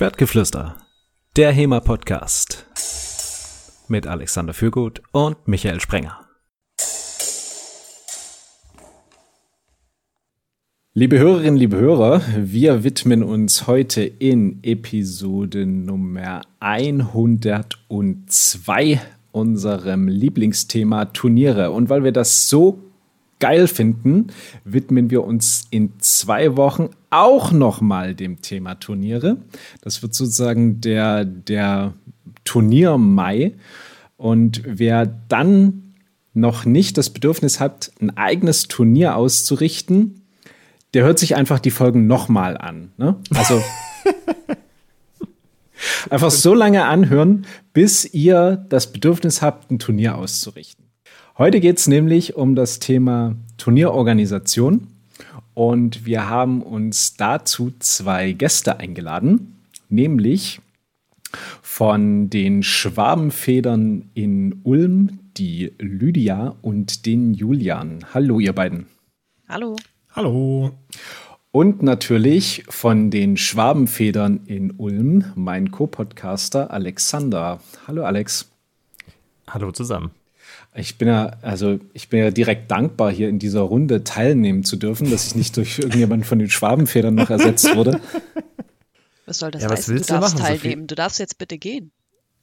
[0.00, 0.76] Schwertgeflüster,
[1.36, 2.64] der HEMA-Podcast
[3.88, 6.26] mit Alexander Fürgut und Michael Sprenger.
[10.94, 21.72] Liebe Hörerinnen, liebe Hörer, wir widmen uns heute in Episode Nummer 102 unserem Lieblingsthema Turniere.
[21.72, 22.89] Und weil wir das so
[23.40, 24.28] geil finden,
[24.64, 29.38] widmen wir uns in zwei Wochen auch nochmal dem Thema Turniere.
[29.80, 31.94] Das wird sozusagen der, der
[32.44, 33.54] Turnier Mai.
[34.16, 35.94] Und wer dann
[36.34, 40.22] noch nicht das Bedürfnis hat, ein eigenes Turnier auszurichten,
[40.94, 42.92] der hört sich einfach die Folgen nochmal an.
[42.96, 43.16] Ne?
[43.34, 43.62] Also
[46.10, 50.79] einfach so lange anhören, bis ihr das Bedürfnis habt, ein Turnier auszurichten.
[51.40, 54.88] Heute geht es nämlich um das Thema Turnierorganisation
[55.54, 59.56] und wir haben uns dazu zwei Gäste eingeladen,
[59.88, 60.60] nämlich
[61.62, 68.04] von den Schwabenfedern in Ulm, die Lydia und den Julian.
[68.12, 68.84] Hallo, ihr beiden.
[69.48, 69.76] Hallo.
[70.10, 70.72] Hallo.
[71.52, 77.60] Und natürlich von den Schwabenfedern in Ulm, mein Co-Podcaster Alexander.
[77.86, 78.52] Hallo, Alex.
[79.48, 80.10] Hallo zusammen.
[80.74, 84.76] Ich bin ja, also ich bin ja direkt dankbar, hier in dieser Runde teilnehmen zu
[84.76, 88.00] dürfen, dass ich nicht durch irgendjemanden von den Schwabenfedern noch ersetzt wurde.
[89.26, 89.96] Was soll das ja, heißen?
[89.96, 90.86] du darfst du teilnehmen.
[90.86, 91.90] Du darfst jetzt bitte gehen.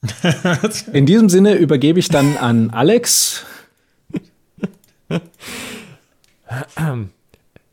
[0.94, 3.45] In diesem Sinne übergebe ich dann an Alex.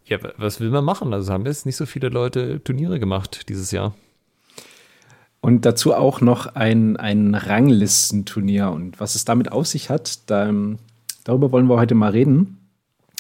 [0.07, 1.13] Ja, was will man machen?
[1.13, 3.95] Also haben jetzt nicht so viele Leute Turniere gemacht dieses Jahr.
[5.45, 8.71] Und dazu auch noch ein, ein Ranglistenturnier.
[8.71, 10.51] Und was es damit auf sich hat, da,
[11.23, 12.67] darüber wollen wir heute mal reden.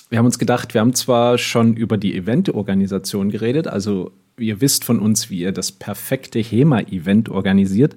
[0.08, 4.86] Wir haben uns gedacht, wir haben zwar schon über die Eventorganisation geredet, also ihr wisst
[4.86, 7.94] von uns, wie ihr das perfekte HEMA-Event organisiert,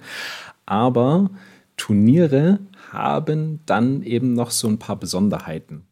[0.65, 1.29] aber
[1.77, 2.59] Turniere
[2.91, 5.83] haben dann eben noch so ein paar Besonderheiten.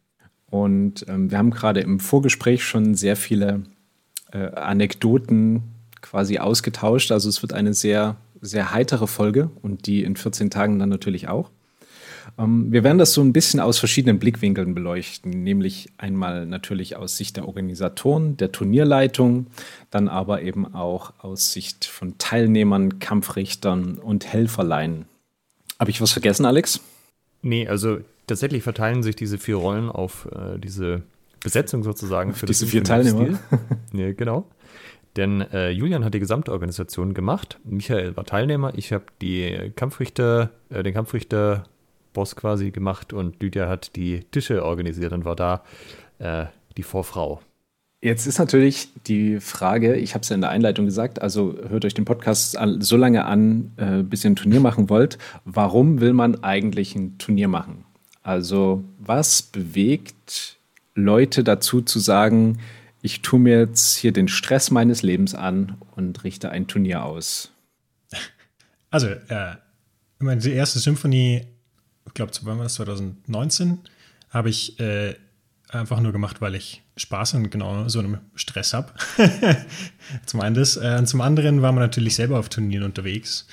[0.50, 3.62] Und ähm, wir haben gerade im Vorgespräch schon sehr viele
[4.30, 5.62] äh, Anekdoten
[6.02, 7.12] quasi ausgetauscht.
[7.12, 11.28] Also es wird eine sehr sehr heitere Folge und die in 14 Tagen dann natürlich
[11.28, 11.50] auch.
[12.38, 17.16] Ähm, wir werden das so ein bisschen aus verschiedenen Blickwinkeln beleuchten, nämlich einmal natürlich aus
[17.16, 19.46] Sicht der Organisatoren, der Turnierleitung,
[19.90, 25.06] dann aber eben auch aus Sicht von Teilnehmern, Kampfrichtern und Helferlein.
[25.78, 26.80] Habe ich was vergessen, Alex?
[27.42, 31.02] Nee, also tatsächlich verteilen sich diese vier Rollen auf äh, diese
[31.42, 33.38] Besetzung sozusagen für diese vier Teilnehmer.
[33.92, 34.46] ja, genau.
[35.16, 37.58] Denn äh, Julian hat die gesamte Organisation gemacht.
[37.64, 38.72] Michael war Teilnehmer.
[38.76, 45.12] Ich habe die Kampfrichter, äh, den Kampfrichter-Boss quasi gemacht und Lydia hat die Tische organisiert
[45.12, 45.62] und war da
[46.18, 47.40] äh, die Vorfrau.
[48.02, 51.84] Jetzt ist natürlich die Frage, ich habe es ja in der Einleitung gesagt, also hört
[51.86, 55.18] euch den Podcast so lange an, äh, bis ihr ein Turnier machen wollt.
[55.44, 57.84] Warum will man eigentlich ein Turnier machen?
[58.22, 60.58] Also was bewegt
[60.94, 62.58] Leute dazu zu sagen,
[63.06, 67.52] ich tue mir jetzt hier den Stress meines Lebens an und richte ein Turnier aus.
[68.88, 69.56] Also, äh,
[70.18, 71.42] ich meine, die erste Symphonie,
[72.06, 73.80] ich glaube, war das 2019,
[74.30, 75.16] habe ich äh,
[75.68, 78.92] einfach nur gemacht, weil ich Spaß und genau so einen Stress habe.
[80.26, 80.76] zum einen das.
[80.76, 83.46] Äh, und zum anderen war man natürlich selber auf Turnieren unterwegs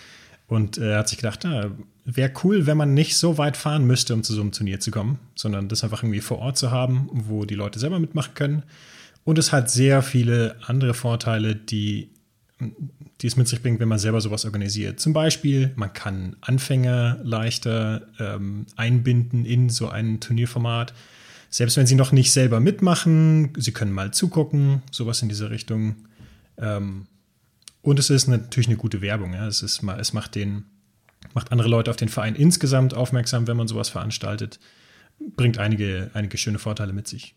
[0.48, 1.72] und äh, hat sich gedacht, ah,
[2.06, 4.92] wäre cool, wenn man nicht so weit fahren müsste, um zu so einem Turnier zu
[4.92, 8.64] kommen, sondern das einfach irgendwie vor Ort zu haben, wo die Leute selber mitmachen können.
[9.24, 12.12] Und es hat sehr viele andere Vorteile, die,
[13.22, 15.00] die es mit sich bringt, wenn man selber sowas organisiert.
[15.00, 20.94] Zum Beispiel, man kann Anfänger leichter ähm, einbinden in so ein Turnierformat.
[21.50, 25.96] Selbst wenn sie noch nicht selber mitmachen, sie können mal zugucken, sowas in dieser Richtung.
[26.58, 27.08] Ähm,
[27.82, 29.34] und es ist natürlich eine gute Werbung.
[29.34, 29.48] Ja.
[29.48, 30.66] Es, ist, es macht, den,
[31.34, 34.60] macht andere Leute auf den Verein insgesamt aufmerksam, wenn man sowas veranstaltet.
[35.20, 37.36] Bringt einige, einige schöne Vorteile mit sich.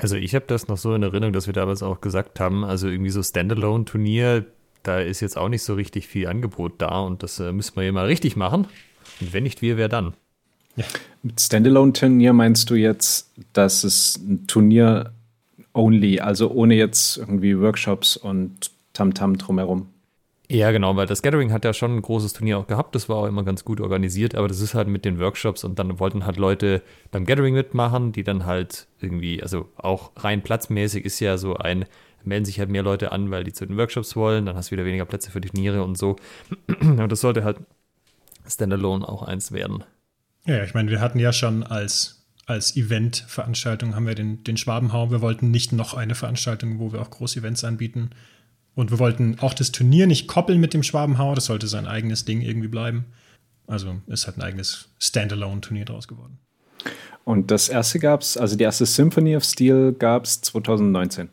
[0.00, 2.88] Also ich habe das noch so in Erinnerung, dass wir damals auch gesagt haben, also
[2.88, 4.46] irgendwie so Standalone-Turnier,
[4.82, 7.84] da ist jetzt auch nicht so richtig viel Angebot da und das äh, müssen wir
[7.84, 8.66] ja mal richtig machen.
[9.20, 10.14] Und wenn nicht wir, wer dann?
[10.76, 10.84] Ja.
[11.22, 15.12] Mit Standalone-Turnier meinst du jetzt, dass es ein Turnier
[15.74, 19.88] only, also ohne jetzt irgendwie Workshops und Tamtam -Tam drumherum?
[20.52, 22.96] Ja, genau, weil das Gathering hat ja schon ein großes Turnier auch gehabt.
[22.96, 25.78] Das war auch immer ganz gut organisiert, aber das ist halt mit den Workshops und
[25.78, 26.82] dann wollten halt Leute
[27.12, 31.84] beim Gathering mitmachen, die dann halt irgendwie, also auch rein platzmäßig ist ja so ein,
[32.24, 34.72] melden sich halt mehr Leute an, weil die zu den Workshops wollen, dann hast du
[34.72, 36.16] wieder weniger Plätze für die Turniere und so.
[36.80, 37.58] Und das sollte halt
[38.44, 39.84] Standalone auch eins werden.
[40.46, 45.12] Ja, ich meine, wir hatten ja schon als, als Event-Veranstaltung haben wir den, den Schwabenhau.
[45.12, 48.10] Wir wollten nicht noch eine Veranstaltung, wo wir auch Groß-Events anbieten
[48.74, 52.24] Und wir wollten auch das Turnier nicht koppeln mit dem Schwabenhauer, das sollte sein eigenes
[52.24, 53.06] Ding irgendwie bleiben.
[53.66, 56.38] Also es hat ein eigenes Standalone-Turnier draus geworden.
[57.24, 61.28] Und das erste gab es, also die erste Symphony of Steel gab es 2019.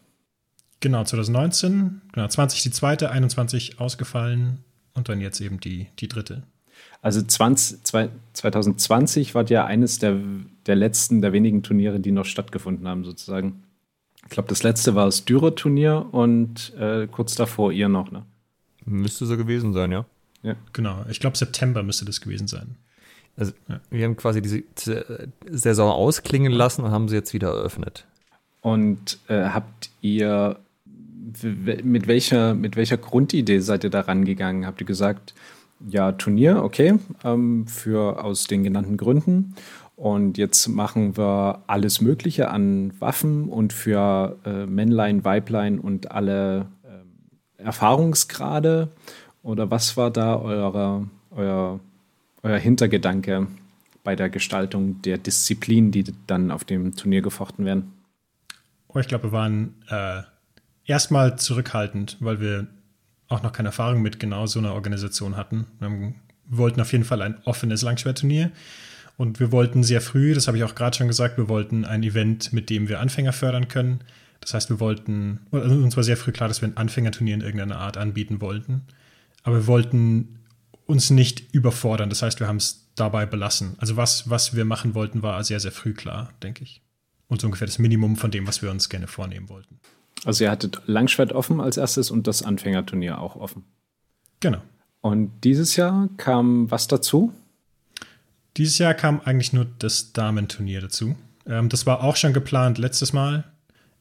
[0.79, 4.59] Genau, 2019, genau, 20 die zweite, 21 ausgefallen
[4.93, 6.43] und dann jetzt eben die, die dritte.
[7.01, 7.83] Also 20,
[8.33, 10.19] 2020 war ja eines der,
[10.65, 13.63] der letzten, der wenigen Turniere, die noch stattgefunden haben, sozusagen.
[14.27, 18.25] Ich glaube, das letzte war das Dürer-Turnier und äh, kurz davor ihr noch, ne?
[18.85, 20.05] Müsste so gewesen sein, ja.
[20.43, 20.55] Ja.
[20.73, 22.75] Genau, ich glaube, September müsste das gewesen sein.
[23.37, 23.79] Also, ja.
[23.89, 24.63] wir haben quasi diese
[25.49, 28.05] Saison ausklingen lassen und haben sie jetzt wieder eröffnet.
[28.61, 30.57] Und äh, habt ihr
[31.83, 34.65] mit welcher, mit welcher Grundidee seid ihr da rangegangen?
[34.65, 35.33] Habt ihr gesagt,
[35.87, 39.55] ja, Turnier, okay, ähm, für aus den genannten Gründen.
[39.97, 46.67] Und jetzt machen wir alles Mögliche an Waffen und für äh, Männlein, Weiblein und alle
[46.83, 48.89] äh, Erfahrungsgrade.
[49.41, 51.79] Oder was war da eure, euer,
[52.43, 53.47] euer Hintergedanke
[54.03, 57.91] bei der Gestaltung der Disziplinen, die dann auf dem Turnier gefochten werden?
[58.89, 60.21] Oh, ich glaube, wir waren äh,
[60.85, 62.67] erstmal zurückhaltend, weil wir
[63.29, 65.65] auch noch keine Erfahrung mit genau so einer Organisation hatten.
[65.79, 66.13] Wir
[66.45, 68.51] wollten auf jeden Fall ein offenes Langschwertturnier
[69.17, 72.03] und wir wollten sehr früh, das habe ich auch gerade schon gesagt, wir wollten ein
[72.03, 74.01] Event, mit dem wir Anfänger fördern können.
[74.39, 77.41] Das heißt, wir wollten, also uns war sehr früh klar, dass wir ein Anfängerturnier in
[77.41, 78.83] irgendeiner Art anbieten wollten.
[79.41, 80.37] Aber wir wollten
[80.85, 82.09] uns nicht überfordern.
[82.09, 83.75] Das heißt, wir haben es dabei belassen.
[83.79, 86.83] Also was, was wir machen wollten, war sehr, sehr früh klar, denke ich.
[87.27, 89.79] Und so ungefähr das Minimum von dem, was wir uns gerne vornehmen wollten.
[90.25, 93.63] Also ihr hattet Langschwert offen als erstes und das Anfängerturnier auch offen.
[94.39, 94.61] Genau.
[95.01, 97.33] Und dieses Jahr kam was dazu?
[98.57, 101.15] Dieses Jahr kam eigentlich nur das Damenturnier dazu.
[101.45, 103.43] Ähm, das war auch schon geplant letztes Mal.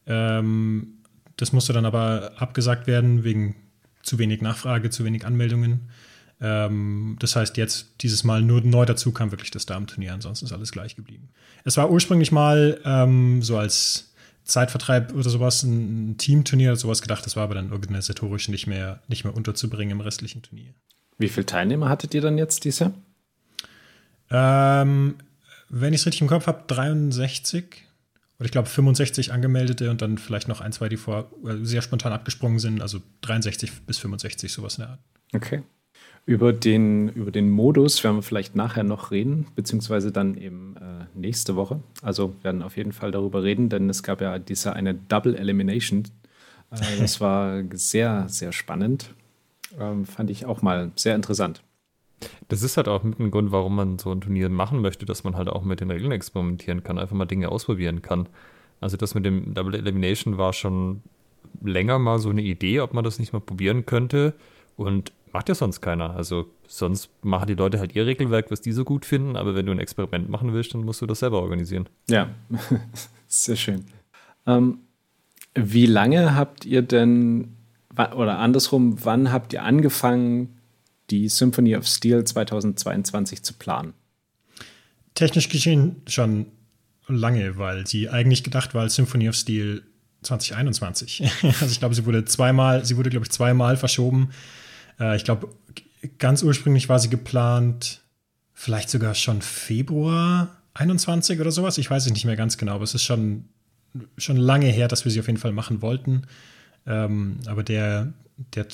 [0.05, 0.97] Ähm,
[1.37, 3.55] das musste dann aber abgesagt werden wegen
[4.01, 5.89] zu wenig Nachfrage, zu wenig Anmeldungen.
[6.41, 10.53] Ähm, das heißt, jetzt dieses Mal nur neu dazu kam wirklich das Damenturnier, ansonsten ist
[10.53, 11.29] alles gleich geblieben.
[11.63, 14.13] Es war ursprünglich mal ähm, so als
[14.43, 17.25] Zeitvertreib oder sowas, ein Teamturnier oder sowas gedacht.
[17.25, 20.73] Das war aber dann organisatorisch nicht mehr, nicht mehr unterzubringen im restlichen Turnier.
[21.17, 22.93] Wie viele Teilnehmer hattet ihr dann jetzt dieses Jahr?
[24.31, 25.15] Ähm,
[25.69, 27.65] wenn ich es richtig im Kopf habe, 63
[28.39, 31.81] oder ich glaube 65 Angemeldete und dann vielleicht noch ein, zwei, die vor äh, sehr
[31.81, 32.81] spontan abgesprungen sind.
[32.81, 34.99] Also 63 bis 65, sowas in der Art.
[35.33, 35.63] Okay.
[36.25, 41.05] Über den, über den Modus werden wir vielleicht nachher noch reden, beziehungsweise dann eben äh,
[41.15, 41.81] nächste Woche.
[42.01, 46.03] Also werden auf jeden Fall darüber reden, denn es gab ja diese eine Double Elimination.
[46.69, 49.13] Äh, das war sehr, sehr spannend.
[49.79, 51.63] Ähm, fand ich auch mal sehr interessant.
[52.47, 55.23] Das ist halt auch mit ein Grund, warum man so ein Turnier machen möchte, dass
[55.23, 58.27] man halt auch mit den Regeln experimentieren kann, einfach mal Dinge ausprobieren kann.
[58.81, 61.01] Also das mit dem Double Elimination war schon
[61.63, 64.33] länger mal so eine Idee, ob man das nicht mal probieren könnte.
[64.75, 66.15] Und macht ja sonst keiner.
[66.15, 69.65] Also sonst machen die Leute halt ihr Regelwerk, was die so gut finden, aber wenn
[69.65, 71.87] du ein Experiment machen willst, dann musst du das selber organisieren.
[72.09, 72.29] Ja,
[73.27, 73.85] sehr schön.
[74.45, 74.79] Ähm,
[75.53, 77.55] wie lange habt ihr denn,
[78.15, 80.56] oder andersrum, wann habt ihr angefangen,
[81.09, 83.93] die Symphony of Steel 2022 zu planen?
[85.13, 86.47] Technisch geschehen schon
[87.07, 89.83] lange, weil sie eigentlich gedacht war als Symphony of Steel
[90.23, 91.23] 2021.
[91.43, 94.31] also ich glaube, sie wurde zweimal, sie wurde, glaube ich, zweimal verschoben
[94.99, 95.49] äh, ich glaube,
[96.17, 98.01] ganz ursprünglich war sie geplant,
[98.53, 101.77] vielleicht sogar schon Februar 21 oder sowas.
[101.77, 103.45] Ich weiß es nicht mehr ganz genau, aber es ist schon,
[104.17, 106.23] schon lange her, dass wir sie auf jeden Fall machen wollten.
[106.85, 108.13] Ähm, aber der,
[108.55, 108.67] der,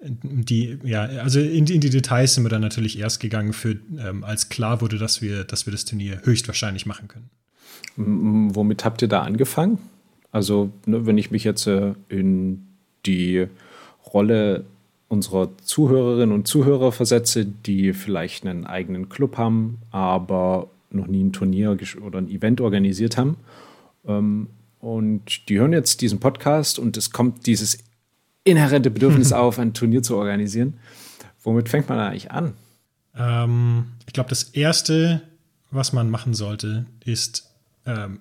[0.00, 4.22] die, ja, also in, in, die Details sind wir dann natürlich erst gegangen, für, ähm,
[4.22, 7.30] als klar wurde, dass wir, dass wir das Turnier höchstwahrscheinlich machen können.
[7.96, 9.78] Womit habt ihr da angefangen?
[10.30, 12.66] Also, ne, wenn ich mich jetzt äh, in
[13.06, 13.46] die
[14.12, 14.64] Rolle
[15.08, 21.32] unserer Zuhörerinnen und Zuhörer versetze, die vielleicht einen eigenen Club haben, aber noch nie ein
[21.32, 23.36] Turnier oder ein Event organisiert haben.
[24.06, 24.48] Ähm,
[24.80, 27.78] und die hören jetzt diesen Podcast und es kommt dieses
[28.48, 30.74] inhärente Bedürfnis auf, ein Turnier zu organisieren.
[31.42, 32.54] Womit fängt man eigentlich an?
[33.16, 35.22] Ähm, ich glaube, das Erste,
[35.70, 37.50] was man machen sollte, ist
[37.86, 38.20] ähm,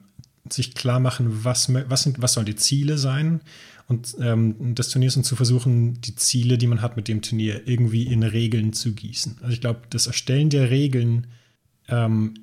[0.50, 3.41] sich klar machen, was, was, sind, was sollen die Ziele sein
[3.88, 7.67] und ähm, des Turniers und zu versuchen, die Ziele, die man hat mit dem Turnier,
[7.67, 9.38] irgendwie in Regeln zu gießen.
[9.41, 11.27] Also ich glaube, das Erstellen der Regeln
[11.88, 12.34] ähm,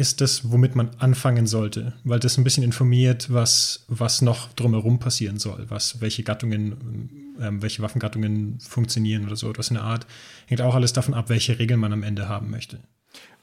[0.00, 4.98] ist das, womit man anfangen sollte, weil das ein bisschen informiert, was, was noch drumherum
[4.98, 10.06] passieren soll, was, welche Gattungen, ähm, welche Waffengattungen funktionieren oder so etwas in der Art.
[10.46, 12.80] Hängt auch alles davon ab, welche Regeln man am Ende haben möchte.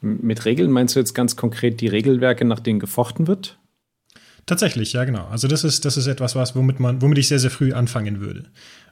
[0.01, 3.59] Mit Regeln meinst du jetzt ganz konkret die Regelwerke, nach denen gefochten wird?
[4.45, 5.27] Tatsächlich, ja, genau.
[5.27, 8.21] Also das ist, das ist etwas, was, womit man, womit ich sehr, sehr früh anfangen
[8.21, 8.45] würde.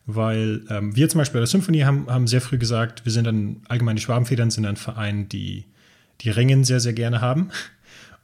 [0.05, 3.25] weil ähm, wir zum Beispiel bei der Symphonie haben, haben sehr früh gesagt, wir sind
[3.25, 5.65] dann, allgemein die Schwabenfedern sind ein Verein, die
[6.21, 7.49] die Ringen sehr, sehr gerne haben.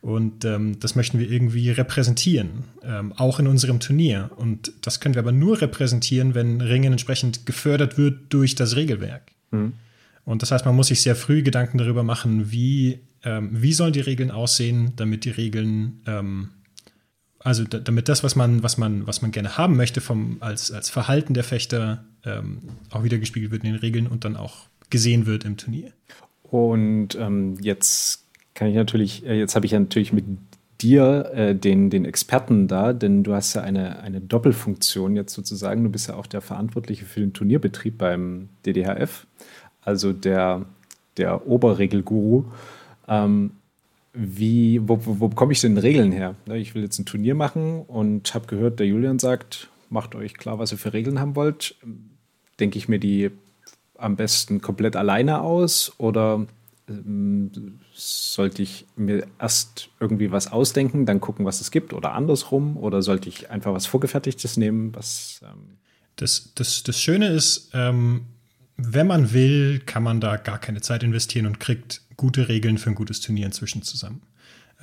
[0.02, 4.32] Und ähm, das möchten wir irgendwie repräsentieren, ähm, auch in unserem Turnier.
[4.36, 9.32] Und das können wir aber nur repräsentieren, wenn Ringen entsprechend gefördert wird durch das Regelwerk.
[9.52, 9.74] Mhm.
[10.26, 13.94] Und das heißt, man muss sich sehr früh Gedanken darüber machen, wie, ähm, wie sollen
[13.94, 16.50] die Regeln aussehen, damit die Regeln, ähm,
[17.40, 20.90] also damit das, was man, was man, was man gerne haben möchte, vom, als, als
[20.90, 25.26] Verhalten der Fechter ähm, auch wieder gespiegelt wird in den Regeln und dann auch gesehen
[25.28, 25.92] wird im Turnier.
[26.52, 30.26] Und ähm, jetzt kann ich natürlich, äh, jetzt habe ich ja natürlich mit
[30.82, 35.84] dir äh, den, den Experten da, denn du hast ja eine, eine Doppelfunktion jetzt sozusagen.
[35.84, 39.26] Du bist ja auch der Verantwortliche für den Turnierbetrieb beim DDHF,
[39.82, 40.66] also der,
[41.16, 42.44] der Oberregelguru.
[43.08, 43.52] Ähm,
[44.14, 46.36] wie, wo, wo, wo bekomme ich denn Regeln her?
[46.48, 50.34] Ne, ich will jetzt ein Turnier machen und habe gehört, der Julian sagt, macht euch
[50.34, 51.76] klar, was ihr für Regeln haben wollt.
[52.60, 53.32] Denke ich mir die
[54.02, 56.46] am besten komplett alleine aus oder
[56.90, 62.78] ähm, sollte ich mir erst irgendwie was ausdenken, dann gucken, was es gibt oder andersrum?
[62.78, 64.96] Oder sollte ich einfach was Vorgefertigtes nehmen?
[64.96, 65.78] Was, ähm
[66.22, 68.26] das, das, das Schöne ist, ähm,
[68.78, 72.90] wenn man will, kann man da gar keine Zeit investieren und kriegt gute Regeln für
[72.90, 74.22] ein gutes Turnier inzwischen zusammen.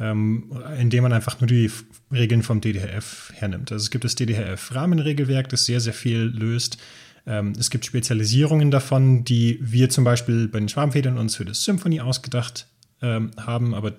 [0.00, 1.70] Ähm, indem man einfach nur die
[2.12, 3.72] Regeln vom DDHF hernimmt.
[3.72, 6.78] Also es gibt das DDHF-Rahmenregelwerk, das sehr, sehr viel löst.
[7.28, 11.62] Ähm, es gibt Spezialisierungen davon, die wir zum Beispiel bei den Schwarmfedern uns für das
[11.62, 12.66] Symphony ausgedacht
[13.02, 13.92] ähm, haben, aber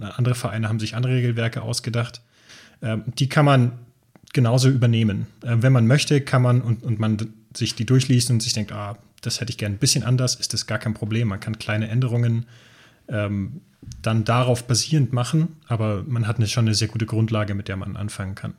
[0.00, 2.22] andere Vereine haben sich andere Regelwerke ausgedacht.
[2.80, 3.72] Ähm, die kann man
[4.32, 5.26] genauso übernehmen.
[5.40, 7.16] Wenn man möchte, kann man und, und man
[7.56, 10.52] sich die durchliest und sich denkt, ah, das hätte ich gerne ein bisschen anders, ist
[10.52, 11.28] das gar kein Problem.
[11.28, 12.44] Man kann kleine Änderungen
[13.06, 17.76] dann darauf basierend machen, aber man hat eine, schon eine sehr gute Grundlage, mit der
[17.76, 18.52] man anfangen kann.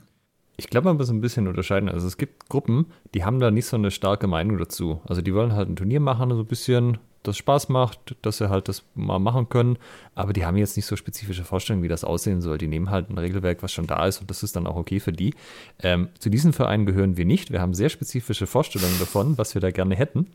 [0.60, 1.88] Ich glaube, man muss ein bisschen unterscheiden.
[1.88, 5.00] Also es gibt Gruppen, die haben da nicht so eine starke Meinung dazu.
[5.06, 8.50] Also die wollen halt ein Turnier machen, so ein bisschen, das Spaß macht, dass sie
[8.50, 9.78] halt das mal machen können.
[10.16, 12.58] Aber die haben jetzt nicht so spezifische Vorstellungen, wie das aussehen soll.
[12.58, 14.98] Die nehmen halt ein Regelwerk, was schon da ist und das ist dann auch okay
[14.98, 15.34] für die.
[15.80, 17.52] Ähm, zu diesen Vereinen gehören wir nicht.
[17.52, 20.26] Wir haben sehr spezifische Vorstellungen davon, was wir da gerne hätten.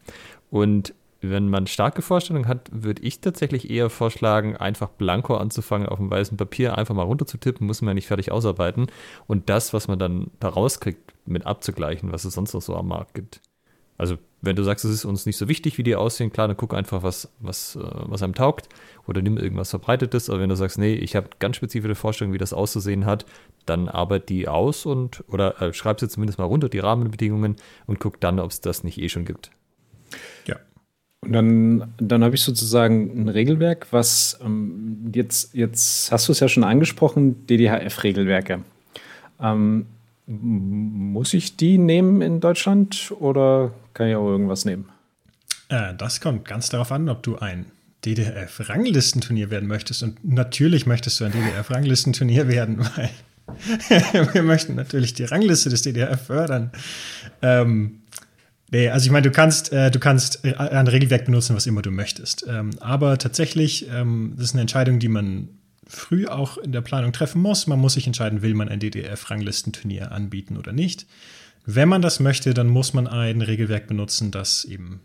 [0.50, 0.94] Und
[1.30, 6.12] wenn man starke Vorstellungen hat, würde ich tatsächlich eher vorschlagen, einfach blanko anzufangen, auf dem
[6.12, 8.88] weißen Papier einfach mal runterzutippen, muss man ja nicht fertig ausarbeiten
[9.28, 12.90] und das, was man dann da rauskriegt, mit abzugleichen, was es sonst noch so am
[12.90, 13.42] Markt gibt.
[13.98, 16.58] Also, wenn du sagst, es ist uns nicht so wichtig, wie die aussehen, klar, dann
[16.58, 18.68] guck einfach, was, was, äh, was einem taugt
[19.08, 20.30] oder nimm irgendwas Verbreitetes.
[20.30, 23.26] Aber wenn du sagst, nee, ich habe ganz spezifische Vorstellungen, wie das auszusehen hat,
[23.66, 28.00] dann arbeit die aus und oder äh, schreib sie zumindest mal runter, die Rahmenbedingungen und
[28.00, 29.52] guck dann, ob es das nicht eh schon gibt.
[31.24, 36.40] Und dann, dann habe ich sozusagen ein Regelwerk, was ähm, jetzt, jetzt hast du es
[36.42, 38.60] ja schon angesprochen, DDHF-Regelwerke.
[39.40, 39.86] Ähm,
[40.28, 44.90] muss ich die nehmen in Deutschland oder kann ich auch irgendwas nehmen?
[45.70, 47.68] Äh, das kommt ganz darauf an, ob du ein
[48.06, 50.04] DDF-Ranglistenturnier werden möchtest.
[50.04, 53.10] Und natürlich möchtest du ein DDF-Ranglistenturnier werden, weil
[54.34, 56.72] wir möchten natürlich die Rangliste des DDF fördern.
[57.42, 58.03] Ähm,
[58.74, 61.84] Nee, also ich meine, du kannst, äh, du kannst äh, ein Regelwerk benutzen, was immer
[61.84, 62.44] du möchtest.
[62.50, 65.50] Ähm, aber tatsächlich, ähm, das ist eine Entscheidung, die man
[65.86, 67.68] früh auch in der Planung treffen muss.
[67.68, 71.06] Man muss sich entscheiden, will man ein DDF-Ranglistenturnier anbieten oder nicht.
[71.68, 75.02] Wenn man das möchte, dann muss man ein Regelwerk benutzen, das eben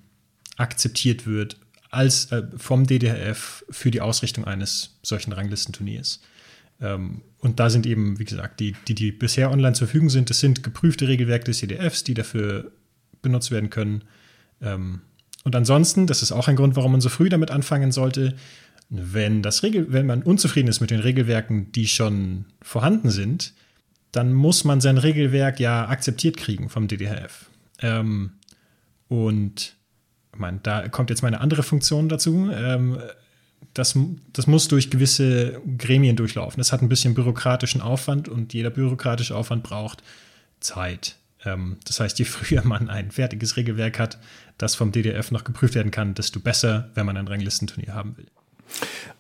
[0.57, 1.59] akzeptiert wird
[1.91, 6.23] als äh, vom DDF für die Ausrichtung eines solchen Ranglistenturniers.
[6.81, 10.31] Ähm, und da sind eben, wie gesagt, die, die, die bisher online zur Verfügung sind,
[10.31, 12.73] das sind geprüfte Regelwerke des CDFs, die dafür
[13.23, 14.05] benutzt werden können.
[14.61, 15.03] Ähm,
[15.45, 18.35] und ansonsten, das ist auch ein Grund, warum man so früh damit anfangen sollte,
[18.91, 23.53] wenn, das Regel, wenn man unzufrieden ist mit den Regelwerken, die schon vorhanden sind,
[24.13, 27.47] dann muss man sein Regelwerk ja akzeptiert kriegen vom DDHF.
[27.81, 28.33] Ähm,
[29.09, 29.77] und
[30.33, 32.51] ich meine, da kommt jetzt meine andere Funktion dazu.
[32.53, 32.99] Ähm,
[33.75, 33.99] das,
[34.33, 36.59] das muss durch gewisse Gremien durchlaufen.
[36.59, 40.03] Das hat ein bisschen bürokratischen Aufwand und jeder bürokratische Aufwand braucht
[40.61, 41.17] Zeit.
[41.45, 44.18] Ähm, das heißt, je früher man ein fertiges Regelwerk hat,
[44.57, 48.26] das vom DDF noch geprüft werden kann, desto besser, wenn man ein Ranglistenturnier haben will.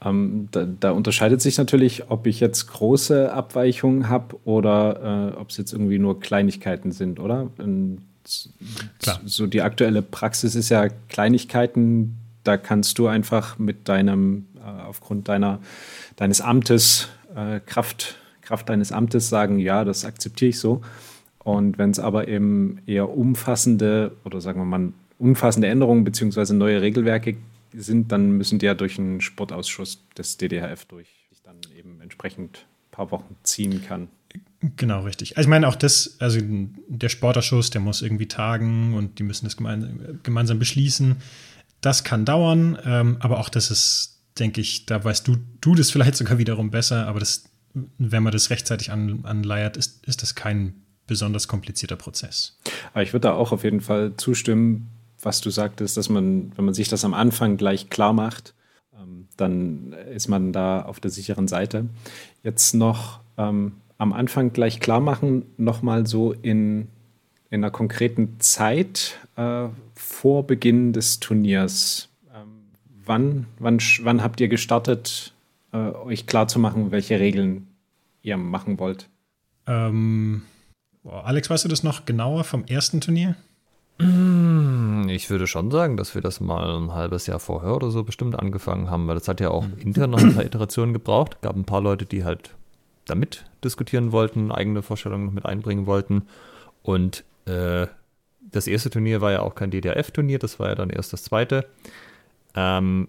[0.04, 5.50] Ähm, da, da, unterscheidet sich natürlich, ob ich jetzt große Abweichungen habe oder äh, ob
[5.50, 7.50] es jetzt irgendwie nur Kleinigkeiten sind, oder?
[7.56, 8.02] Und
[8.98, 9.20] Klar.
[9.24, 15.28] So die aktuelle Praxis ist ja Kleinigkeiten, da kannst du einfach mit deinem, äh, aufgrund
[15.28, 15.60] deiner,
[16.16, 20.82] deines Amtes, äh, Kraft, Kraft deines Amtes sagen, ja, das akzeptiere ich so.
[21.48, 26.52] Und wenn es aber eben eher umfassende oder sagen wir mal umfassende Änderungen bzw.
[26.52, 27.38] neue Regelwerke
[27.72, 32.58] sind, dann müssen die ja durch einen Sportausschuss des DDHF durch, sich dann eben entsprechend
[32.58, 34.08] ein paar Wochen ziehen kann.
[34.76, 35.38] Genau, richtig.
[35.38, 39.46] Also ich meine auch das, also der Sporterschuss, der muss irgendwie tagen und die müssen
[39.46, 41.16] das gemeinsam, gemeinsam beschließen.
[41.80, 45.90] Das kann dauern, ähm, aber auch das ist, denke ich, da weißt du, du das
[45.90, 47.44] vielleicht sogar wiederum besser, aber das,
[47.96, 50.74] wenn man das rechtzeitig an, anleiert, ist, ist das kein
[51.08, 52.56] besonders komplizierter Prozess.
[52.92, 56.64] Aber ich würde da auch auf jeden Fall zustimmen, was du sagtest, dass man, wenn
[56.64, 58.54] man sich das am Anfang gleich klar macht,
[58.96, 61.86] ähm, dann ist man da auf der sicheren Seite.
[62.44, 66.88] Jetzt noch ähm, am Anfang gleich klar machen, nochmal so in,
[67.50, 72.08] in einer konkreten Zeit äh, vor Beginn des Turniers.
[72.32, 72.70] Ähm,
[73.04, 75.32] wann, wann, wann habt ihr gestartet,
[75.72, 77.66] äh, euch klarzumachen, welche Regeln
[78.22, 79.08] ihr machen wollt?
[79.66, 80.42] Ähm,
[81.10, 83.36] Alex, weißt du das noch genauer vom ersten Turnier?
[84.00, 88.04] Hm, ich würde schon sagen, dass wir das mal ein halbes Jahr vorher oder so
[88.04, 89.78] bestimmt angefangen haben, weil das hat ja auch mhm.
[89.78, 91.40] intern noch ein paar Iterationen gebraucht.
[91.42, 92.54] Gab ein paar Leute, die halt
[93.06, 96.22] damit diskutieren wollten, eigene Vorstellungen noch mit einbringen wollten.
[96.82, 97.86] Und äh,
[98.40, 101.66] das erste Turnier war ja auch kein DDRF-Turnier, das war ja dann erst das zweite.
[102.54, 103.08] Ähm,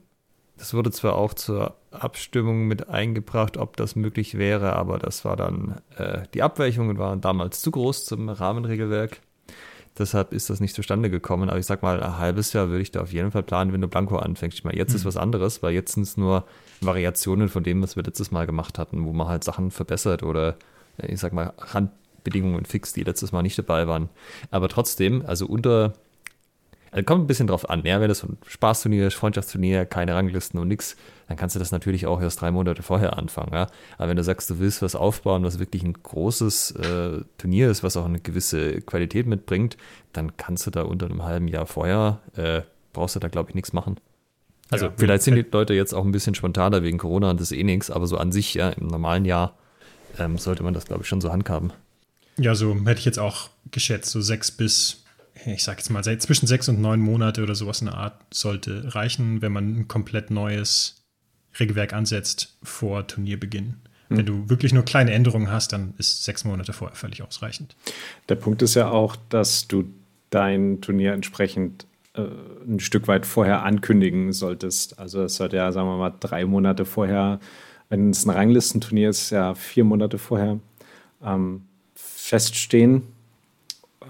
[0.59, 5.37] das wurde zwar auch zur Abstimmung mit eingebracht, ob das möglich wäre, aber das war
[5.37, 9.21] dann, äh, die Abweichungen waren damals zu groß zum Rahmenregelwerk.
[9.97, 11.49] Deshalb ist das nicht zustande gekommen.
[11.49, 13.81] Aber ich sag mal, ein halbes Jahr würde ich da auf jeden Fall planen, wenn
[13.81, 14.57] du Blanco anfängst.
[14.57, 14.97] Ich meine, jetzt mhm.
[14.97, 16.45] ist was anderes, weil jetzt sind es nur
[16.81, 20.55] Variationen von dem, was wir letztes Mal gemacht hatten, wo man halt Sachen verbessert oder
[20.97, 24.09] ich sag mal Randbedingungen fixt, die letztes Mal nicht dabei waren.
[24.51, 25.93] Aber trotzdem, also unter
[26.91, 27.83] also kommt ein bisschen drauf an.
[27.85, 30.95] Ja, wenn das ein Spaßturnier Freundschaftsturnier, keine Ranglisten und nix,
[31.27, 33.53] dann kannst du das natürlich auch erst drei Monate vorher anfangen.
[33.53, 33.67] Ja?
[33.97, 37.83] Aber wenn du sagst, du willst was aufbauen, was wirklich ein großes äh, Turnier ist,
[37.83, 39.77] was auch eine gewisse Qualität mitbringt,
[40.13, 42.61] dann kannst du da unter einem halben Jahr vorher, äh,
[42.93, 43.97] brauchst du da, glaube ich, nichts machen.
[44.71, 47.51] Also ja, vielleicht sind die Leute jetzt auch ein bisschen spontaner wegen Corona und das
[47.51, 49.57] eh nichts, aber so an sich, ja, im normalen Jahr
[50.17, 51.71] ähm, sollte man das, glaube ich, schon so handhaben.
[52.37, 55.03] Ja, so hätte ich jetzt auch geschätzt, so sechs bis
[55.45, 58.95] ich sage jetzt mal, zwischen sechs und neun Monate oder sowas in der Art sollte
[58.95, 61.03] reichen, wenn man ein komplett neues
[61.59, 63.75] Regelwerk ansetzt vor Turnierbeginn.
[64.09, 64.17] Mhm.
[64.17, 67.75] Wenn du wirklich nur kleine Änderungen hast, dann ist sechs Monate vorher völlig ausreichend.
[68.27, 69.85] Der Punkt ist ja auch, dass du
[70.29, 72.21] dein Turnier entsprechend äh,
[72.67, 74.99] ein Stück weit vorher ankündigen solltest.
[74.99, 77.39] Also es sollte ja, sagen wir mal, drei Monate vorher,
[77.89, 80.59] wenn es ein Ranglistenturnier ist, ja vier Monate vorher
[81.23, 81.63] ähm,
[81.95, 83.03] feststehen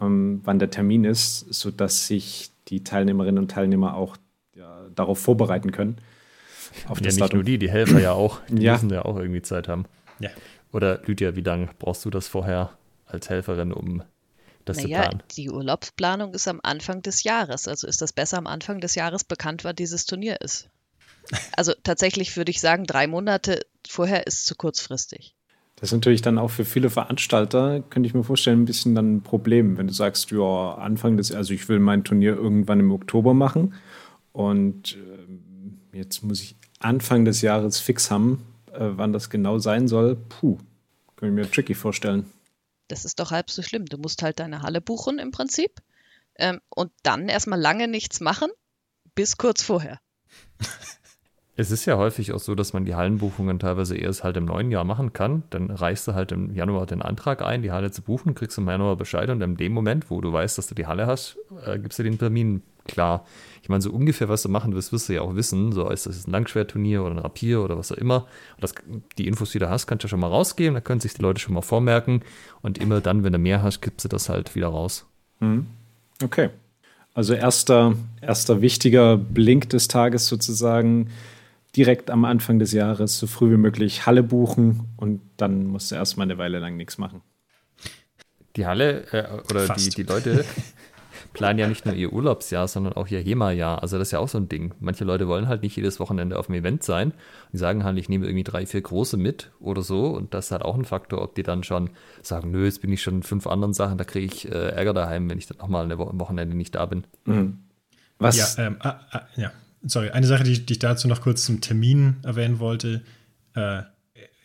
[0.01, 4.17] ähm, wann der Termin ist, sodass sich die Teilnehmerinnen und Teilnehmer auch
[4.55, 5.97] ja, darauf vorbereiten können.
[6.87, 7.37] Auf ja, nicht Datum.
[7.37, 8.39] nur die, die Helfer ja auch.
[8.49, 8.73] Die ja.
[8.73, 9.85] müssen ja auch irgendwie Zeit haben.
[10.19, 10.29] Ja.
[10.71, 12.71] Oder Lydia, wie lange brauchst du das vorher
[13.05, 14.03] als Helferin, um
[14.65, 15.23] das naja, zu planen?
[15.31, 17.67] Die Urlaubsplanung ist am Anfang des Jahres.
[17.67, 20.69] Also ist das besser am Anfang des Jahres bekannt, wann dieses Turnier ist.
[21.55, 25.35] Also tatsächlich würde ich sagen, drei Monate vorher ist zu kurzfristig.
[25.79, 29.15] Das ist natürlich dann auch für viele Veranstalter, könnte ich mir vorstellen, ein bisschen dann
[29.15, 32.91] ein Problem, wenn du sagst, ja, Anfang des, also ich will mein Turnier irgendwann im
[32.91, 33.73] Oktober machen
[34.33, 34.97] und
[35.93, 40.17] äh, jetzt muss ich Anfang des Jahres fix haben, äh, wann das genau sein soll.
[40.17, 40.57] Puh,
[41.15, 42.25] kann ich mir tricky vorstellen.
[42.89, 43.85] Das ist doch halb so schlimm.
[43.85, 45.81] Du musst halt deine Halle buchen im Prinzip
[46.35, 48.49] ähm, und dann erstmal lange nichts machen,
[49.15, 49.99] bis kurz vorher.
[51.59, 54.71] Es ist ja häufig auch so, dass man die Hallenbuchungen teilweise erst halt im neuen
[54.71, 55.43] Jahr machen kann.
[55.49, 58.67] Dann reichst du halt im Januar den Antrag ein, die Halle zu buchen, kriegst im
[58.69, 61.77] Januar Bescheid und in dem Moment, wo du weißt, dass du die Halle hast, äh,
[61.77, 63.25] gibst du den Termin klar.
[63.61, 65.73] Ich meine, so ungefähr, was du machen wirst, wirst du ja auch wissen.
[65.73, 68.19] So ist das ein Langschwerturnier oder ein Rapier oder was auch immer.
[68.55, 68.73] Und das,
[69.17, 70.75] die Infos, die du hast, kannst du ja schon mal rausgeben.
[70.75, 72.21] Da können sich die Leute schon mal vormerken.
[72.61, 75.07] Und immer dann, wenn du mehr hast, gibst du das halt wieder raus.
[75.41, 75.67] Mhm.
[76.23, 76.51] Okay.
[77.13, 81.09] Also erster, erster wichtiger Blink des Tages sozusagen
[81.75, 85.95] direkt am Anfang des Jahres so früh wie möglich Halle buchen und dann musst du
[85.95, 87.21] erstmal eine Weile lang nichts machen.
[88.55, 90.43] Die Halle äh, oder die, die Leute
[91.33, 93.81] planen ja nicht nur ihr Urlaubsjahr, sondern auch ihr HEMA-Jahr.
[93.83, 94.73] Also das ist ja auch so ein Ding.
[94.79, 97.13] Manche Leute wollen halt nicht jedes Wochenende auf dem Event sein.
[97.53, 100.07] Die sagen halt, ich nehme irgendwie drei, vier große mit oder so.
[100.07, 101.91] Und das ist halt auch ein Faktor, ob die dann schon
[102.23, 104.93] sagen, nö, jetzt bin ich schon in fünf anderen Sachen, da kriege ich äh, Ärger
[104.93, 107.05] daheim, wenn ich dann nochmal ein Wochenende nicht da bin.
[107.25, 107.59] Mhm.
[108.17, 108.57] Was?
[108.57, 109.51] Ja, ähm, ah, ah, ja,
[109.83, 113.01] sorry, eine Sache, die, die, ich dazu noch kurz zum Termin erwähnen wollte.
[113.55, 113.83] Äh,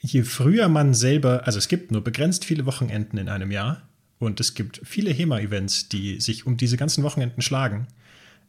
[0.00, 3.82] je früher man selber, also es gibt nur begrenzt viele Wochenenden in einem Jahr
[4.18, 7.86] und es gibt viele HEMA-Events, die sich um diese ganzen Wochenenden schlagen.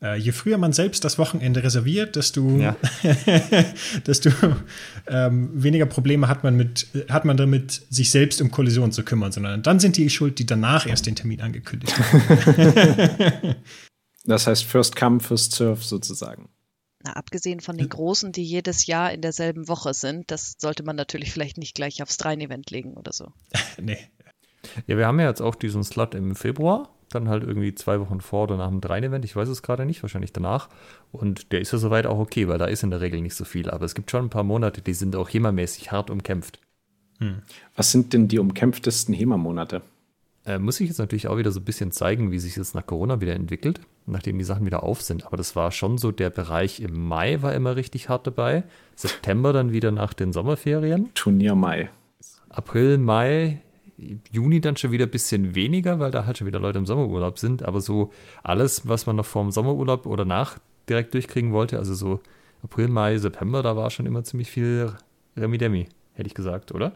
[0.01, 2.75] Äh, je früher man selbst das Wochenende reserviert, desto, ja.
[4.05, 4.29] desto
[5.07, 9.31] ähm, weniger Probleme hat man, mit, hat man damit, sich selbst um Kollisionen zu kümmern,
[9.31, 13.55] sondern dann sind die schuld, die danach erst den Termin angekündigt haben.
[14.25, 16.49] das heißt, First Come, First Serve sozusagen.
[17.05, 20.95] Na, abgesehen von den großen, die jedes Jahr in derselben Woche sind, das sollte man
[20.95, 23.31] natürlich vielleicht nicht gleich aufs Dreien-Event legen oder so.
[23.81, 23.99] nee.
[24.87, 28.21] Ja, wir haben ja jetzt auch diesen Slot im Februar, dann halt irgendwie zwei Wochen
[28.21, 30.69] vor oder nach dem Dreien-Event, ich weiß es gerade nicht, wahrscheinlich danach.
[31.11, 33.45] Und der ist ja soweit auch okay, weil da ist in der Regel nicht so
[33.45, 33.69] viel.
[33.69, 36.59] Aber es gibt schon ein paar Monate, die sind auch HEMA-mäßig hart umkämpft.
[37.19, 37.43] Hm.
[37.75, 39.83] Was sind denn die umkämpftesten HEMA-Monate?
[40.45, 42.85] Äh, muss ich jetzt natürlich auch wieder so ein bisschen zeigen, wie sich das nach
[42.85, 45.25] Corona wieder entwickelt, nachdem die Sachen wieder auf sind.
[45.25, 48.63] Aber das war schon so, der Bereich im Mai war immer richtig hart dabei.
[48.95, 51.09] September dann wieder nach den Sommerferien.
[51.15, 51.89] Turnier Mai.
[52.49, 53.61] April, Mai,
[54.31, 57.39] Juni dann schon wieder ein bisschen weniger, weil da halt schon wieder Leute im Sommerurlaub
[57.39, 57.63] sind.
[57.63, 58.11] Aber so
[58.43, 62.19] alles, was man noch vor dem Sommerurlaub oder nach direkt durchkriegen wollte, also so
[62.61, 64.93] April, Mai, September, da war schon immer ziemlich viel
[65.37, 66.93] Remi-Demi, hätte ich gesagt, oder?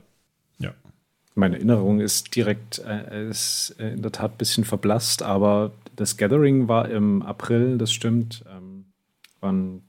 [1.39, 6.67] Meine Erinnerung ist direkt, äh, ist in der Tat ein bisschen verblasst, aber das Gathering
[6.67, 8.43] war im April, das stimmt.
[8.49, 8.86] Ähm,
[9.39, 9.84] waren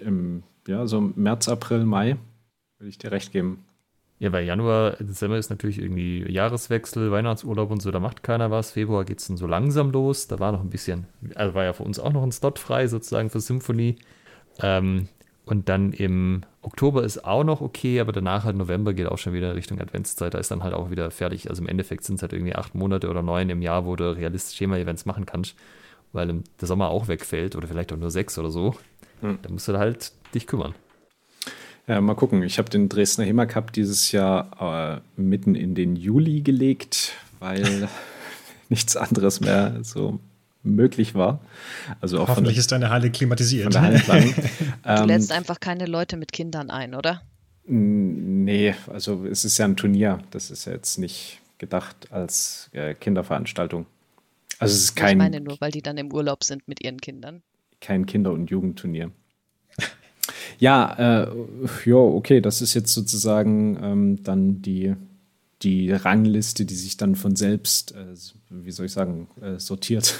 [0.00, 2.16] im, ja, so März, April, Mai,
[2.78, 3.64] würde ich dir recht geben.
[4.18, 8.70] Ja, weil Januar, Dezember ist natürlich irgendwie Jahreswechsel, Weihnachtsurlaub und so, da macht keiner was.
[8.70, 10.28] Februar geht es dann so langsam los.
[10.28, 12.86] Da war noch ein bisschen, also war ja für uns auch noch ein Slot frei
[12.86, 13.96] sozusagen für Symphonie.
[14.60, 15.08] Ähm,
[15.44, 19.32] und dann im Oktober ist auch noch okay, aber danach halt November geht auch schon
[19.32, 20.34] wieder Richtung Adventszeit.
[20.34, 21.50] Da ist dann halt auch wieder fertig.
[21.50, 24.16] Also im Endeffekt sind es halt irgendwie acht Monate oder neun im Jahr, wo du
[24.16, 25.56] realistisch Schema-Events machen kannst,
[26.12, 28.76] weil der Sommer auch wegfällt oder vielleicht auch nur sechs oder so.
[29.20, 29.38] Hm.
[29.42, 30.74] Da musst du halt dich kümmern.
[31.88, 32.44] Ja, mal gucken.
[32.44, 37.88] Ich habe den Dresdner HEMA Cup dieses Jahr äh, mitten in den Juli gelegt, weil
[38.68, 40.20] nichts anderes mehr so
[40.62, 41.40] möglich war.
[42.00, 43.74] Also auch Hoffentlich der, ist deine Halle klimatisiert.
[43.74, 43.80] du
[44.84, 47.22] ähm, lädst einfach keine Leute mit Kindern ein, oder?
[47.64, 50.20] Nee, also es ist ja ein Turnier.
[50.30, 53.86] Das ist ja jetzt nicht gedacht als äh, Kinderveranstaltung.
[54.58, 55.12] Also es ist kein.
[55.12, 57.42] Ich meine nur, weil die dann im Urlaub sind mit ihren Kindern.
[57.80, 59.10] Kein Kinder- und Jugendturnier.
[60.58, 61.28] ja, äh,
[61.84, 64.94] ja, okay, das ist jetzt sozusagen ähm, dann die,
[65.62, 68.14] die Rangliste, die sich dann von selbst, äh,
[68.50, 70.14] wie soll ich sagen, äh, sortiert.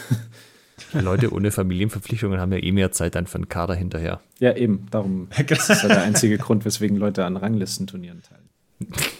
[0.93, 4.21] Leute ohne Familienverpflichtungen haben ja eh mehr Zeit dann für einen Kader hinterher.
[4.39, 4.87] Ja, eben.
[4.91, 9.07] Darum das ist ja der einzige Grund, weswegen Leute an Ranglistenturnieren teilnehmen.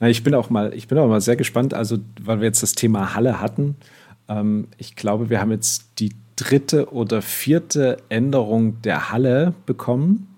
[0.00, 2.62] Na, ich bin auch mal, ich bin auch mal sehr gespannt, also weil wir jetzt
[2.62, 3.76] das Thema Halle hatten.
[4.28, 10.28] Ähm, ich glaube, wir haben jetzt die dritte oder vierte Änderung der Halle bekommen.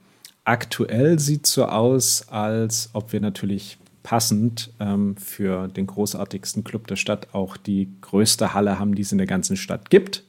[0.45, 6.87] Aktuell sieht es so aus, als ob wir natürlich passend ähm, für den großartigsten Club
[6.87, 10.23] der Stadt auch die größte Halle haben, die es in der ganzen Stadt gibt.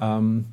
[0.00, 0.44] Ähm,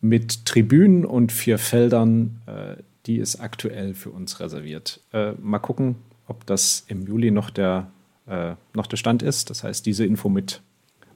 [0.00, 5.00] mit Tribünen und vier Feldern, äh, die ist aktuell für uns reserviert.
[5.12, 7.90] Äh, mal gucken, ob das im Juli noch der,
[8.26, 9.50] äh, noch der Stand ist.
[9.50, 10.62] Das heißt, diese Info mit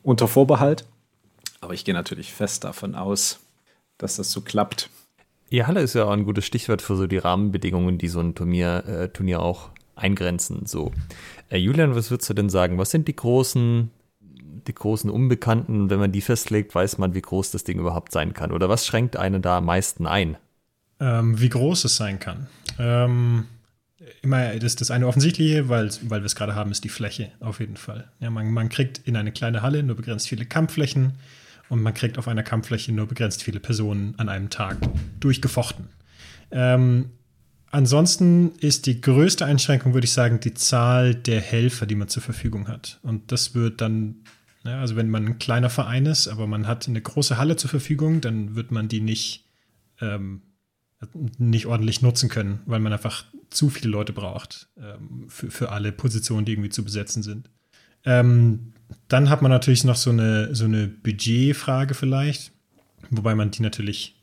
[0.02, 0.84] unter Vorbehalt.
[1.60, 3.38] Aber ich gehe natürlich fest davon aus,
[3.98, 4.90] dass das so klappt.
[5.48, 8.34] Ja, Halle ist ja auch ein gutes Stichwort für so die Rahmenbedingungen, die so ein
[8.34, 10.66] Turnier, äh, Turnier auch eingrenzen.
[10.66, 10.92] So,
[11.50, 12.78] äh, Julian, was würdest du denn sagen?
[12.78, 13.90] Was sind die großen,
[14.66, 15.90] die großen Unbekannten?
[15.90, 18.52] Wenn man die festlegt, weiß man, wie groß das Ding überhaupt sein kann.
[18.52, 20.36] Oder was schränkt einen da am meisten ein?
[21.00, 22.46] Ähm, wie groß es sein kann.
[22.78, 23.46] Ähm,
[24.22, 27.60] immer das, das eine offensichtliche, weil, weil wir es gerade haben, ist die Fläche auf
[27.60, 28.10] jeden Fall.
[28.20, 31.14] Ja, man, man kriegt in eine kleine Halle nur begrenzt viele Kampfflächen
[31.68, 34.78] und man kriegt auf einer Kampffläche nur begrenzt viele Personen an einem Tag
[35.20, 35.88] durchgefochten.
[36.50, 37.10] Ähm,
[37.74, 42.22] Ansonsten ist die größte Einschränkung, würde ich sagen, die Zahl der Helfer, die man zur
[42.22, 43.00] Verfügung hat.
[43.02, 44.22] Und das wird dann,
[44.62, 48.20] also wenn man ein kleiner Verein ist, aber man hat eine große Halle zur Verfügung,
[48.20, 49.48] dann wird man die nicht,
[50.00, 50.42] ähm,
[51.36, 55.90] nicht ordentlich nutzen können, weil man einfach zu viele Leute braucht ähm, für, für alle
[55.90, 57.50] Positionen, die irgendwie zu besetzen sind.
[58.04, 58.72] Ähm,
[59.08, 62.52] dann hat man natürlich noch so eine, so eine Budgetfrage vielleicht,
[63.10, 64.13] wobei man die natürlich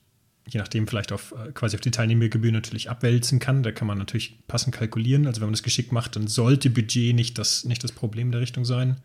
[0.53, 3.63] je nachdem vielleicht auf äh, quasi auf die Teilnehmergebühr natürlich abwälzen kann.
[3.63, 5.25] Da kann man natürlich passend kalkulieren.
[5.25, 8.41] Also wenn man das geschickt macht, dann sollte Budget nicht das, nicht das Problem der
[8.41, 8.97] Richtung sein.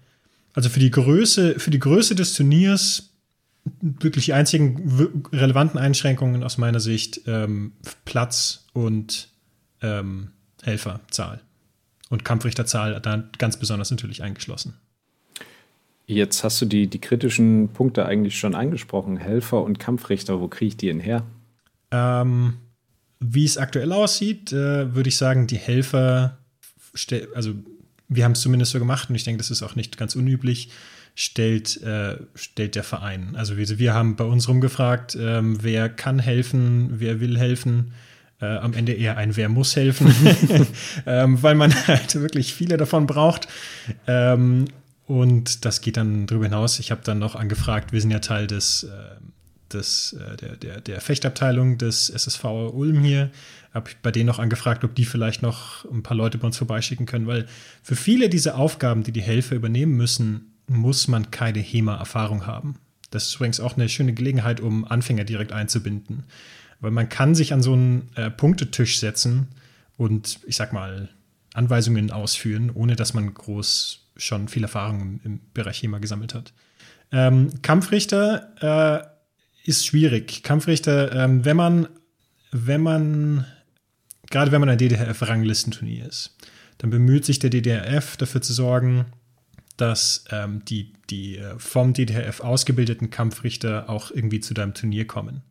[0.54, 3.10] Also für die Größe, für die Größe des Turniers
[3.80, 7.72] wirklich die einzigen relevanten Einschränkungen aus meiner Sicht ähm,
[8.04, 9.28] Platz und
[9.82, 10.30] ähm,
[10.62, 11.40] Helferzahl.
[12.08, 14.74] Und Kampfrichterzahl da ganz besonders natürlich eingeschlossen.
[16.06, 19.16] Jetzt hast du die, die kritischen Punkte eigentlich schon angesprochen.
[19.16, 21.24] Helfer und Kampfrichter, wo kriege ich die denn her?
[21.90, 22.58] Ähm,
[23.20, 26.38] wie es aktuell aussieht, äh, würde ich sagen, die Helfer,
[27.34, 27.54] also
[28.08, 30.70] wir haben es zumindest so gemacht und ich denke, das ist auch nicht ganz unüblich,
[31.14, 33.34] stellt, äh, stellt der Verein.
[33.36, 37.92] Also wir, wir haben bei uns rumgefragt, ähm, wer kann helfen, wer will helfen.
[38.38, 40.14] Äh, am Ende eher ein Wer muss helfen,
[41.06, 43.48] ähm, weil man halt wirklich viele davon braucht.
[44.06, 44.66] Ähm,
[45.06, 46.78] und das geht dann darüber hinaus.
[46.78, 48.88] Ich habe dann noch angefragt, wir sind ja Teil des, äh,
[49.72, 53.30] des, äh, der, der, der Fechtabteilung des SSV Ulm hier.
[53.74, 57.06] Habe bei denen noch angefragt, ob die vielleicht noch ein paar Leute bei uns vorbeischicken
[57.06, 57.46] können, weil
[57.82, 62.76] für viele dieser Aufgaben, die die Helfer übernehmen müssen, muss man keine HEMA-Erfahrung haben.
[63.10, 66.24] Das ist übrigens auch eine schöne Gelegenheit, um Anfänger direkt einzubinden.
[66.80, 69.48] Weil man kann sich an so einen äh, Punktetisch setzen
[69.96, 71.08] und, ich sag mal,
[71.54, 76.52] Anweisungen ausführen, ohne dass man groß schon viel Erfahrung im, im Bereich HEMA gesammelt hat.
[77.12, 79.15] Ähm, Kampfrichter äh,
[79.66, 80.42] ist schwierig.
[80.42, 81.88] Kampfrichter, ähm, wenn man,
[82.52, 83.46] wenn man,
[84.30, 86.36] gerade wenn man ein DDRF-Ranglistenturnier ist,
[86.78, 89.06] dann bemüht sich der DDRF dafür zu sorgen,
[89.76, 95.42] dass ähm, die, die äh, vom DDRF ausgebildeten Kampfrichter auch irgendwie zu deinem Turnier kommen.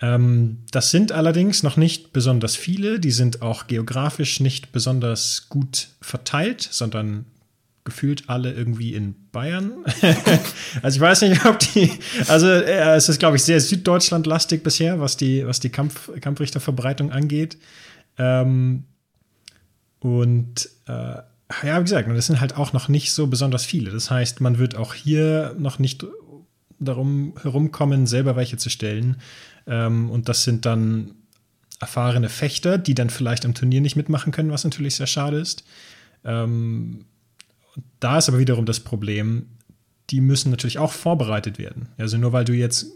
[0.00, 5.88] Ähm, das sind allerdings noch nicht besonders viele, die sind auch geografisch nicht besonders gut
[6.00, 7.26] verteilt, sondern
[7.84, 9.72] gefühlt alle irgendwie in Bayern.
[10.82, 11.90] also ich weiß nicht, ob die,
[12.28, 17.10] also äh, es ist, glaube ich, sehr Süddeutschland-lastig bisher, was die, was die Kampf, Kampfrichterverbreitung
[17.10, 17.58] angeht.
[18.18, 18.84] Ähm,
[19.98, 21.16] und äh,
[21.64, 23.90] ja, wie gesagt, das sind halt auch noch nicht so besonders viele.
[23.90, 26.06] Das heißt, man wird auch hier noch nicht
[26.78, 29.16] darum herumkommen, selber welche zu stellen.
[29.66, 31.14] Ähm, und das sind dann
[31.80, 35.64] erfahrene Fechter, die dann vielleicht am Turnier nicht mitmachen können, was natürlich sehr schade ist.
[36.24, 37.06] Ähm,
[38.00, 39.46] da ist aber wiederum das Problem,
[40.10, 41.88] die müssen natürlich auch vorbereitet werden.
[41.96, 42.86] Also nur weil du jetzt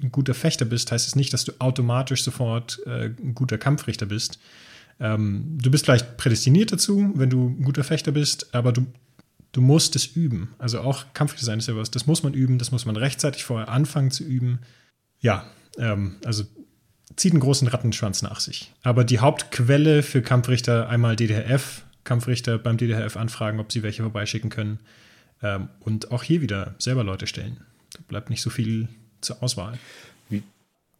[0.00, 4.06] ein guter Fechter bist, heißt es nicht, dass du automatisch sofort äh, ein guter Kampfrichter
[4.06, 4.38] bist.
[5.00, 8.86] Ähm, du bist vielleicht prädestiniert dazu, wenn du ein guter Fechter bist, aber du,
[9.52, 10.54] du musst es üben.
[10.58, 13.44] Also auch Kampfrichter sein ist ja was, das muss man üben, das muss man rechtzeitig
[13.44, 14.60] vorher anfangen zu üben.
[15.20, 15.46] Ja,
[15.78, 16.44] ähm, also
[17.16, 18.72] zieht einen großen Rattenschwanz nach sich.
[18.82, 24.48] Aber die Hauptquelle für Kampfrichter einmal DDRF, Kampfrichter beim DDRF anfragen, ob sie welche vorbeischicken
[24.48, 24.78] können.
[25.42, 27.58] Ähm, und auch hier wieder selber Leute stellen.
[27.92, 28.88] Da bleibt nicht so viel
[29.20, 29.78] zur Auswahl.
[30.30, 30.42] Wie?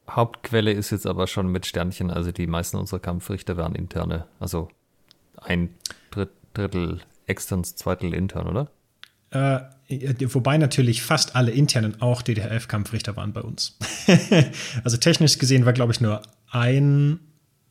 [0.09, 4.27] Hauptquelle ist jetzt aber schon mit Sternchen, also die meisten unserer Kampfrichter wären interne.
[4.38, 4.69] Also
[5.40, 5.71] ein
[6.53, 8.71] Drittel externs, Zweitel intern, oder?
[9.31, 9.61] Äh,
[10.33, 13.77] wobei natürlich fast alle internen auch DDRF-Kampfrichter waren bei uns.
[14.85, 17.21] also technisch gesehen war, glaube ich, nur ein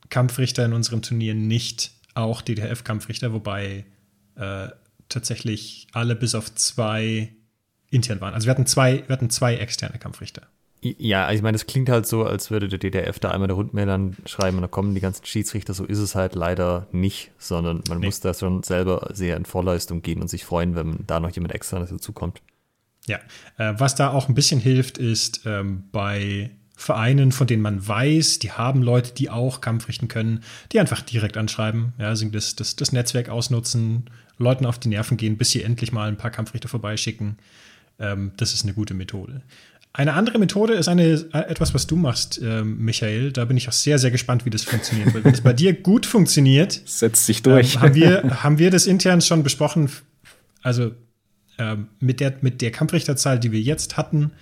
[0.09, 3.85] Kampfrichter in unserem Turnier nicht auch DDRF-Kampfrichter, wobei
[4.35, 4.67] äh,
[5.09, 7.33] tatsächlich alle bis auf zwei
[7.91, 8.33] intern waren.
[8.33, 10.43] Also wir hatten zwei, wir hatten zwei externe Kampfrichter.
[10.81, 14.17] Ja, ich meine, es klingt halt so, als würde der DDF da einmal der Rundmeldern
[14.25, 15.73] schreiben und dann kommen die ganzen Schiedsrichter.
[15.73, 18.05] So ist es halt leider nicht, sondern man nee.
[18.05, 21.55] muss da schon selber sehr in Vorleistung gehen und sich freuen, wenn da noch jemand
[21.55, 22.41] extra dazukommt.
[23.07, 23.19] Ja,
[23.57, 28.39] äh, was da auch ein bisschen hilft, ist ähm, bei Vereinen, von denen man weiß,
[28.39, 32.55] die haben Leute, die auch Kampf richten können, die einfach direkt anschreiben, ja, also das,
[32.55, 36.31] das, das Netzwerk ausnutzen, Leuten auf die Nerven gehen, bis sie endlich mal ein paar
[36.31, 37.37] Kampfrichter vorbeischicken.
[37.99, 39.41] Ähm, das ist eine gute Methode.
[39.93, 43.31] Eine andere Methode ist eine, äh, etwas, was du machst, äh, Michael.
[43.31, 45.13] Da bin ich auch sehr, sehr gespannt, wie das funktioniert.
[45.13, 47.75] Weil wenn es bei dir gut funktioniert, setzt sich durch.
[47.75, 49.89] Ähm, haben, wir, haben wir das intern schon besprochen.
[50.61, 50.91] Also
[51.57, 54.33] äh, mit, der, mit der Kampfrichterzahl, die wir jetzt hatten,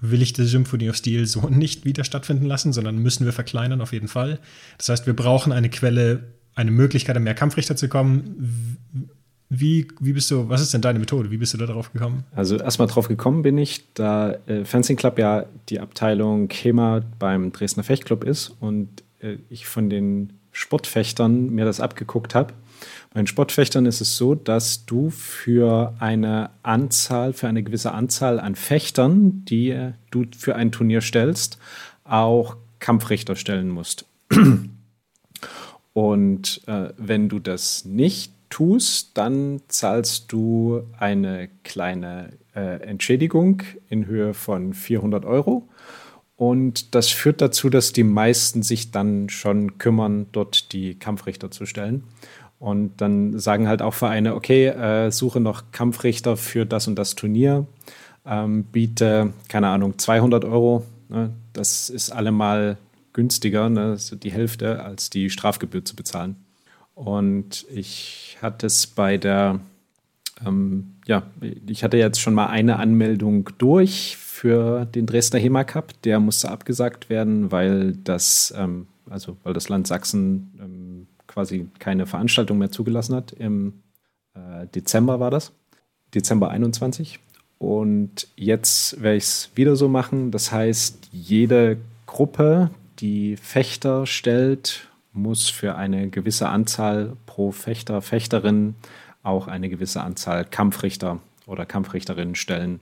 [0.00, 3.80] will ich die Symphony of Steel so nicht wieder stattfinden lassen, sondern müssen wir verkleinern
[3.80, 4.38] auf jeden Fall.
[4.78, 8.78] Das heißt, wir brauchen eine Quelle, eine Möglichkeit, an mehr Kampfrichter zu kommen
[9.52, 11.32] wie, wie bist du, was ist denn deine Methode?
[11.32, 12.22] Wie bist du da drauf gekommen?
[12.32, 17.50] Also erstmal drauf gekommen bin ich, da äh, Fencing Club ja die Abteilung HEMA beim
[17.50, 22.54] Dresdner Fechtclub ist und äh, ich von den Sportfechtern mir das abgeguckt habe.
[23.12, 28.40] Bei den Sportfechtern ist es so, dass du für eine Anzahl, für eine gewisse Anzahl
[28.40, 31.58] an Fechtern, die du für ein Turnier stellst,
[32.04, 34.06] auch Kampfrichter stellen musst.
[35.92, 44.06] Und äh, wenn du das nicht tust, dann zahlst du eine kleine äh, Entschädigung in
[44.06, 45.68] Höhe von 400 Euro.
[46.36, 51.66] Und das führt dazu, dass die meisten sich dann schon kümmern, dort die Kampfrichter zu
[51.66, 52.04] stellen.
[52.60, 57.14] Und dann sagen halt auch Vereine, okay, äh, suche noch Kampfrichter für das und das
[57.14, 57.66] Turnier,
[58.26, 60.84] ähm, biete, keine Ahnung, 200 Euro.
[61.08, 61.30] Ne?
[61.54, 62.76] Das ist allemal
[63.14, 63.96] günstiger, ne?
[64.12, 66.36] die Hälfte, als die Strafgebühr zu bezahlen.
[66.94, 69.60] Und ich hatte es bei der,
[70.46, 71.22] ähm, ja,
[71.66, 75.94] ich hatte jetzt schon mal eine Anmeldung durch für den Dresdner HEMA Cup.
[76.02, 80.79] Der musste abgesagt werden, weil das, ähm, also weil das Land Sachsen ähm,
[81.30, 83.32] quasi keine Veranstaltung mehr zugelassen hat.
[83.32, 83.82] Im
[84.34, 85.52] äh, Dezember war das,
[86.12, 87.20] Dezember 21.
[87.58, 90.30] Und jetzt werde ich es wieder so machen.
[90.32, 98.74] Das heißt, jede Gruppe, die Fechter stellt muss für eine gewisse Anzahl pro Fechter, Fechterin
[99.22, 102.80] auch eine gewisse Anzahl Kampfrichter oder Kampfrichterinnen stellen.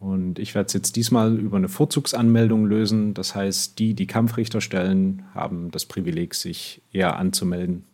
[0.00, 3.12] Und ich werde es jetzt diesmal über eine Vorzugsanmeldung lösen.
[3.12, 7.84] Das heißt, die, die Kampfrichter stellen, haben das Privileg, sich eher anzumelden.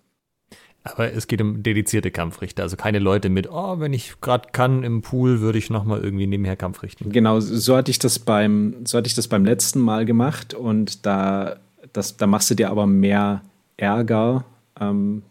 [0.85, 4.85] Aber es geht um dedizierte Kampfrichter, also keine Leute mit, oh, wenn ich gerade kann
[4.85, 7.11] im Pool, würde ich nochmal irgendwie nebenher Kampf richten.
[7.11, 11.05] Genau, so hatte ich das beim, so hatte ich das beim letzten Mal gemacht und
[11.05, 11.57] da,
[11.93, 13.43] das, da machst du dir aber mehr
[13.77, 14.45] Ärger,
[14.81, 15.23] ähm,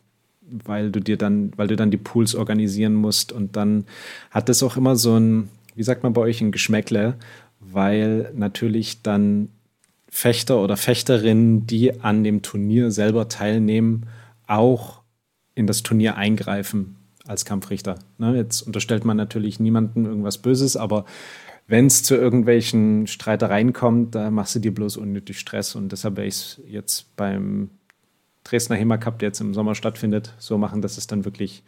[0.41, 3.85] weil du dir dann, weil du dann die Pools organisieren musst und dann
[4.31, 7.15] hat das auch immer so ein, wie sagt man bei euch, ein Geschmäckle,
[7.59, 9.49] weil natürlich dann
[10.09, 14.07] Fechter oder Fechterinnen, die an dem Turnier selber teilnehmen,
[14.47, 15.01] auch
[15.55, 17.99] in das Turnier eingreifen als Kampfrichter.
[18.17, 21.05] Ne, jetzt unterstellt man natürlich niemandem irgendwas Böses, aber
[21.67, 26.15] wenn es zu irgendwelchen Streitereien kommt, da machst du dir bloß unnötig Stress und deshalb
[26.15, 27.71] werde ich es jetzt beim
[28.43, 31.63] Dresdner HEMA Cup, der jetzt im Sommer stattfindet, so machen, dass es dann wirklich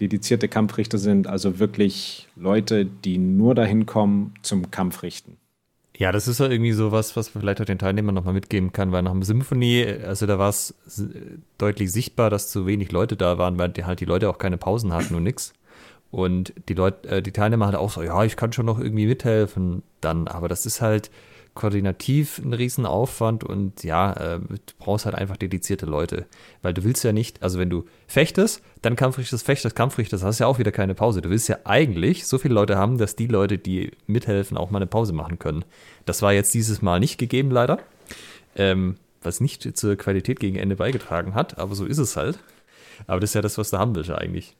[0.00, 5.36] dedizierte Kampfrichter sind, also wirklich Leute, die nur dahin kommen zum Kampfrichten.
[5.98, 8.72] Ja, das ist ja irgendwie so was, was man vielleicht auch den Teilnehmern nochmal mitgeben
[8.72, 10.74] kann, weil nach dem Symphonie, also da war es
[11.56, 14.58] deutlich sichtbar, dass zu wenig Leute da waren, weil die halt die Leute auch keine
[14.58, 15.54] Pausen hatten und nix.
[16.10, 19.06] Und die Leute, äh, die Teilnehmer halt auch so, ja, ich kann schon noch irgendwie
[19.06, 21.10] mithelfen dann, aber das ist halt,
[21.56, 26.26] koordinativ ein Riesenaufwand und ja, äh, du brauchst halt einfach dedizierte Leute.
[26.62, 30.44] Weil du willst ja nicht, also wenn du fechtest, dann Kampfrichters, fechtest, Kampfrichters, hast du
[30.44, 31.20] ja auch wieder keine Pause.
[31.20, 34.78] Du willst ja eigentlich so viele Leute haben, dass die Leute, die mithelfen, auch mal
[34.78, 35.64] eine Pause machen können.
[36.04, 37.80] Das war jetzt dieses Mal nicht gegeben, leider.
[38.54, 42.38] Ähm, was nicht zur Qualität gegen Ende beigetragen hat, aber so ist es halt.
[43.06, 44.56] Aber das ist ja das, was du haben willst eigentlich.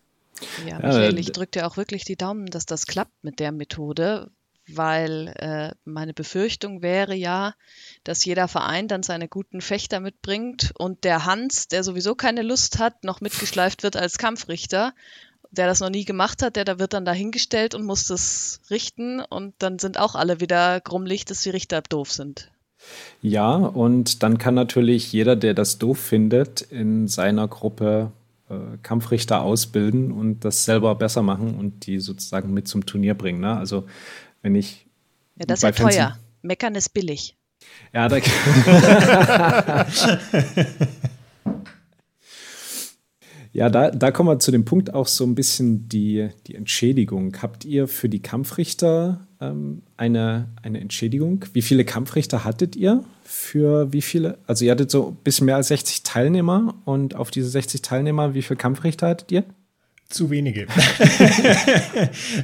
[0.66, 4.30] Ja, Michael, ich drücke dir auch wirklich die Daumen, dass das klappt mit der Methode,
[4.68, 7.54] weil äh, meine Befürchtung wäre ja,
[8.04, 12.78] dass jeder Verein dann seine guten Fechter mitbringt und der Hans, der sowieso keine Lust
[12.78, 14.92] hat, noch mitgeschleift wird als Kampfrichter,
[15.50, 19.20] der das noch nie gemacht hat, der da wird dann dahingestellt und muss das richten
[19.20, 22.50] und dann sind auch alle wieder grummelig, dass die Richter doof sind.
[23.22, 28.12] Ja, und dann kann natürlich jeder, der das doof findet, in seiner Gruppe
[28.48, 33.40] äh, Kampfrichter ausbilden und das selber besser machen und die sozusagen mit zum Turnier bringen.
[33.40, 33.56] Ne?
[33.56, 33.86] Also
[34.42, 34.86] wenn ich.
[35.38, 36.18] Ja, das ist ja teuer.
[36.42, 37.36] Meckern ist billig.
[37.92, 38.18] Ja, da.
[43.52, 47.36] ja, da, da kommen wir zu dem Punkt auch so ein bisschen die, die Entschädigung.
[47.40, 51.44] Habt ihr für die Kampfrichter ähm, eine, eine Entschädigung?
[51.52, 53.02] Wie viele Kampfrichter hattet ihr?
[53.24, 54.38] Für wie viele?
[54.46, 58.34] Also, ihr hattet so ein bisschen mehr als 60 Teilnehmer und auf diese 60 Teilnehmer,
[58.34, 59.44] wie viele Kampfrichter hattet ihr?
[60.08, 60.66] Zu wenige.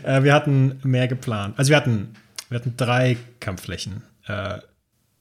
[0.05, 1.59] Äh, wir hatten mehr geplant.
[1.59, 2.15] Also wir hatten,
[2.49, 4.03] wir hatten drei Kampfflächen.
[4.27, 4.59] Äh,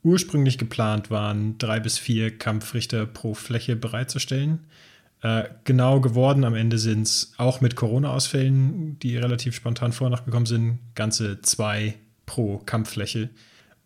[0.04, 4.60] ursprünglich geplant waren drei bis vier Kampfrichter pro Fläche bereitzustellen.
[5.22, 10.26] Äh, genau geworden am Ende sind es auch mit Corona-Ausfällen, die relativ spontan vorher noch
[10.26, 13.30] gekommen sind, ganze zwei pro Kampffläche.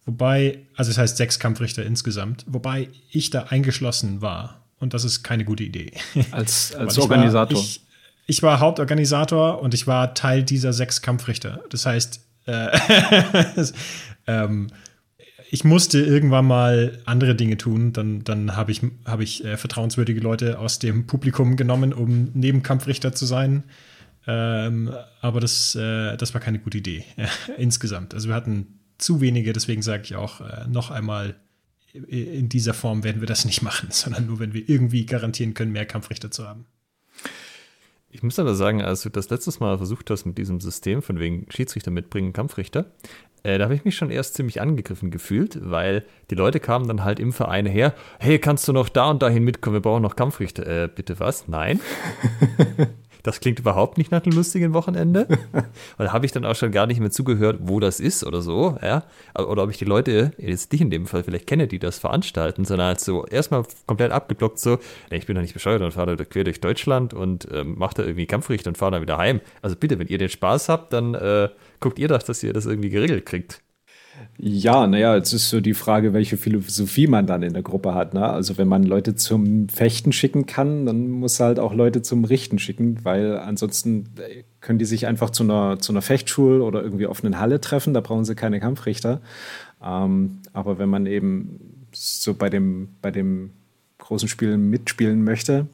[0.05, 4.61] Wobei, also das heißt sechs Kampfrichter insgesamt, wobei ich da eingeschlossen war.
[4.77, 5.91] Und das ist keine gute Idee.
[6.31, 7.57] Als, als Organisator.
[7.57, 7.81] War, ich,
[8.25, 11.63] ich war Hauptorganisator und ich war Teil dieser sechs Kampfrichter.
[11.69, 12.77] Das heißt, äh,
[14.27, 14.67] ähm,
[15.51, 17.93] ich musste irgendwann mal andere Dinge tun.
[17.93, 23.13] Dann, dann habe ich, hab ich äh, vertrauenswürdige Leute aus dem Publikum genommen, um Nebenkampfrichter
[23.13, 23.63] zu sein.
[24.27, 27.05] Ähm, aber das, äh, das war keine gute Idee
[27.57, 28.13] insgesamt.
[28.13, 31.35] Also wir hatten zu wenige, deswegen sage ich auch äh, noch einmal,
[31.93, 35.71] in dieser Form werden wir das nicht machen, sondern nur, wenn wir irgendwie garantieren können,
[35.71, 36.65] mehr Kampfrichter zu haben.
[38.15, 41.19] Ich muss aber sagen, als du das letztes Mal versucht hast mit diesem System, von
[41.19, 42.85] wegen Schiedsrichter mitbringen, Kampfrichter,
[43.43, 47.03] äh, da habe ich mich schon erst ziemlich angegriffen gefühlt, weil die Leute kamen dann
[47.03, 50.15] halt im Verein her, hey, kannst du noch da und dahin mitkommen, wir brauchen noch
[50.15, 50.65] Kampfrichter.
[50.65, 51.49] Äh, bitte was?
[51.49, 51.81] Nein.
[53.25, 55.25] Das klingt überhaupt nicht nach einem lustigen Wochenende.
[55.97, 58.43] Und da habe ich dann auch schon gar nicht mehr zugehört, wo das ist oder
[58.43, 59.03] so, ja.
[59.35, 62.65] Oder ob ich die Leute, jetzt dich in dem Fall vielleicht kenne, die das veranstalten,
[62.65, 64.77] sondern halt so erstmal komplett abgeblockt, so,
[65.09, 67.95] nee, ich bin doch nicht bescheuert und fahre da quer durch Deutschland und ähm, mache
[67.95, 69.41] da irgendwie Kampfrichter und fahre dann wieder heim.
[69.63, 72.67] Also bitte, wenn ihr den Spaß habt, dann äh, guckt ihr doch, dass ihr das
[72.67, 73.64] irgendwie geregelt kriegt.
[74.37, 78.13] Ja, naja, es ist so die Frage, welche Philosophie man dann in der Gruppe hat.
[78.13, 78.23] Ne?
[78.27, 82.59] Also wenn man Leute zum Fechten schicken kann, dann muss halt auch Leute zum Richten
[82.59, 87.07] schicken, weil ansonsten äh, können die sich einfach zu einer, zu einer Fechtschule oder irgendwie
[87.07, 89.21] offenen Halle treffen, da brauchen sie keine Kampfrichter.
[89.83, 93.51] Ähm, aber wenn man eben so bei dem, bei dem
[93.99, 95.67] großen Spiel mitspielen möchte,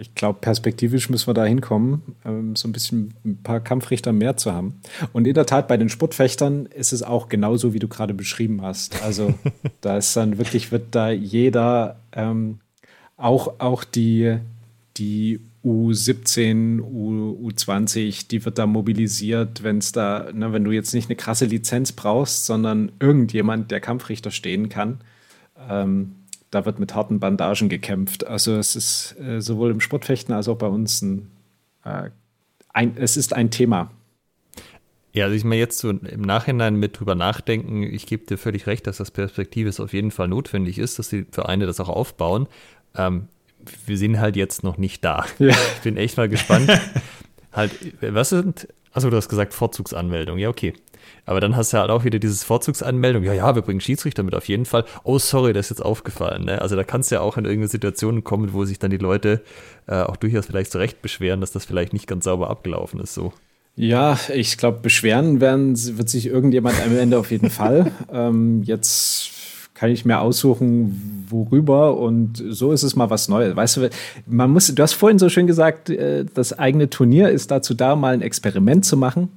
[0.00, 4.36] ich glaube, perspektivisch müssen wir da hinkommen, ähm, so ein bisschen ein paar Kampfrichter mehr
[4.36, 4.80] zu haben.
[5.12, 8.62] Und in der Tat, bei den Sportfechtern ist es auch genauso, wie du gerade beschrieben
[8.62, 9.02] hast.
[9.02, 9.34] Also
[9.80, 12.60] da ist dann wirklich, wird da jeder, ähm,
[13.16, 14.38] auch, auch die,
[14.96, 20.94] die U17, U, U20, die wird da mobilisiert, wenn es da, ne, wenn du jetzt
[20.94, 25.00] nicht eine krasse Lizenz brauchst, sondern irgendjemand, der Kampfrichter stehen kann.
[25.68, 26.12] Ähm,
[26.50, 28.26] da wird mit harten Bandagen gekämpft.
[28.26, 31.30] Also es ist äh, sowohl im Sportfechten als auch bei uns ein,
[31.84, 32.10] äh,
[32.72, 33.90] ein es ist ein Thema.
[35.12, 38.66] Ja, also ich mal jetzt so im Nachhinein mit drüber nachdenken, ich gebe dir völlig
[38.66, 42.46] recht, dass das Perspektives auf jeden Fall notwendig ist, dass die Vereine das auch aufbauen.
[42.96, 43.26] Ähm,
[43.86, 45.26] wir sind halt jetzt noch nicht da.
[45.38, 45.50] Ja.
[45.50, 46.70] Ich bin echt mal gespannt.
[47.52, 50.74] halt, was sind, also du hast gesagt Vorzugsanmeldung, ja, okay.
[51.26, 53.22] Aber dann hast du halt auch wieder dieses Vorzugsanmeldung.
[53.22, 54.84] Ja, ja, wir bringen Schiedsrichter mit auf jeden Fall.
[55.04, 56.44] Oh, sorry, das ist jetzt aufgefallen.
[56.44, 56.60] Ne?
[56.60, 59.42] Also da kannst du ja auch in irgendeine Situation kommen, wo sich dann die Leute
[59.86, 63.14] äh, auch durchaus vielleicht zurecht beschweren, dass das vielleicht nicht ganz sauber abgelaufen ist.
[63.14, 63.32] So.
[63.76, 67.92] Ja, ich glaube, beschweren werden, wird sich irgendjemand am Ende auf jeden Fall.
[68.12, 69.30] Ähm, jetzt
[69.80, 73.56] kann ich mir aussuchen, worüber und so ist es mal was Neues.
[73.56, 73.88] Weißt du,
[74.26, 77.96] man muss, du hast vorhin so schön gesagt, äh, das eigene Turnier ist dazu da,
[77.96, 79.30] mal ein Experiment zu machen.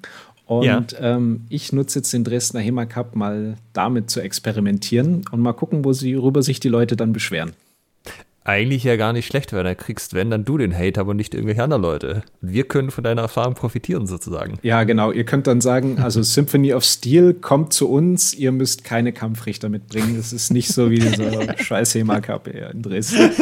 [0.46, 0.84] Und ja.
[1.00, 5.86] ähm, ich nutze jetzt den Dresdner HEMA Cup mal damit zu experimentieren und mal gucken,
[5.86, 7.54] wo sie, worüber sich die Leute dann beschweren
[8.46, 11.34] eigentlich ja gar nicht schlecht, weil dann kriegst, wenn, dann du den Hate, aber nicht
[11.34, 12.24] irgendwelche anderen Leute.
[12.42, 14.58] Wir können von deiner Erfahrung profitieren sozusagen.
[14.64, 15.12] Ja, genau.
[15.12, 19.70] Ihr könnt dann sagen, also Symphony of Steel kommt zu uns, ihr müsst keine Kampfrichter
[19.70, 20.16] mitbringen.
[20.18, 23.32] Das ist nicht so wie dieser scheiß HEMA Cup in Dresden.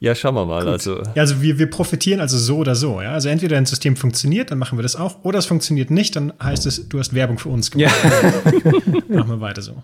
[0.00, 0.68] Ja, schauen wir mal.
[0.68, 3.02] Also, ja, also wir, wir profitieren also so oder so.
[3.02, 3.14] Ja?
[3.14, 6.32] Also entweder ein System funktioniert, dann machen wir das auch, oder es funktioniert nicht, dann
[6.40, 7.92] heißt es, du hast Werbung für uns gemacht.
[8.04, 8.52] Ja.
[9.08, 9.82] machen wir weiter so.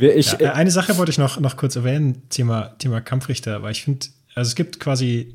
[0.00, 3.72] Ich, ja, äh, eine Sache wollte ich noch, noch kurz erwähnen, Thema, Thema Kampfrichter, weil
[3.72, 5.34] ich finde, also es gibt quasi,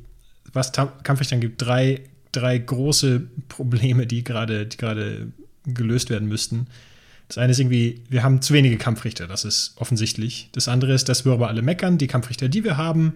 [0.54, 2.02] was Kampfrichtern gibt, drei,
[2.32, 5.28] drei große Probleme, die gerade die gerade
[5.66, 6.68] gelöst werden müssten.
[7.28, 10.50] Das eine ist irgendwie, wir haben zu wenige Kampfrichter, das ist offensichtlich.
[10.52, 13.16] Das andere ist, dass wir aber alle meckern, die Kampfrichter, die wir haben,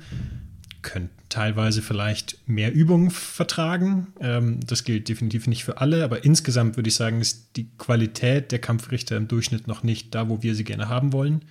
[0.81, 4.07] können teilweise vielleicht mehr Übung vertragen.
[4.19, 8.51] Ähm, das gilt definitiv nicht für alle, aber insgesamt würde ich sagen, ist die Qualität
[8.51, 11.45] der Kampfrichter im Durchschnitt noch nicht da, wo wir sie gerne haben wollen.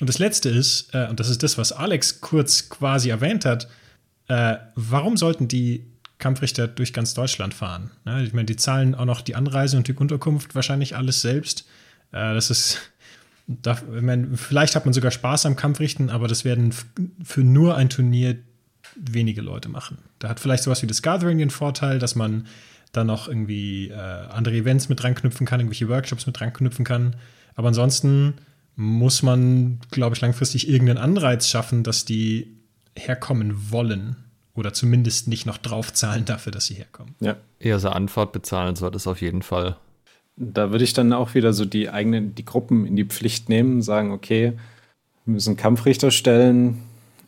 [0.00, 3.68] Und das Letzte ist, äh, und das ist das, was Alex kurz quasi erwähnt hat,
[4.28, 5.86] äh, warum sollten die
[6.18, 7.90] Kampfrichter durch ganz Deutschland fahren?
[8.04, 8.24] Ne?
[8.24, 11.66] Ich meine, die zahlen auch noch die Anreise und die Unterkunft wahrscheinlich alles selbst.
[12.12, 12.80] Äh, das ist
[13.46, 16.74] da, meine, vielleicht hat man sogar Spaß am Kampfrichten, aber das werden
[17.22, 18.36] für nur ein Turnier
[18.98, 19.98] wenige Leute machen.
[20.18, 22.46] Da hat vielleicht sowas wie das Gathering den Vorteil, dass man
[22.92, 27.16] dann noch irgendwie äh, andere Events mit dranknüpfen kann, irgendwelche Workshops mit dranknüpfen kann.
[27.54, 28.34] Aber ansonsten
[28.76, 32.56] muss man, glaube ich, langfristig irgendeinen Anreiz schaffen, dass die
[32.94, 34.16] herkommen wollen
[34.54, 37.14] oder zumindest nicht noch draufzahlen dafür, dass sie herkommen.
[37.20, 37.36] Ja.
[37.58, 39.76] Eher so Anfahrt bezahlen soll das auf jeden Fall.
[40.36, 43.80] Da würde ich dann auch wieder so die eigenen, die Gruppen in die Pflicht nehmen,
[43.80, 44.52] sagen, okay,
[45.24, 46.82] wir müssen Kampfrichter stellen,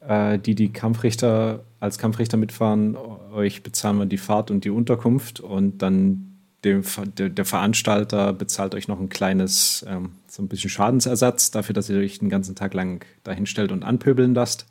[0.08, 2.96] die die Kampfrichter als Kampfrichter mitfahren,
[3.32, 6.28] euch bezahlen wir die Fahrt und die Unterkunft und dann
[6.64, 6.82] dem,
[7.18, 11.88] der, der Veranstalter bezahlt euch noch ein kleines, ähm, so ein bisschen Schadensersatz dafür, dass
[11.88, 14.66] ihr euch den ganzen Tag lang dahinstellt und anpöbeln lasst.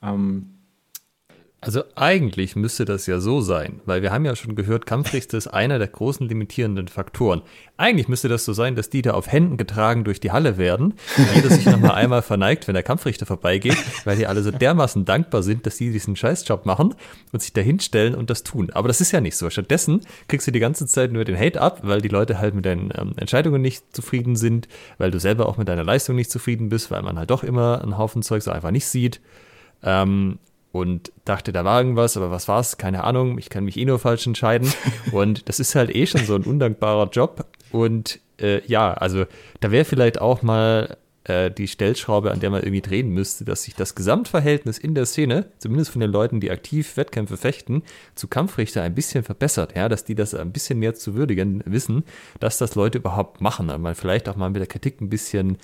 [0.00, 0.53] Ähm,
[1.64, 5.48] also eigentlich müsste das ja so sein, weil wir haben ja schon gehört, Kampfrichter ist
[5.48, 7.42] einer der großen limitierenden Faktoren.
[7.76, 10.94] Eigentlich müsste das so sein, dass die da auf Händen getragen durch die Halle werden,
[11.34, 15.42] jeder sich nochmal einmal verneigt, wenn der Kampfrichter vorbeigeht, weil die alle so dermaßen dankbar
[15.42, 16.94] sind, dass die diesen Scheißjob machen
[17.32, 18.70] und sich da hinstellen und das tun.
[18.72, 19.50] Aber das ist ja nicht so.
[19.50, 22.64] Stattdessen kriegst du die ganze Zeit nur den Hate ab, weil die Leute halt mit
[22.64, 26.68] deinen ähm, Entscheidungen nicht zufrieden sind, weil du selber auch mit deiner Leistung nicht zufrieden
[26.68, 29.20] bist, weil man halt doch immer einen Haufen Zeug so einfach nicht sieht.
[29.82, 30.38] Ähm,
[30.74, 32.78] und dachte, da war irgendwas, aber was war's?
[32.78, 34.72] Keine Ahnung, ich kann mich eh nur falsch entscheiden.
[35.12, 37.46] und das ist halt eh schon so ein undankbarer Job.
[37.70, 39.24] Und äh, ja, also
[39.60, 43.62] da wäre vielleicht auch mal äh, die Stellschraube, an der man irgendwie drehen müsste, dass
[43.62, 47.84] sich das Gesamtverhältnis in der Szene, zumindest von den Leuten, die aktiv Wettkämpfe fechten,
[48.16, 49.76] zu Kampfrichter ein bisschen verbessert.
[49.76, 52.02] Ja, dass die das ein bisschen mehr zu würdigen wissen,
[52.40, 53.70] dass das Leute überhaupt machen.
[53.70, 55.56] Aber man vielleicht auch mal mit der Kritik ein bisschen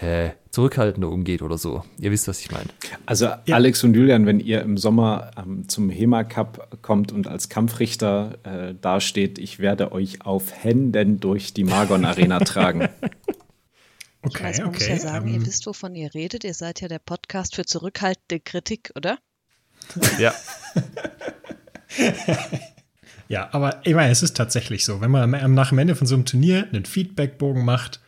[0.00, 1.84] äh, zurückhaltender umgeht oder so.
[1.98, 2.68] Ihr wisst, was ich meine.
[3.06, 3.38] Also ja.
[3.50, 8.38] Alex und Julian, wenn ihr im Sommer ähm, zum HEMA Cup kommt und als Kampfrichter
[8.44, 12.88] äh, dasteht, ich werde euch auf Händen durch die Margon Arena tragen.
[14.22, 14.78] Okay, ich weiß, man okay.
[14.78, 15.46] muss ja sagen, um, ihr ähm.
[15.46, 16.44] wisst, wovon ihr redet.
[16.44, 19.18] Ihr seid ja der Podcast für zurückhaltende Kritik, oder?
[20.18, 20.34] Ja.
[23.28, 26.14] ja, aber ich meine, es ist tatsächlich so, wenn man nach dem Ende von so
[26.14, 28.00] einem Turnier einen Feedbackbogen macht,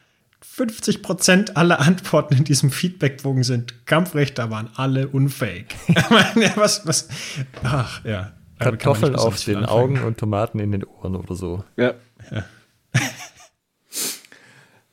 [0.69, 5.65] 50 Prozent aller Antworten in diesem Feedbackbogen sind Kampfrichter waren alle unfähig.
[6.57, 7.09] was, was,
[7.63, 8.33] ach, ja.
[8.59, 11.65] Kartoffeln auf den Augen und Tomaten in den Ohren oder so.
[11.79, 11.95] Ja.
[12.31, 12.45] ja.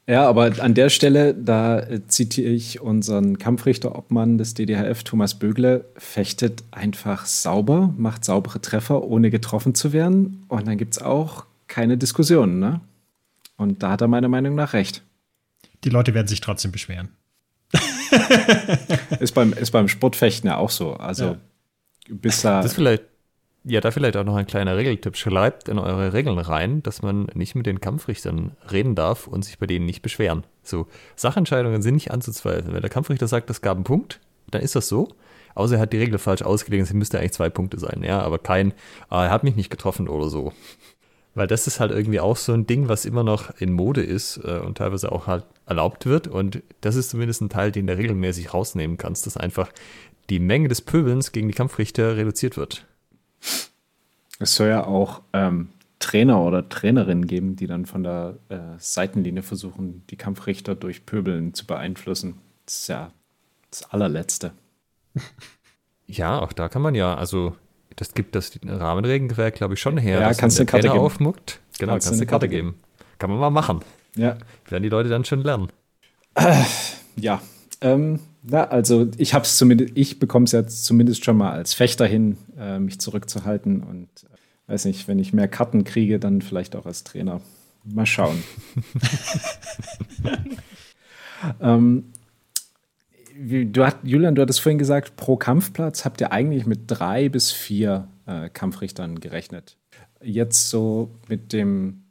[0.09, 5.83] Ja, aber an der Stelle, da äh, zitiere ich unseren Kampfrichter-Obmann des DDHF, Thomas Bögle,
[5.97, 10.45] fechtet einfach sauber, macht saubere Treffer, ohne getroffen zu werden.
[10.47, 12.59] Und dann gibt es auch keine Diskussionen.
[12.59, 12.79] Ne?
[13.57, 15.03] Und da hat er meiner Meinung nach recht.
[15.83, 17.09] Die Leute werden sich trotzdem beschweren.
[19.19, 20.93] ist, beim, ist beim Sportfechten ja auch so.
[20.93, 21.37] Also ja.
[22.09, 22.57] bis da.
[22.61, 23.03] Das ist vielleicht
[23.69, 25.17] ja, da vielleicht auch noch ein kleiner Regeltipp.
[25.17, 29.59] Schreibt in eure Regeln rein, dass man nicht mit den Kampfrichtern reden darf und sich
[29.59, 30.45] bei denen nicht beschweren.
[30.63, 32.73] So, Sachentscheidungen sind nicht anzuzweifeln.
[32.73, 34.21] Wenn der Kampfrichter sagt, es gab einen Punkt,
[34.51, 35.09] dann ist das so.
[35.53, 38.37] Außer er hat die Regel falsch ausgelegt, es müsste eigentlich zwei Punkte sein, ja, aber
[38.37, 38.73] kein,
[39.09, 40.53] ah, er hat mich nicht getroffen oder so.
[41.37, 44.37] Weil das ist halt irgendwie auch so ein Ding, was immer noch in Mode ist
[44.43, 46.27] äh, und teilweise auch halt erlaubt wird.
[46.27, 49.71] Und das ist zumindest ein Teil, den du regelmäßig rausnehmen kannst, dass einfach
[50.31, 52.87] die Menge des Pöbelns gegen die Kampfrichter reduziert wird.
[54.39, 55.69] Es soll ja auch ähm,
[55.99, 61.53] Trainer oder Trainerinnen geben, die dann von der äh, Seitenlinie versuchen, die Kampfrichter durch Pöbeln
[61.53, 62.39] zu beeinflussen.
[62.65, 63.11] Das ist ja
[63.69, 64.53] das allerletzte.
[66.09, 67.57] Ja, auch da kann man ja, also
[67.97, 70.21] das gibt das Rahmenregelwerk, glaube ich, schon her.
[70.21, 70.99] Ja, kannst du eine Karte geben.
[70.99, 71.59] aufmuckt.
[71.77, 72.69] Genau, kannst, kannst du eine Karte geben.
[72.69, 72.81] geben.
[73.17, 73.81] Kann man mal machen.
[74.15, 74.37] Ja.
[74.69, 75.69] Werden die Leute dann schon lernen.
[76.35, 76.63] Äh,
[77.15, 77.41] ja,
[77.81, 81.73] ähm, na, also ich habe es zumindest, ich bekomme es jetzt zumindest schon mal als
[81.73, 86.41] Fechter hin, äh, mich zurückzuhalten und äh, weiß nicht, wenn ich mehr Karten kriege, dann
[86.41, 87.41] vielleicht auch als Trainer.
[87.83, 88.43] Mal schauen.
[91.61, 92.11] ähm,
[93.37, 97.51] du hat, Julian, du hattest vorhin gesagt, pro Kampfplatz habt ihr eigentlich mit drei bis
[97.51, 99.77] vier äh, Kampfrichtern gerechnet.
[100.21, 102.03] Jetzt so mit dem,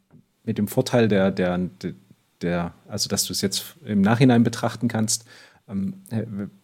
[0.45, 1.59] mit dem Vorteil der, der,
[2.43, 5.25] der, also dass du es jetzt im Nachhinein betrachten kannst,
[5.69, 5.95] ähm,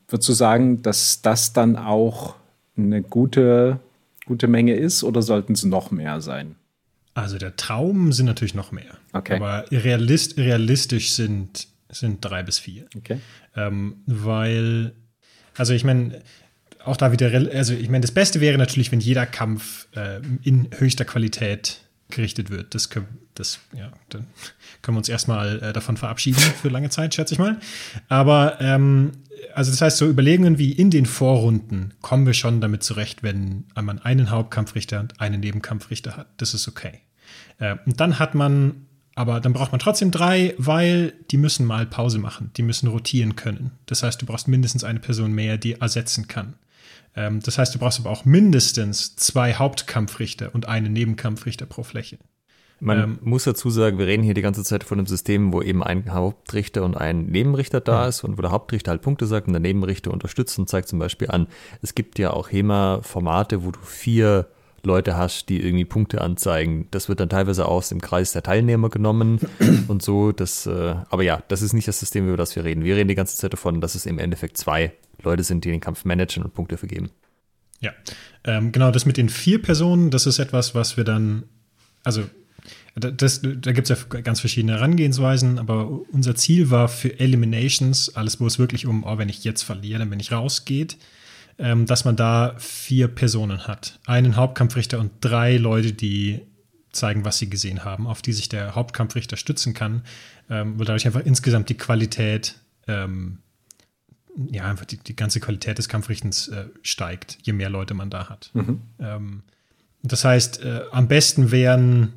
[0.08, 2.36] würdest du sagen, dass das dann auch
[2.76, 3.80] eine gute,
[4.26, 6.54] gute Menge ist oder sollten es noch mehr sein?
[7.14, 8.96] Also der Traum sind natürlich noch mehr.
[9.12, 9.36] Okay.
[9.36, 12.86] Aber realist, realistisch sind, sind drei bis vier.
[12.96, 13.20] Okay.
[13.56, 14.92] Ähm, weil,
[15.56, 16.22] also ich meine,
[16.84, 20.68] auch da wieder, also ich meine, das Beste wäre natürlich, wenn jeder Kampf äh, in
[20.76, 21.80] höchster Qualität
[22.10, 22.74] gerichtet wird.
[22.74, 24.26] Das, können, das ja, dann
[24.82, 27.58] können wir uns erstmal äh, davon verabschieden für lange Zeit, schätze ich mal.
[28.08, 29.12] Aber ähm,
[29.54, 33.64] also das heißt, so Überlegungen wie in den Vorrunden kommen wir schon damit zurecht, wenn
[33.74, 36.28] man einen Hauptkampfrichter und einen Nebenkampfrichter hat.
[36.36, 37.00] Das ist okay.
[37.58, 41.86] Äh, und dann hat man, aber dann braucht man trotzdem drei, weil die müssen mal
[41.86, 42.50] Pause machen.
[42.56, 43.72] Die müssen rotieren können.
[43.86, 46.54] Das heißt, du brauchst mindestens eine Person mehr, die ersetzen kann.
[47.14, 52.18] Ähm, das heißt, du brauchst aber auch mindestens zwei Hauptkampfrichter und einen Nebenkampfrichter pro Fläche.
[52.80, 55.62] Man ähm, muss dazu sagen, wir reden hier die ganze Zeit von einem System, wo
[55.62, 59.46] eben ein Hauptrichter und ein Nebenrichter da ist und wo der Hauptrichter halt Punkte sagt
[59.46, 61.46] und der Nebenrichter unterstützt und zeigt zum Beispiel an,
[61.80, 64.48] es gibt ja auch HEMA-Formate, wo du vier
[64.84, 66.88] Leute hast, die irgendwie Punkte anzeigen.
[66.90, 69.38] Das wird dann teilweise aus dem Kreis der Teilnehmer genommen
[69.88, 70.32] und so.
[70.32, 72.84] Das, äh, aber ja, das ist nicht das System, über das wir reden.
[72.84, 75.80] Wir reden die ganze Zeit davon, dass es im Endeffekt zwei Leute sind, die den
[75.80, 77.10] Kampf managen und Punkte vergeben.
[77.80, 77.92] Ja,
[78.44, 81.44] ähm, genau, das mit den vier Personen, das ist etwas, was wir dann,
[82.04, 82.22] also
[82.94, 88.38] das, da gibt es ja ganz verschiedene Herangehensweisen, aber unser Ziel war für Eliminations, alles,
[88.38, 90.98] wo es wirklich um, oh, wenn ich jetzt verliere, dann bin ich rausgeht,
[91.58, 93.98] ähm, dass man da vier Personen hat.
[94.06, 96.40] Einen Hauptkampfrichter und drei Leute, die
[96.92, 100.02] zeigen, was sie gesehen haben, auf die sich der Hauptkampfrichter stützen kann,
[100.50, 103.38] ähm, weil dadurch einfach insgesamt die Qualität, ähm,
[104.50, 108.28] ja, einfach die, die ganze Qualität des Kampfrichtens äh, steigt, je mehr Leute man da
[108.28, 108.50] hat.
[108.54, 108.82] Mhm.
[108.98, 109.42] Ähm,
[110.02, 112.12] das heißt, äh, am besten wären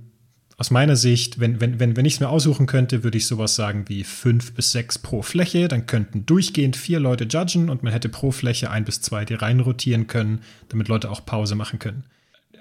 [0.58, 3.56] aus meiner Sicht, wenn, wenn, wenn, wenn ich es mir aussuchen könnte, würde ich sowas
[3.56, 5.68] sagen wie fünf bis sechs pro Fläche.
[5.68, 9.34] Dann könnten durchgehend vier Leute judgen und man hätte pro Fläche ein bis zwei, die
[9.34, 12.06] reinrotieren können, damit Leute auch Pause machen können.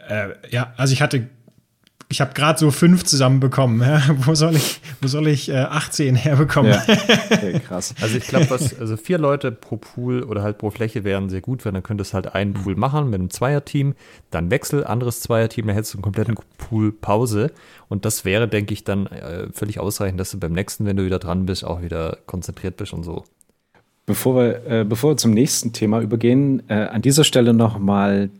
[0.08, 1.28] Äh, ja, also ich hatte
[2.14, 3.80] ich habe gerade so fünf zusammenbekommen.
[3.80, 4.00] Ja?
[4.24, 6.70] Wo soll ich, wo soll ich äh, 18 herbekommen?
[6.70, 6.84] Ja.
[7.34, 7.94] Okay, krass.
[8.00, 11.64] Also ich glaube, also vier Leute pro Pool oder halt pro Fläche wären sehr gut,
[11.64, 13.94] weil dann könntest du halt einen Pool machen mit einem Zweierteam,
[14.30, 17.50] dann Wechsel, anderes Zweierteam, dann hättest du einen kompletten Pool Pause.
[17.88, 21.04] Und das wäre, denke ich, dann äh, völlig ausreichend, dass du beim nächsten, wenn du
[21.04, 23.24] wieder dran bist, auch wieder konzentriert bist und so.
[24.06, 28.30] Bevor wir, äh, bevor wir zum nächsten Thema übergehen, äh, an dieser Stelle nochmal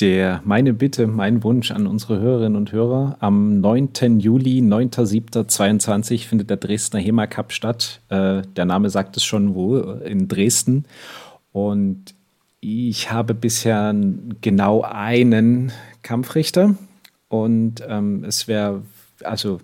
[0.00, 3.16] der, meine Bitte, mein Wunsch an unsere Hörerinnen und Hörer.
[3.20, 4.20] Am 9.
[4.20, 8.00] Juli, 9.7.22 findet der Dresdner HEMA Cup statt.
[8.08, 10.86] Äh, der Name sagt es schon wo, in Dresden.
[11.52, 12.14] Und
[12.60, 13.94] ich habe bisher
[14.40, 15.72] genau einen
[16.02, 16.74] Kampfrichter.
[17.28, 18.82] Und ähm, es wäre,
[19.22, 19.60] also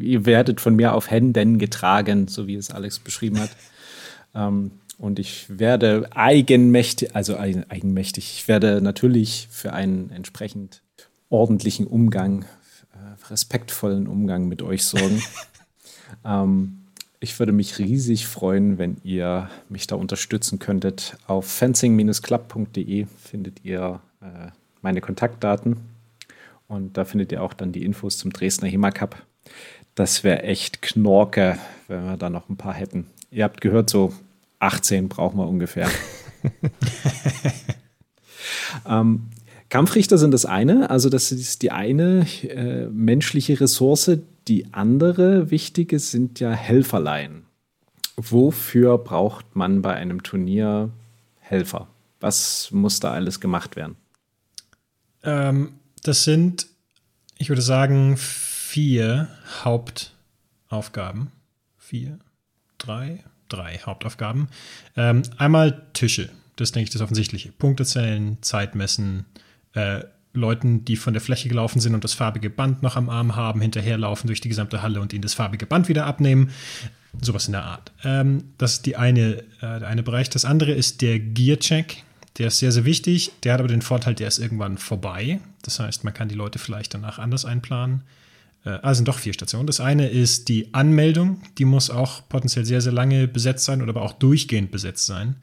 [0.00, 3.50] ihr werdet von mir auf Händen getragen, so wie es Alex beschrieben hat.
[4.34, 10.82] ähm, und ich werde eigenmächtig, also eigenmächtig, ich werde natürlich für einen entsprechend
[11.30, 12.44] ordentlichen Umgang,
[12.92, 15.22] äh, respektvollen Umgang mit euch sorgen.
[16.24, 16.76] ähm,
[17.18, 21.16] Ich würde mich riesig freuen, wenn ihr mich da unterstützen könntet.
[21.26, 24.50] Auf fencing-club.de findet ihr äh,
[24.82, 25.76] meine Kontaktdaten
[26.68, 29.16] und da findet ihr auch dann die Infos zum Dresdner HEMA Cup.
[29.94, 33.06] Das wäre echt Knorke, wenn wir da noch ein paar hätten.
[33.30, 34.12] Ihr habt gehört, so
[34.60, 35.90] 18 brauchen wir ungefähr.
[38.86, 39.30] ähm,
[39.68, 44.10] Kampfrichter sind das eine, also das ist die eine äh, menschliche Ressource.
[44.48, 47.44] Die andere wichtige sind ja Helferlein.
[48.16, 50.90] Wofür braucht man bei einem Turnier
[51.38, 51.88] Helfer?
[52.20, 53.96] Was muss da alles gemacht werden?
[55.22, 56.66] Ähm, das sind,
[57.38, 59.28] ich würde sagen, vier
[59.62, 61.32] Hauptaufgaben.
[61.78, 62.18] Vier,
[62.78, 64.48] drei, drei Hauptaufgaben.
[64.96, 66.30] Ähm, einmal Tische.
[66.56, 67.52] Das denke ich das Offensichtliche.
[67.52, 69.26] Punkte zählen, Zeit messen,
[69.74, 70.00] äh,
[70.32, 73.60] Leuten, die von der Fläche gelaufen sind und das farbige Band noch am Arm haben,
[73.60, 76.50] hinterherlaufen durch die gesamte Halle und ihnen das farbige Band wieder abnehmen.
[77.20, 77.90] Sowas in der Art.
[78.04, 80.30] Ähm, das ist die eine, äh, der eine Bereich.
[80.30, 82.04] Das andere ist der Gear-Check.
[82.38, 83.32] Der ist sehr, sehr wichtig.
[83.42, 85.40] Der hat aber den Vorteil, der ist irgendwann vorbei.
[85.62, 88.02] Das heißt, man kann die Leute vielleicht danach anders einplanen.
[88.64, 89.66] Äh, also sind doch vier Stationen.
[89.66, 91.42] Das eine ist die Anmeldung.
[91.58, 95.36] Die muss auch potenziell sehr, sehr lange besetzt sein oder aber auch durchgehend besetzt sein.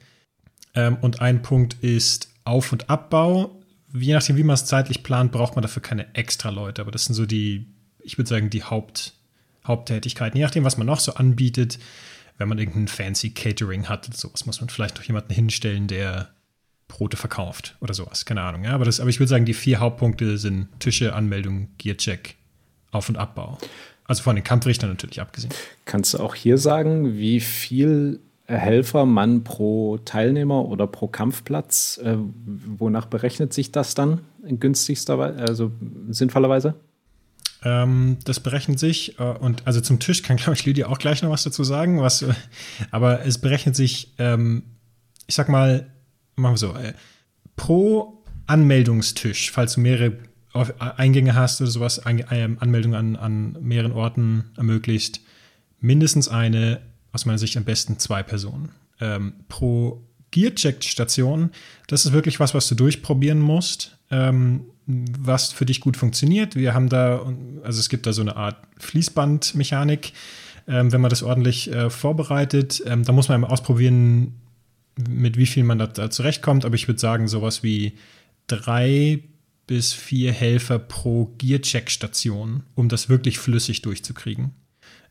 [0.74, 3.60] Ähm, und ein Punkt ist Auf- und Abbau.
[3.92, 6.82] Je nachdem, wie man es zeitlich plant, braucht man dafür keine extra Leute.
[6.82, 7.66] Aber das sind so die,
[8.02, 9.14] ich würde sagen, die Haupt,
[9.66, 10.36] Haupttätigkeiten.
[10.36, 11.78] Je nachdem, was man noch so anbietet.
[12.40, 16.30] Wenn man irgendein fancy Catering hat, sowas muss man vielleicht noch jemanden hinstellen, der
[16.86, 18.24] Brote verkauft oder sowas.
[18.24, 18.64] Keine Ahnung.
[18.64, 22.37] Ja, aber, das, aber ich würde sagen, die vier Hauptpunkte sind Tische, Anmeldung, Gearcheck,
[22.90, 23.58] Auf- und Abbau.
[24.04, 25.52] Also von den Kampfrichtern natürlich abgesehen.
[25.84, 32.16] Kannst du auch hier sagen, wie viel Helfer man pro Teilnehmer oder pro Kampfplatz, äh,
[32.16, 35.72] wonach berechnet sich das dann in günstigster Weise, also
[36.08, 36.74] sinnvollerweise?
[37.62, 41.22] Ähm, das berechnet sich äh, und also zum Tisch kann, glaube ich, Lydia auch gleich
[41.22, 42.32] noch was dazu sagen, was, äh,
[42.90, 44.62] aber es berechnet sich, ähm,
[45.26, 45.90] ich sag mal,
[46.36, 46.94] machen wir so, äh,
[47.56, 50.16] pro Anmeldungstisch, falls du mehrere
[50.52, 55.20] Eingänge hast oder sowas, ähm, Anmeldungen an, an mehreren Orten ermöglicht,
[55.80, 56.80] mindestens eine,
[57.12, 58.70] aus meiner Sicht am besten zwei Personen.
[59.00, 61.50] Ähm, pro Gearcheck-Station,
[61.86, 66.56] das ist wirklich was, was du durchprobieren musst, ähm, was für dich gut funktioniert.
[66.56, 67.26] Wir haben da,
[67.62, 70.12] also es gibt da so eine Art Fließbandmechanik,
[70.66, 72.82] ähm, wenn man das ordentlich äh, vorbereitet.
[72.86, 74.34] Ähm, da muss man ausprobieren,
[75.08, 77.94] mit wie viel man da, da zurechtkommt, aber ich würde sagen, sowas wie
[78.46, 79.20] drei
[79.68, 84.54] bis vier Helfer pro Gearcheck-Station, um das wirklich flüssig durchzukriegen.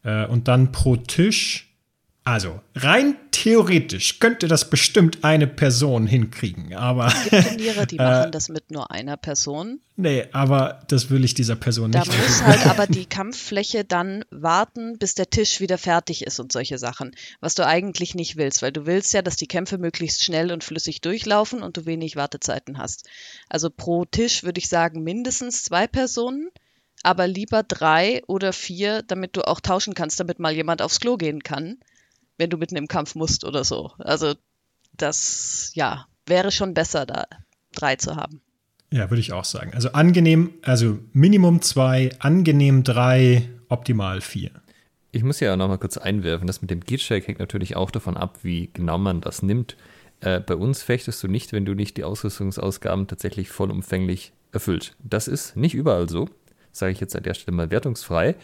[0.03, 1.66] Äh, und dann pro Tisch
[2.27, 7.07] also, rein theoretisch könnte das bestimmt eine Person hinkriegen, aber.
[7.23, 9.79] Die Turniere, die machen das mit nur einer Person.
[9.95, 12.11] Nee, aber das will ich dieser Person da nicht.
[12.11, 16.51] Da muss halt aber die Kampffläche dann warten, bis der Tisch wieder fertig ist und
[16.51, 17.15] solche Sachen.
[17.39, 20.65] Was du eigentlich nicht willst, weil du willst ja, dass die Kämpfe möglichst schnell und
[20.65, 23.07] flüssig durchlaufen und du wenig Wartezeiten hast.
[23.47, 26.49] Also pro Tisch würde ich sagen mindestens zwei Personen
[27.03, 31.15] aber lieber drei oder vier, damit du auch tauschen kannst, damit mal jemand aufs Klo
[31.15, 31.77] gehen kann
[32.37, 33.91] wenn du mitten im Kampf musst oder so.
[33.99, 34.33] Also
[34.93, 37.25] das, ja, wäre schon besser, da
[37.73, 38.41] drei zu haben.
[38.91, 39.73] Ja, würde ich auch sagen.
[39.73, 44.51] Also angenehm, also Minimum zwei, angenehm drei, optimal vier.
[45.11, 48.17] Ich muss ja noch mal kurz einwerfen, das mit dem Gearcheck hängt natürlich auch davon
[48.17, 49.75] ab, wie genau man das nimmt.
[50.19, 54.95] Äh, bei uns fechtest du nicht, wenn du nicht die Ausrüstungsausgaben tatsächlich vollumfänglich erfüllt.
[55.03, 56.29] Das ist nicht überall so,
[56.71, 58.35] sage ich jetzt an der Stelle mal wertungsfrei.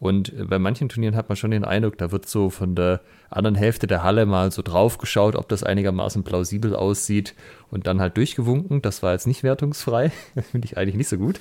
[0.00, 3.56] Und bei manchen Turnieren hat man schon den Eindruck, da wird so von der anderen
[3.56, 7.34] Hälfte der Halle mal so drauf geschaut, ob das einigermaßen plausibel aussieht
[7.70, 8.80] und dann halt durchgewunken.
[8.80, 10.10] Das war jetzt nicht wertungsfrei.
[10.50, 11.40] Finde ich eigentlich nicht so gut.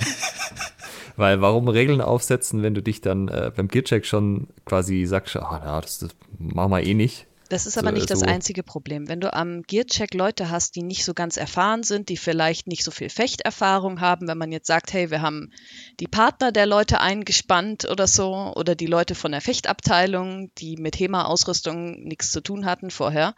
[1.17, 5.61] Weil warum Regeln aufsetzen, wenn du dich dann äh, beim Gearcheck schon quasi sagst, ah,
[5.63, 7.27] na, das, das machen wir eh nicht.
[7.49, 9.07] Das ist aber nicht das einzige Problem.
[9.07, 12.83] Wenn du am Gearcheck Leute hast, die nicht so ganz erfahren sind, die vielleicht nicht
[12.83, 15.51] so viel Fechterfahrung haben, wenn man jetzt sagt, hey, wir haben
[15.99, 20.99] die Partner der Leute eingespannt oder so, oder die Leute von der Fechtabteilung, die mit
[20.99, 23.33] HEMA-Ausrüstung nichts zu tun hatten vorher,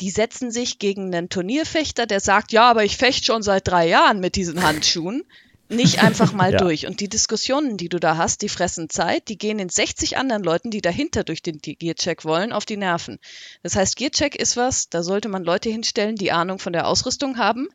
[0.00, 3.88] die setzen sich gegen einen Turnierfechter, der sagt, ja, aber ich fechte schon seit drei
[3.88, 5.24] Jahren mit diesen Handschuhen
[5.72, 6.58] nicht einfach mal ja.
[6.58, 6.86] durch.
[6.86, 10.42] Und die Diskussionen, die du da hast, die fressen Zeit, die gehen in 60 anderen
[10.42, 13.18] Leuten, die dahinter durch den Gearcheck wollen, auf die Nerven.
[13.62, 17.38] Das heißt, Gearcheck ist was, da sollte man Leute hinstellen, die Ahnung von der Ausrüstung
[17.38, 17.68] haben,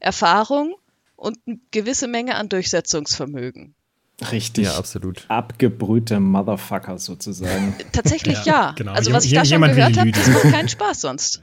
[0.00, 0.74] Erfahrung
[1.16, 3.74] und eine gewisse Menge an Durchsetzungsvermögen.
[4.30, 4.66] Richtig.
[4.66, 5.24] Ja, absolut.
[5.28, 7.74] Abgebrühte Motherfucker sozusagen.
[7.92, 8.68] Tatsächlich ja.
[8.68, 8.72] ja.
[8.76, 8.92] Genau.
[8.92, 11.42] Also was ich da schon gehört habe, das macht keinen Spaß sonst.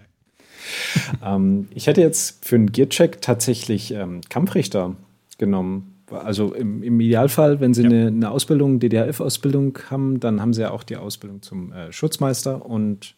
[1.26, 4.96] ähm, ich hätte jetzt für einen Gearcheck tatsächlich ähm, Kampfrichter
[5.38, 7.90] genommen, Also im, im Idealfall, wenn sie ja.
[7.90, 12.66] eine, eine, Ausbildung, DDRF-Ausbildung haben, dann haben sie ja auch die Ausbildung zum äh, Schutzmeister
[12.66, 13.16] und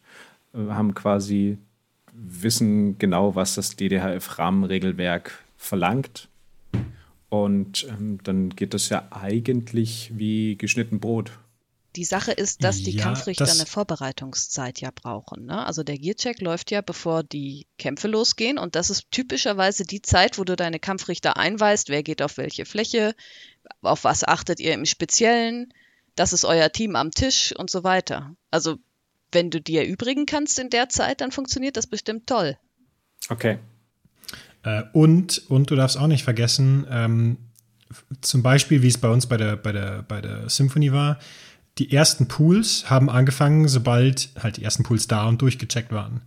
[0.54, 1.58] äh, haben quasi
[2.14, 6.30] wissen genau, was das DDHF-Rahmenregelwerk verlangt.
[7.30, 11.32] Und ähm, dann geht das ja eigentlich wie geschnitten Brot.
[11.96, 15.46] Die Sache ist, dass die ja, Kampfrichter das eine Vorbereitungszeit ja brauchen.
[15.46, 15.66] Ne?
[15.66, 18.58] Also der Gearcheck läuft ja, bevor die Kämpfe losgehen.
[18.58, 22.66] Und das ist typischerweise die Zeit, wo du deine Kampfrichter einweist, wer geht auf welche
[22.66, 23.14] Fläche,
[23.82, 25.72] auf was achtet ihr im Speziellen,
[26.16, 28.36] das ist euer Team am Tisch und so weiter.
[28.52, 28.78] Also
[29.32, 32.58] wenn du die erübrigen kannst in der Zeit, dann funktioniert das bestimmt toll.
[33.30, 33.60] Okay.
[34.64, 37.38] Äh, und, und du darfst auch nicht vergessen, ähm,
[38.22, 41.20] zum Beispiel, wie es bei uns bei der, bei der, bei der Symphony war,
[41.78, 46.22] die ersten Pools haben angefangen, sobald halt die ersten Pools da und durchgecheckt waren.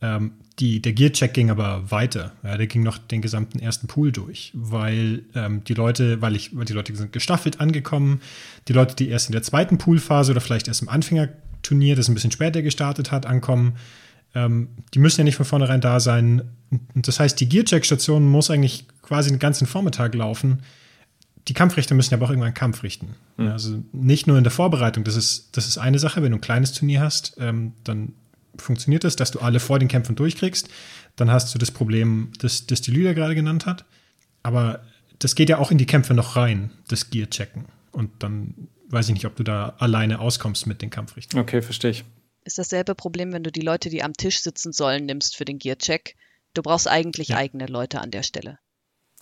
[0.00, 2.32] Ähm, die, der Gear-Check ging aber weiter.
[2.42, 6.56] Ja, der ging noch den gesamten ersten Pool durch, weil ähm, die Leute, weil ich,
[6.56, 8.20] weil die Leute sind gestaffelt angekommen,
[8.68, 12.14] die Leute, die erst in der zweiten Poolphase oder vielleicht erst im Anfängerturnier, das ein
[12.14, 13.76] bisschen später gestartet hat, ankommen,
[14.34, 16.42] ähm, die müssen ja nicht von vornherein da sein.
[16.94, 20.62] Und das heißt, die Gear-Check-Station muss eigentlich quasi den ganzen Vormittag laufen
[21.48, 23.14] die Kampfrichter müssen ja aber auch irgendwann Kampf richten.
[23.36, 23.48] Mhm.
[23.48, 26.42] Also nicht nur in der Vorbereitung, das ist, das ist eine Sache, wenn du ein
[26.42, 28.12] kleines Turnier hast, ähm, dann
[28.56, 30.68] funktioniert das, dass du alle vor den Kämpfen durchkriegst.
[31.16, 33.84] Dann hast du das Problem, das, das die Lüder gerade genannt hat.
[34.42, 34.84] Aber
[35.18, 37.66] das geht ja auch in die Kämpfe noch rein, das Gear-Checken.
[37.92, 41.40] Und dann weiß ich nicht, ob du da alleine auskommst mit den Kampfrichtern.
[41.40, 42.04] Okay, verstehe ich.
[42.44, 45.58] Ist dasselbe Problem, wenn du die Leute, die am Tisch sitzen sollen, nimmst für den
[45.58, 46.16] Gear-Check.
[46.54, 47.36] Du brauchst eigentlich ja.
[47.36, 48.58] eigene Leute an der Stelle.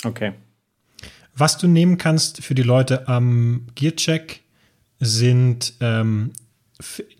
[0.05, 0.33] Okay.
[1.35, 4.43] Was du nehmen kannst für die Leute am Gearcheck
[4.99, 6.33] sind ähm,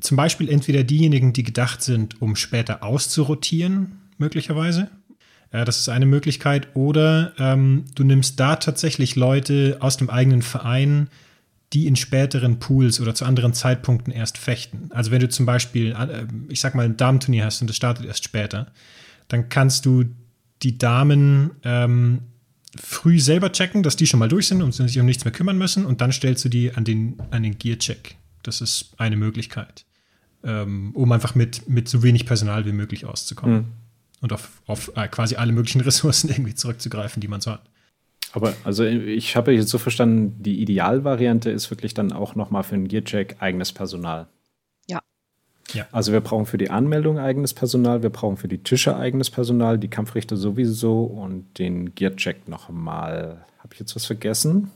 [0.01, 4.91] zum Beispiel entweder diejenigen, die gedacht sind, um später auszurotieren, möglicherweise.
[5.53, 6.69] Ja, das ist eine Möglichkeit.
[6.75, 11.09] Oder ähm, du nimmst da tatsächlich Leute aus dem eigenen Verein,
[11.73, 14.91] die in späteren Pools oder zu anderen Zeitpunkten erst fechten.
[14.91, 18.07] Also wenn du zum Beispiel, äh, ich sag mal, ein Damenturnier hast und das startet
[18.07, 18.69] erst später,
[19.29, 20.05] dann kannst du
[20.63, 22.21] die Damen ähm,
[22.77, 25.59] früh selber checken, dass die schon mal durch sind und sich um nichts mehr kümmern
[25.59, 28.17] müssen und dann stellst du die an den, an den Gear-Check.
[28.43, 29.85] Das ist eine Möglichkeit,
[30.45, 33.67] ähm, um einfach mit, mit so wenig Personal wie möglich auszukommen mhm.
[34.21, 37.63] und auf, auf äh, quasi alle möglichen Ressourcen irgendwie zurückzugreifen, die man so hat.
[38.33, 42.77] Aber also ich habe jetzt so verstanden, die Idealvariante ist wirklich dann auch nochmal für
[42.77, 44.29] einen Gear-Check eigenes Personal.
[45.75, 45.87] Ja.
[45.93, 49.79] Also wir brauchen für die Anmeldung eigenes Personal, wir brauchen für die Tische eigenes Personal,
[49.79, 53.45] die Kampfrichter sowieso und den Gearcheck nochmal.
[53.59, 54.71] Habe ich jetzt was vergessen?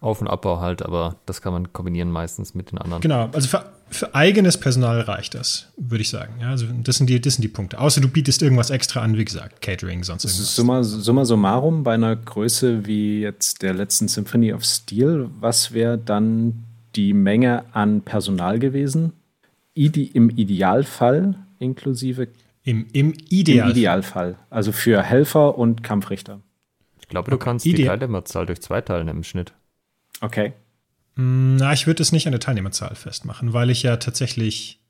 [0.00, 3.02] Auf- und Abbau halt, aber das kann man kombinieren meistens mit den anderen.
[3.02, 6.34] Genau, also für, für eigenes Personal reicht das, würde ich sagen.
[6.40, 7.78] Ja, also das sind, die, das sind die Punkte.
[7.78, 10.56] Außer du bietest irgendwas extra an, wie gesagt, Catering, sonst irgendwas.
[10.56, 15.98] Summa, summa summarum, bei einer Größe wie jetzt der letzten Symphony of Steel, was wäre
[15.98, 16.64] dann
[16.96, 19.12] die Menge an Personal gewesen?
[19.86, 22.28] Im Idealfall inklusive.
[22.62, 23.70] Im, im, Idealfall.
[23.70, 24.38] Im Idealfall.
[24.50, 26.40] Also für Helfer und Kampfrichter.
[27.00, 27.44] Ich glaube, du okay.
[27.44, 29.52] kannst Ide die Teilnehmerzahl durch zwei teilen im Schnitt.
[30.20, 30.52] Okay.
[31.16, 34.80] Hm, na, ich würde es nicht an der Teilnehmerzahl festmachen, weil ich ja tatsächlich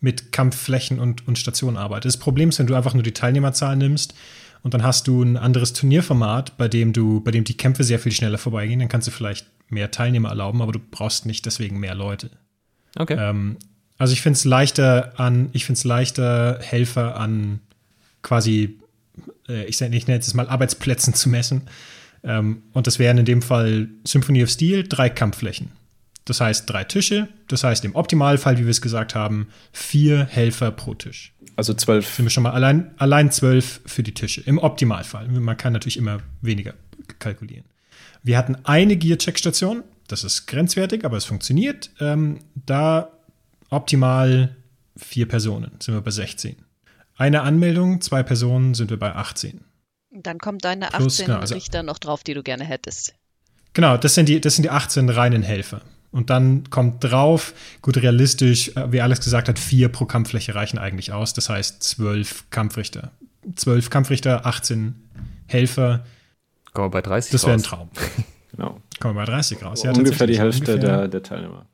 [0.00, 2.06] mit Kampfflächen und, und Stationen arbeite.
[2.08, 4.14] Das Problem ist, wenn du einfach nur die Teilnehmerzahl nimmst
[4.62, 7.98] und dann hast du ein anderes Turnierformat, bei dem du, bei dem die Kämpfe sehr
[7.98, 11.80] viel schneller vorbeigehen, dann kannst du vielleicht mehr Teilnehmer erlauben, aber du brauchst nicht deswegen
[11.80, 12.30] mehr Leute.
[12.96, 13.16] Okay.
[13.18, 13.56] Ähm,
[13.98, 17.60] also ich finde es leichter an, ich finde es leichter, Helfer an
[18.22, 18.78] quasi,
[19.48, 21.62] äh, ich, ich nenne es mal Arbeitsplätzen zu messen.
[22.22, 25.70] Ähm, und das wären in dem Fall Symphony of Steel, drei Kampfflächen.
[26.24, 30.72] Das heißt drei Tische, das heißt im Optimalfall, wie wir es gesagt haben, vier Helfer
[30.72, 31.32] pro Tisch.
[31.54, 32.14] Also zwölf.
[32.14, 34.42] Sind wir schon mal allein, allein zwölf für die Tische.
[34.42, 35.28] Im Optimalfall.
[35.28, 36.74] Man kann natürlich immer weniger
[37.20, 37.64] kalkulieren.
[38.24, 41.90] Wir hatten eine Gear-Check-Station, das ist grenzwertig, aber es funktioniert.
[42.00, 43.12] Ähm, da
[43.70, 44.56] optimal
[44.96, 46.56] vier Personen, sind wir bei 16.
[47.16, 49.60] Eine Anmeldung, zwei Personen, sind wir bei 18.
[50.10, 53.14] Dann kommen deine 18 Plus, genau, also, Richter noch drauf, die du gerne hättest.
[53.72, 55.82] Genau, das sind die, das sind die 18 reinen Helfer.
[56.10, 57.52] Und dann kommt drauf,
[57.82, 61.34] gut realistisch, äh, wie Alex gesagt hat, vier pro Kampffläche reichen eigentlich aus.
[61.34, 63.10] Das heißt zwölf Kampfrichter.
[63.54, 64.94] Zwölf Kampfrichter, 18
[65.46, 66.06] Helfer.
[66.72, 67.90] Kommen wir bei 30 Das wäre ein Traum.
[68.50, 68.80] genau.
[68.98, 69.82] Kommen wir bei 30 raus.
[69.82, 70.98] Ja, ungefähr die Hälfte ungefähr.
[70.98, 71.66] Der, der Teilnehmer.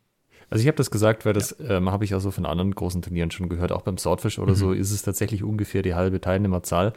[0.53, 1.79] Also ich habe das gesagt, weil das ja.
[1.79, 4.53] ähm, habe ich auch so von anderen großen Turnieren schon gehört, auch beim Swordfish oder
[4.53, 4.57] mhm.
[4.57, 6.93] so ist es tatsächlich ungefähr die halbe Teilnehmerzahl.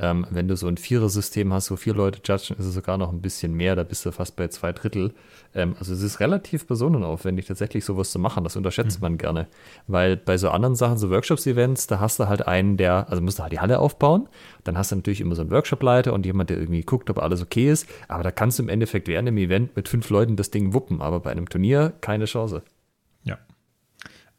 [0.00, 3.12] Ähm, wenn du so ein Vierer-System hast, wo vier Leute judgen, ist es sogar noch
[3.12, 5.14] ein bisschen mehr, da bist du fast bei zwei Drittel.
[5.54, 8.42] Ähm, also es ist relativ personenaufwendig, tatsächlich sowas zu machen.
[8.42, 9.02] Das unterschätzt mhm.
[9.02, 9.46] man gerne.
[9.86, 13.38] Weil bei so anderen Sachen, so Workshops-Events, da hast du halt einen, der, also musst
[13.38, 14.28] du halt die Halle aufbauen.
[14.64, 17.42] Dann hast du natürlich immer so einen Workshop-Leiter und jemand, der irgendwie guckt, ob alles
[17.42, 17.88] okay ist.
[18.08, 21.00] Aber da kannst du im Endeffekt während einem Event mit fünf Leuten das Ding wuppen.
[21.00, 22.62] Aber bei einem Turnier keine Chance.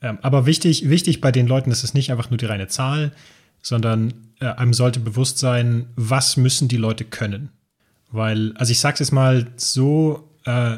[0.01, 3.11] Ähm, aber wichtig, wichtig bei den Leuten ist es nicht einfach nur die reine Zahl,
[3.61, 7.49] sondern äh, einem sollte bewusst sein, was müssen die Leute können.
[8.11, 10.77] Weil, also ich sag's jetzt mal so, äh,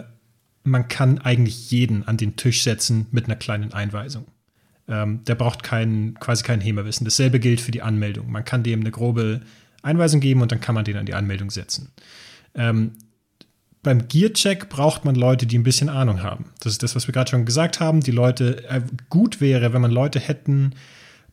[0.64, 4.26] man kann eigentlich jeden an den Tisch setzen mit einer kleinen Einweisung.
[4.88, 7.06] Ähm, der braucht kein, quasi kein HEMA-Wissen.
[7.06, 8.32] Dasselbe gilt für die Anmeldung.
[8.32, 9.42] Man kann dem eine grobe
[9.82, 11.92] Einweisung geben und dann kann man den an die Anmeldung setzen.
[12.54, 12.92] Ähm,
[13.84, 16.46] beim Gear-Check braucht man Leute, die ein bisschen Ahnung haben.
[16.60, 18.02] Das ist das, was wir gerade schon gesagt haben.
[18.02, 20.76] Die Leute, äh, gut wäre, wenn man Leute hätten,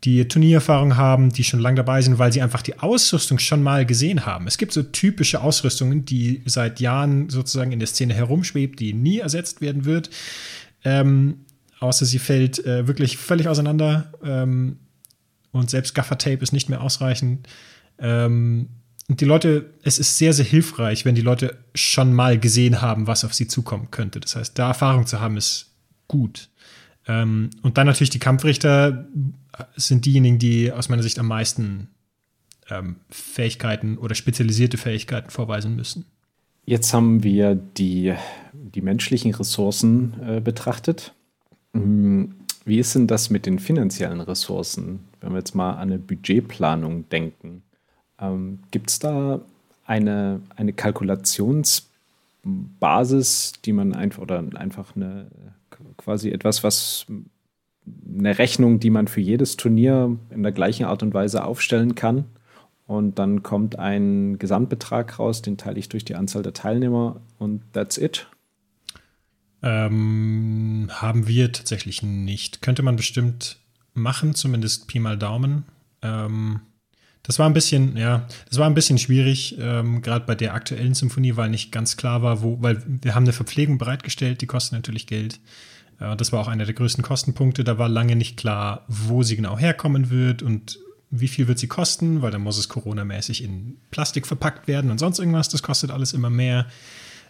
[0.04, 3.84] die Turniererfahrung haben, die schon lange dabei sind, weil sie einfach die Ausrüstung schon mal
[3.84, 4.46] gesehen haben.
[4.46, 9.18] Es gibt so typische Ausrüstungen, die seit Jahren sozusagen in der Szene herumschwebt, die nie
[9.18, 10.10] ersetzt werden wird.
[10.84, 11.40] Ähm,
[11.80, 14.78] außer sie fällt äh, wirklich völlig auseinander ähm,
[15.50, 17.48] und selbst Gaffer-Tape ist nicht mehr ausreichend.
[17.98, 18.68] Ähm,
[19.08, 23.24] die Leute, es ist sehr, sehr hilfreich, wenn die Leute schon mal gesehen haben, was
[23.24, 24.20] auf sie zukommen könnte.
[24.20, 25.70] Das heißt, da Erfahrung zu haben, ist
[26.08, 26.50] gut.
[27.06, 29.08] Ähm, und dann natürlich die Kampfrichter
[29.76, 31.88] sind diejenigen, die aus meiner Sicht am meisten
[32.68, 36.04] ähm, Fähigkeiten oder spezialisierte Fähigkeiten vorweisen müssen.
[36.66, 38.14] Jetzt haben wir die,
[38.52, 41.14] die menschlichen Ressourcen äh, betrachtet.
[41.72, 42.34] Hm,
[42.66, 47.08] wie ist denn das mit den finanziellen Ressourcen, wenn wir jetzt mal an eine Budgetplanung
[47.08, 47.57] denken?
[48.20, 49.40] Ähm, Gibt es da
[49.84, 55.26] eine, eine Kalkulationsbasis, die man einfach oder einfach eine
[55.96, 57.06] quasi etwas, was
[58.18, 62.24] eine Rechnung, die man für jedes Turnier in der gleichen Art und Weise aufstellen kann.
[62.86, 67.62] Und dann kommt ein Gesamtbetrag raus, den teile ich durch die Anzahl der Teilnehmer und
[67.74, 68.26] that's it.
[69.62, 72.62] Ähm, haben wir tatsächlich nicht.
[72.62, 73.58] Könnte man bestimmt
[73.92, 75.64] machen, zumindest Pi mal Daumen.
[76.00, 76.60] Ähm,
[77.28, 80.94] das war ein bisschen, ja, das war ein bisschen schwierig, ähm, gerade bei der aktuellen
[80.94, 84.72] Symphonie, weil nicht ganz klar war, wo, weil wir haben eine Verpflegung bereitgestellt, die kostet
[84.72, 85.38] natürlich Geld.
[86.00, 87.64] Äh, das war auch einer der größten Kostenpunkte.
[87.64, 90.78] Da war lange nicht klar, wo sie genau herkommen wird und
[91.10, 94.96] wie viel wird sie kosten, weil dann muss es Corona-mäßig in Plastik verpackt werden und
[94.96, 95.50] sonst irgendwas.
[95.50, 96.64] Das kostet alles immer mehr.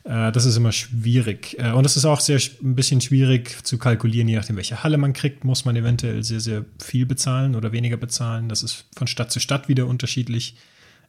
[0.08, 1.56] Äh, das ist immer schwierig.
[1.58, 4.96] Äh, und es ist auch sehr ein bisschen schwierig zu kalkulieren, je nachdem, welche Halle
[4.96, 8.48] man kriegt, muss man eventuell sehr, sehr viel bezahlen oder weniger bezahlen.
[8.48, 10.56] Das ist von Stadt zu Stadt wieder unterschiedlich.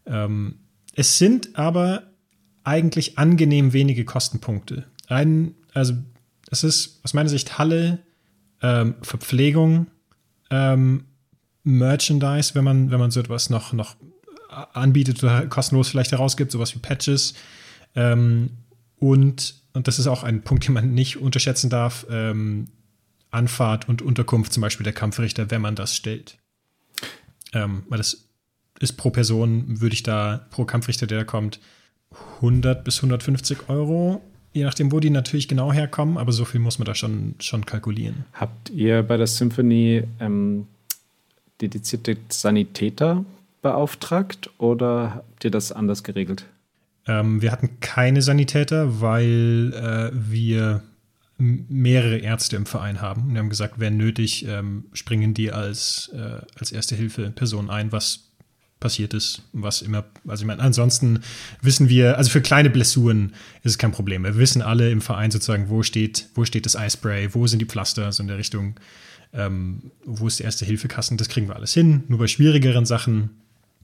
[0.06, 0.56] Ähm,
[0.96, 2.04] es sind aber
[2.66, 4.84] eigentlich angenehm wenige Kostenpunkte.
[5.08, 5.94] Ein, also
[6.52, 8.00] es ist aus meiner Sicht Halle,
[8.62, 9.88] ähm, Verpflegung,
[10.52, 11.06] ähm,
[11.64, 13.96] Merchandise, wenn man, wenn man so etwas noch, noch
[14.50, 17.34] anbietet oder kostenlos vielleicht herausgibt, sowas wie Patches.
[17.96, 18.50] Ähm,
[19.00, 22.68] und, und das ist auch ein Punkt, den man nicht unterschätzen darf, ähm,
[23.32, 26.38] Anfahrt und Unterkunft zum Beispiel der Kampfrichter, wenn man das stellt.
[27.54, 28.26] Ähm, weil das
[28.80, 31.60] ist pro Person, würde ich da, pro Kampfrichter, der da kommt,
[32.38, 34.22] 100 bis 150 Euro
[34.52, 37.66] Je nachdem, wo die natürlich genau herkommen, aber so viel muss man da schon, schon
[37.66, 38.26] kalkulieren.
[38.34, 40.66] Habt ihr bei der Symphony ähm,
[41.62, 43.26] dedizierte Sanitäter
[43.62, 46.46] beauftragt oder habt ihr das anders geregelt?
[47.10, 50.84] Ähm, wir hatten keine Sanitäter, weil äh, wir
[51.40, 53.32] mehrere Ärzte im Verein haben.
[53.32, 57.92] Wir haben gesagt, wenn nötig, ähm, springen die als, äh, als erste Hilfe Person ein,
[57.92, 58.26] was
[58.80, 61.22] passiert ist, was immer, also ich meine, ansonsten
[61.62, 63.34] wissen wir, also für kleine Blessuren
[63.64, 64.24] ist es kein Problem.
[64.24, 67.66] Wir wissen alle im Verein sozusagen, wo steht, wo steht das Eispray, wo sind die
[67.66, 68.76] Pflaster, so in der Richtung,
[69.34, 72.04] ähm, wo ist der erste Hilfekasten, das kriegen wir alles hin.
[72.08, 73.32] Nur bei schwierigeren Sachen,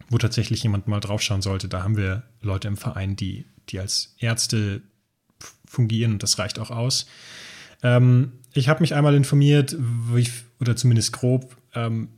[0.09, 4.15] wo tatsächlich jemand mal draufschauen sollte, da haben wir Leute im Verein, die, die als
[4.19, 4.81] Ärzte
[5.65, 7.07] fungieren und das reicht auch aus.
[7.83, 9.75] Ähm, ich habe mich einmal informiert,
[10.15, 12.09] ich, oder zumindest grob, ähm,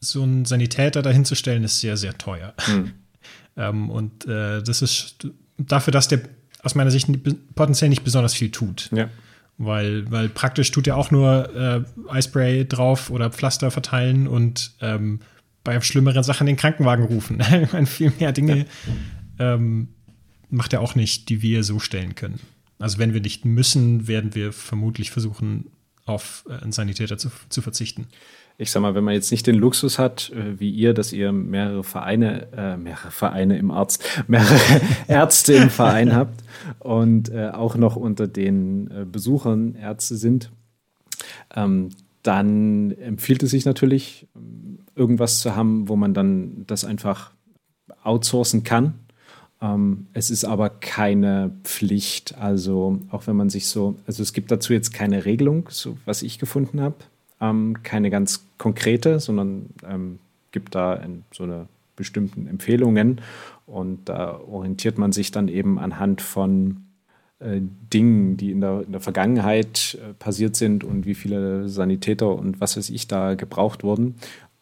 [0.00, 2.54] so einen Sanitäter dahinzustellen, ist sehr, sehr teuer.
[2.60, 2.92] Hm.
[3.56, 6.20] ähm, und äh, das ist dafür, dass der
[6.62, 7.08] aus meiner Sicht
[7.54, 8.90] potenziell nicht besonders viel tut.
[8.92, 9.08] Ja.
[9.56, 15.20] Weil, weil praktisch tut er auch nur äh, Eispray drauf oder Pflaster verteilen und ähm,
[15.64, 17.40] bei schlimmeren Sachen den Krankenwagen rufen.
[17.62, 18.66] ich meine, viel mehr Dinge
[19.38, 19.54] ja.
[19.54, 19.88] ähm,
[20.50, 22.40] macht er auch nicht, die wir so stellen können.
[22.78, 25.70] Also wenn wir nicht müssen, werden wir vermutlich versuchen,
[26.06, 28.06] auf äh, einen Sanitäter zu, zu verzichten
[28.56, 31.32] ich sag mal, wenn man jetzt nicht den Luxus hat, äh, wie ihr, dass ihr
[31.32, 36.44] mehrere Vereine, äh, mehrere Vereine im Arzt, mehrere Ärzte im Verein habt
[36.78, 40.50] und äh, auch noch unter den äh, Besuchern Ärzte sind,
[41.54, 41.90] ähm,
[42.24, 44.26] dann empfiehlt es sich natürlich,
[44.96, 47.32] irgendwas zu haben, wo man dann das einfach
[48.02, 48.94] outsourcen kann.
[49.60, 52.36] Ähm, es ist aber keine Pflicht.
[52.38, 56.22] Also auch wenn man sich so, also es gibt dazu jetzt keine Regelung, so was
[56.22, 56.96] ich gefunden habe.
[57.40, 60.18] Ähm, keine ganz konkrete, sondern ähm,
[60.50, 61.66] gibt da in, so eine
[61.96, 63.20] bestimmten Empfehlungen.
[63.66, 66.83] Und da orientiert man sich dann eben anhand von
[67.92, 72.60] Dingen, die in der, in der Vergangenheit äh, passiert sind und wie viele Sanitäter und
[72.60, 74.16] was weiß ich da gebraucht wurden.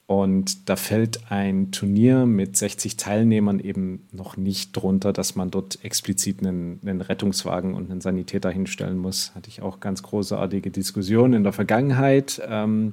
[0.07, 5.83] Und da fällt ein Turnier mit 60 Teilnehmern eben noch nicht drunter, dass man dort
[5.85, 9.35] explizit einen, einen, Rettungswagen und einen Sanitäter hinstellen muss.
[9.35, 12.43] Hatte ich auch ganz großartige Diskussionen in der Vergangenheit.
[12.47, 12.93] Ähm,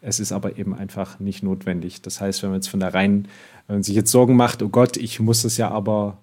[0.00, 2.00] es ist aber eben einfach nicht notwendig.
[2.00, 3.28] Das heißt, wenn man jetzt von der rein,
[3.66, 6.18] wenn man sich jetzt Sorgen macht, oh Gott, ich muss das ja aber,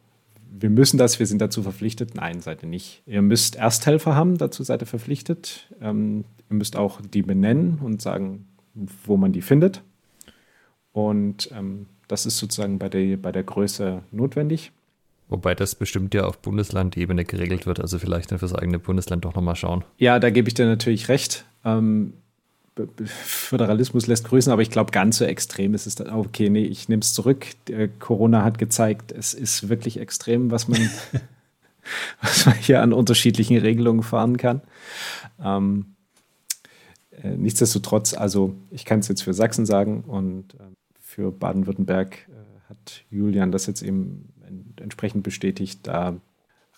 [0.52, 2.16] wir müssen das, wir sind dazu verpflichtet.
[2.16, 3.02] Nein, seid ihr nicht.
[3.06, 5.68] Ihr müsst Ersthelfer haben, dazu seid ihr verpflichtet.
[5.82, 8.47] Ähm, ihr müsst auch die benennen und sagen,
[9.06, 9.82] wo man die findet.
[10.91, 14.72] Und ähm, das ist sozusagen bei der, bei der Größe notwendig.
[15.30, 19.34] Wobei das bestimmt ja auf Bundeslandebene geregelt wird, also vielleicht dann fürs eigene Bundesland doch
[19.34, 19.86] nochmal schauen.
[19.97, 21.45] Ja, da gebe ich dir natürlich recht.
[21.64, 22.14] Ähm,
[23.05, 26.09] Föderalismus lässt grüßen, aber ich glaube, ganz so extrem ist es dann.
[26.09, 27.47] Okay, nee, ich nehme es zurück.
[27.99, 30.80] Corona hat gezeigt, es ist wirklich extrem, was man,
[32.22, 34.61] was man hier an unterschiedlichen Regelungen fahren kann.
[35.43, 35.95] Ähm,
[37.24, 40.63] äh, nichtsdestotrotz, also ich kann es jetzt für Sachsen sagen und äh,
[40.99, 44.30] für Baden-Württemberg äh, hat Julian das jetzt eben
[44.78, 45.82] entsprechend bestätigt.
[45.84, 46.15] Da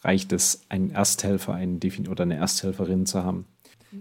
[0.01, 1.79] reicht es, einen Ersthelfer einen
[2.09, 3.45] oder eine Ersthelferin zu haben.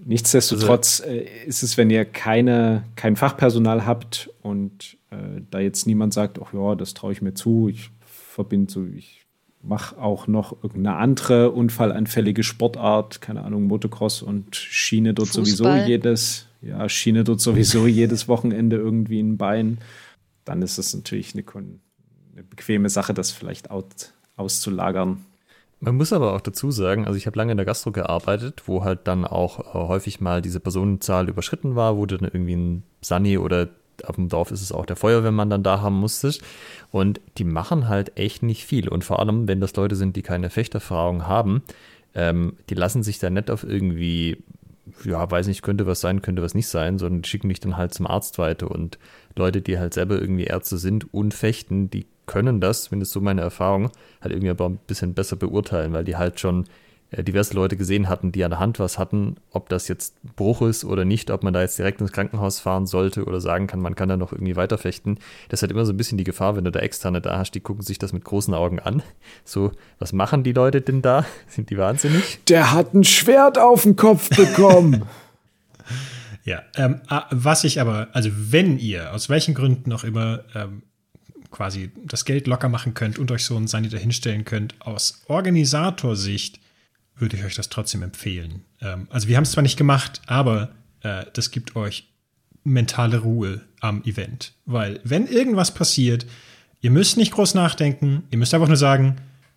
[0.04, 5.86] Nichtsdestotrotz also, äh, ist es, wenn ihr keine, kein Fachpersonal habt und äh, da jetzt
[5.86, 9.26] niemand sagt, ach ja, das traue ich mir zu, ich verbinde so, ich
[9.62, 15.54] mache auch noch irgendeine andere unfallanfällige Sportart, keine Ahnung, Motocross und Schiene dort Fußball.
[15.54, 19.78] sowieso jedes, ja, Schiene dort sowieso jedes Wochenende irgendwie ein Bein,
[20.44, 25.24] dann ist es natürlich eine, eine bequeme Sache, das vielleicht out, auszulagern.
[25.84, 28.84] Man muss aber auch dazu sagen, also ich habe lange in der Gastro gearbeitet, wo
[28.84, 33.36] halt dann auch äh, häufig mal diese Personenzahl überschritten war, wo dann irgendwie ein Sunny
[33.36, 33.68] oder
[34.04, 36.40] auf dem Dorf ist es auch der Feuerwehrmann dann da haben musstest.
[36.92, 38.88] Und die machen halt echt nicht viel.
[38.88, 41.62] Und vor allem, wenn das Leute sind, die keine Fechterfahrung haben,
[42.14, 44.36] ähm, die lassen sich da nicht auf irgendwie,
[45.04, 47.92] ja, weiß nicht, könnte was sein, könnte was nicht sein, sondern schicken dich dann halt
[47.92, 48.70] zum Arzt weiter.
[48.70, 49.00] Und
[49.34, 53.20] Leute, die halt selber irgendwie Ärzte sind und fechten, die können das, wenn es so
[53.20, 56.66] meine Erfahrung, halt irgendwie aber ein bisschen besser beurteilen, weil die halt schon
[57.12, 60.62] äh, diverse Leute gesehen hatten, die an der Hand was hatten, ob das jetzt Bruch
[60.62, 63.80] ist oder nicht, ob man da jetzt direkt ins Krankenhaus fahren sollte oder sagen kann,
[63.80, 65.18] man kann da noch irgendwie weiterfechten.
[65.48, 67.54] Das ist halt immer so ein bisschen die Gefahr, wenn du da Externe da hast,
[67.54, 69.02] die gucken sich das mit großen Augen an.
[69.44, 71.26] So, was machen die Leute denn da?
[71.48, 72.40] Sind die wahnsinnig?
[72.48, 75.04] Der hat ein Schwert auf den Kopf bekommen.
[76.44, 80.82] ja, ähm, ah, was ich aber, also wenn ihr aus welchen Gründen auch immer ähm,
[81.52, 86.58] quasi das Geld locker machen könnt und euch so einen Saniter hinstellen könnt, aus Organisatorsicht
[87.14, 88.64] würde ich euch das trotzdem empfehlen.
[88.80, 90.70] Ähm, also wir haben es zwar nicht gemacht, aber
[91.02, 92.08] äh, das gibt euch
[92.64, 94.54] mentale Ruhe am Event.
[94.66, 96.26] Weil wenn irgendwas passiert,
[96.80, 99.16] ihr müsst nicht groß nachdenken, ihr müsst einfach nur sagen,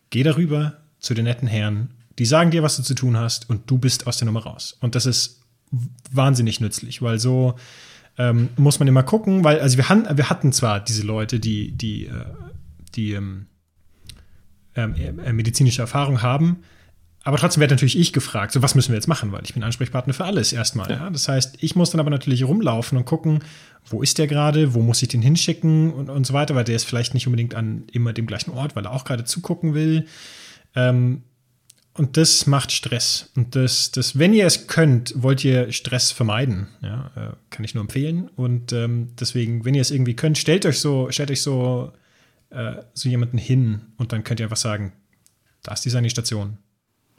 [0.09, 3.69] geh darüber zu den netten Herren, die sagen dir, was du zu tun hast und
[3.69, 4.77] du bist aus der Nummer raus.
[4.79, 5.41] Und das ist
[6.11, 7.55] wahnsinnig nützlich, weil so
[8.17, 11.71] ähm, muss man immer gucken, weil, also wir, han, wir hatten zwar diese Leute, die,
[11.71, 12.11] die, äh,
[12.95, 13.47] die ähm,
[14.75, 16.63] ähm, äh, medizinische Erfahrung haben,
[17.23, 19.63] aber trotzdem werde natürlich ich gefragt, so was müssen wir jetzt machen, weil ich bin
[19.63, 20.89] Ansprechpartner für alles erstmal.
[20.91, 20.97] Ja.
[20.97, 21.09] ja.
[21.09, 23.39] Das heißt, ich muss dann aber natürlich rumlaufen und gucken,
[23.87, 26.75] wo ist der gerade, wo muss ich den hinschicken und, und so weiter, weil der
[26.75, 30.05] ist vielleicht nicht unbedingt an immer dem gleichen Ort, weil er auch gerade zugucken will.
[30.75, 31.23] Ähm,
[31.97, 33.31] und das macht Stress.
[33.35, 36.67] Und das, das, wenn ihr es könnt, wollt ihr Stress vermeiden.
[36.81, 38.29] Ja, äh, kann ich nur empfehlen.
[38.35, 41.93] Und ähm, deswegen, wenn ihr es irgendwie könnt, stellt euch so, stellt euch so,
[42.49, 44.91] äh, so jemanden hin und dann könnt ihr einfach sagen,
[45.63, 46.57] da ist die Sanitation.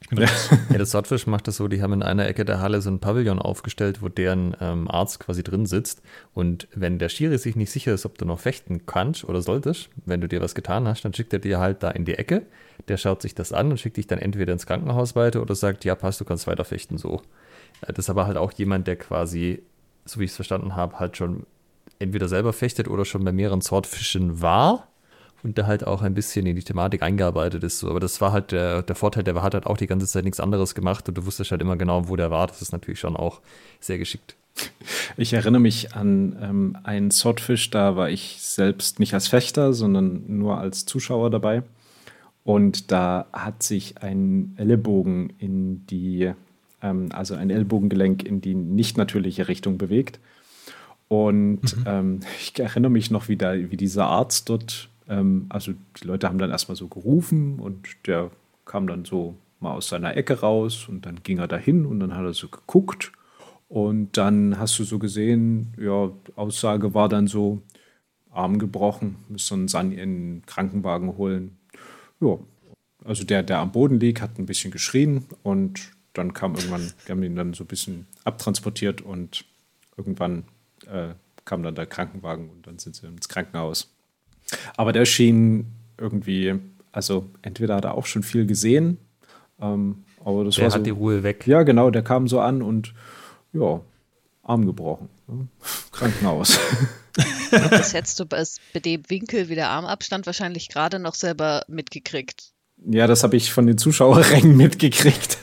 [0.00, 0.28] Ich bin ja.
[0.70, 3.00] ja, das Swordfish macht das so, die haben in einer Ecke der Halle so ein
[3.00, 6.02] Pavillon aufgestellt, wo deren ähm, Arzt quasi drin sitzt.
[6.34, 9.88] Und wenn der Schiri sich nicht sicher ist, ob du noch fechten kannst oder solltest,
[10.04, 12.46] wenn du dir was getan hast, dann schickt er dir halt da in die Ecke
[12.88, 15.84] der schaut sich das an und schickt dich dann entweder ins Krankenhaus weiter oder sagt,
[15.84, 17.22] ja, passt, du kannst weiter fechten so.
[17.82, 19.62] Äh, das ist aber halt auch jemand, der quasi,
[20.04, 21.46] so wie ich es verstanden habe, halt schon
[21.98, 24.88] entweder selber fechtet oder schon bei mehreren Swordfischen war
[25.46, 27.78] und der halt auch ein bisschen in die Thematik eingearbeitet ist.
[27.78, 27.88] So.
[27.88, 30.40] Aber das war halt der, der Vorteil, der hat halt auch die ganze Zeit nichts
[30.40, 32.48] anderes gemacht und du wusstest halt immer genau, wo der war.
[32.48, 33.40] Das ist natürlich schon auch
[33.78, 34.34] sehr geschickt.
[35.16, 40.24] Ich erinnere mich an ähm, einen Swordfish, da war ich selbst nicht als Fechter, sondern
[40.26, 41.62] nur als Zuschauer dabei.
[42.42, 46.32] Und da hat sich ein Ellenbogen in die,
[46.82, 50.18] ähm, also ein Ellbogengelenk in die nicht natürliche Richtung bewegt.
[51.06, 51.84] Und mhm.
[51.86, 56.28] ähm, ich erinnere mich noch, wie, da, wie dieser Arzt dort Ähm, also die Leute
[56.28, 58.30] haben dann erstmal so gerufen und der
[58.64, 62.14] kam dann so mal aus seiner Ecke raus und dann ging er dahin und dann
[62.14, 63.12] hat er so geguckt
[63.68, 67.62] und dann hast du so gesehen, ja, Aussage war dann so,
[68.36, 71.56] Arm gebrochen, müssen einen in den Krankenwagen holen.
[72.20, 72.38] Ja,
[73.04, 77.14] also der, der am Boden liegt, hat ein bisschen geschrien und dann kam irgendwann, wir
[77.14, 79.44] haben ihn dann so ein bisschen abtransportiert und
[79.96, 80.44] irgendwann
[80.86, 83.90] äh, kam dann der Krankenwagen und dann sind sie ins Krankenhaus.
[84.76, 85.66] Aber der schien
[85.98, 86.54] irgendwie,
[86.92, 88.98] also entweder hat er auch schon viel gesehen,
[89.60, 91.46] ähm, aber das der war hat so, die Ruhe weg.
[91.46, 92.94] Ja, genau, der kam so an und
[93.52, 93.80] ja,
[94.42, 95.08] Arm gebrochen.
[95.26, 95.48] Ne?
[95.92, 96.58] Krankenhaus.
[97.50, 98.44] Das hättest du bei
[98.80, 102.52] dem Winkel wie der Armabstand wahrscheinlich gerade noch selber mitgekriegt.
[102.84, 105.38] Ja, das habe ich von den Zuschauerrängen mitgekriegt.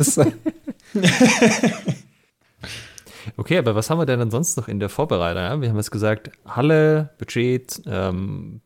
[3.37, 5.61] okay, aber was haben wir denn dann sonst noch in der Vorbereitung?
[5.61, 8.61] Wir haben jetzt gesagt, Halle, Budget, ähm,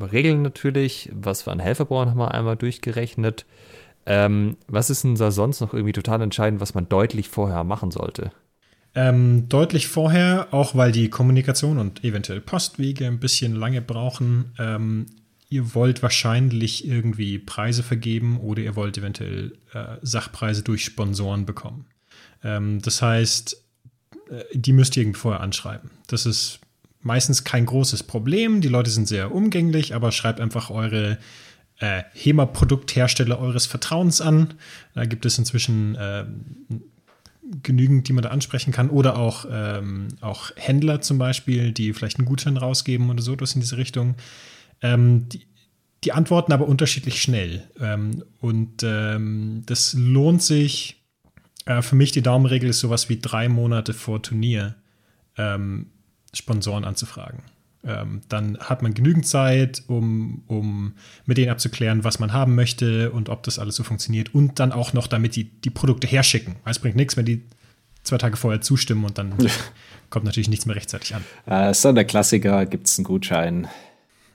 [0.00, 3.46] Regeln natürlich, was wir an Helfer brauchen, haben wir einmal durchgerechnet.
[4.04, 7.90] Ähm, was ist denn da sonst noch irgendwie total entscheidend, was man deutlich vorher machen
[7.90, 8.32] sollte?
[8.94, 14.52] Ähm, deutlich vorher, auch weil die Kommunikation und eventuell Postwege ein bisschen lange brauchen.
[14.58, 15.06] Ähm,
[15.48, 21.86] ihr wollt wahrscheinlich irgendwie Preise vergeben oder ihr wollt eventuell äh, Sachpreise durch Sponsoren bekommen.
[22.42, 23.62] Ähm, das heißt,
[24.30, 25.90] äh, die müsst ihr irgendwie vorher anschreiben.
[26.06, 26.60] Das ist
[27.02, 28.60] meistens kein großes Problem.
[28.60, 31.18] Die Leute sind sehr umgänglich, aber schreibt einfach eure
[31.78, 34.54] äh, HEMA-Produkthersteller eures Vertrauens an.
[34.94, 36.24] Da gibt es inzwischen äh,
[37.62, 38.88] genügend, die man da ansprechen kann.
[38.88, 43.54] Oder auch, ähm, auch Händler zum Beispiel, die vielleicht einen Gutschein rausgeben oder so, das
[43.54, 44.14] in diese Richtung.
[44.80, 45.46] Ähm, die,
[46.04, 47.68] die, antworten aber unterschiedlich schnell.
[47.80, 51.02] Ähm, und ähm, das lohnt sich.
[51.66, 54.76] Äh, für mich die Daumenregel ist sowas wie drei Monate vor Turnier
[55.36, 55.86] ähm,
[56.34, 57.42] Sponsoren anzufragen.
[57.84, 60.94] Ähm, dann hat man genügend Zeit, um, um
[61.26, 64.34] mit denen abzuklären, was man haben möchte und ob das alles so funktioniert.
[64.34, 66.56] Und dann auch noch damit die, die Produkte herschicken.
[66.64, 67.42] Weil es bringt nichts, wenn die
[68.04, 69.34] zwei Tage vorher zustimmen und dann
[70.10, 71.24] kommt natürlich nichts mehr rechtzeitig an.
[71.46, 73.68] Äh, ist dann der Klassiker, gibt es einen Gutschein.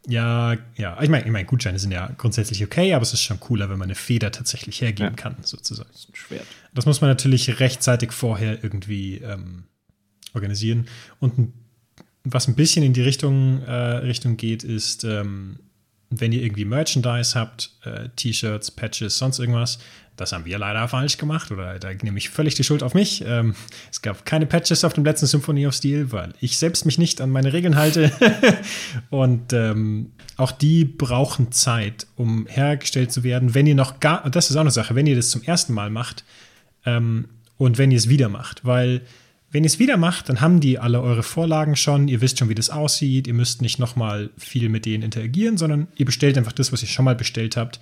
[0.08, 1.02] Ja, ja.
[1.02, 3.78] Ich meine, ich mein, Gutscheine sind ja grundsätzlich okay, aber es ist schon cooler, wenn
[3.78, 5.16] man eine Feder tatsächlich hergeben ja.
[5.16, 5.90] kann, sozusagen.
[5.92, 6.48] Das ist ein Schwert.
[6.74, 9.66] Das muss man natürlich rechtzeitig vorher irgendwie ähm,
[10.34, 10.88] organisieren.
[11.20, 11.54] Und ein
[12.34, 15.60] was ein bisschen in die Richtung, äh, Richtung geht, ist, ähm,
[16.10, 19.80] wenn ihr irgendwie Merchandise habt, äh, T-Shirts, Patches, sonst irgendwas,
[20.16, 23.24] das haben wir leider falsch gemacht oder da nehme ich völlig die Schuld auf mich.
[23.26, 23.54] Ähm,
[23.92, 27.22] es gab keine Patches auf dem letzten Symphony of Steel, weil ich selbst mich nicht
[27.22, 28.12] an meine Regeln halte.
[29.12, 33.54] und ähm, auch die brauchen Zeit, um hergestellt zu werden.
[33.54, 35.92] Wenn ihr noch gar, das ist auch eine Sache, wenn ihr das zum ersten Mal
[35.92, 36.24] macht
[36.86, 39.02] ähm, und wenn ihr es wieder macht, weil
[39.58, 42.48] wenn ihr es wieder macht, dann haben die alle eure Vorlagen schon, ihr wisst schon,
[42.48, 46.52] wie das aussieht, ihr müsst nicht nochmal viel mit denen interagieren, sondern ihr bestellt einfach
[46.52, 47.80] das, was ihr schon mal bestellt habt.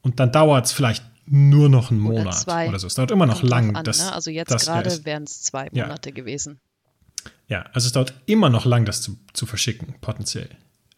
[0.00, 2.68] Und dann dauert es vielleicht nur noch einen Monat oder, zwei.
[2.70, 2.86] oder so.
[2.86, 3.76] Es dauert immer noch Kommt lang.
[3.76, 4.14] An, das, ne?
[4.14, 6.14] Also jetzt gerade wären es zwei Monate ja.
[6.14, 6.58] gewesen.
[7.48, 10.48] Ja, also es dauert immer noch lang, das zu, zu verschicken, potenziell.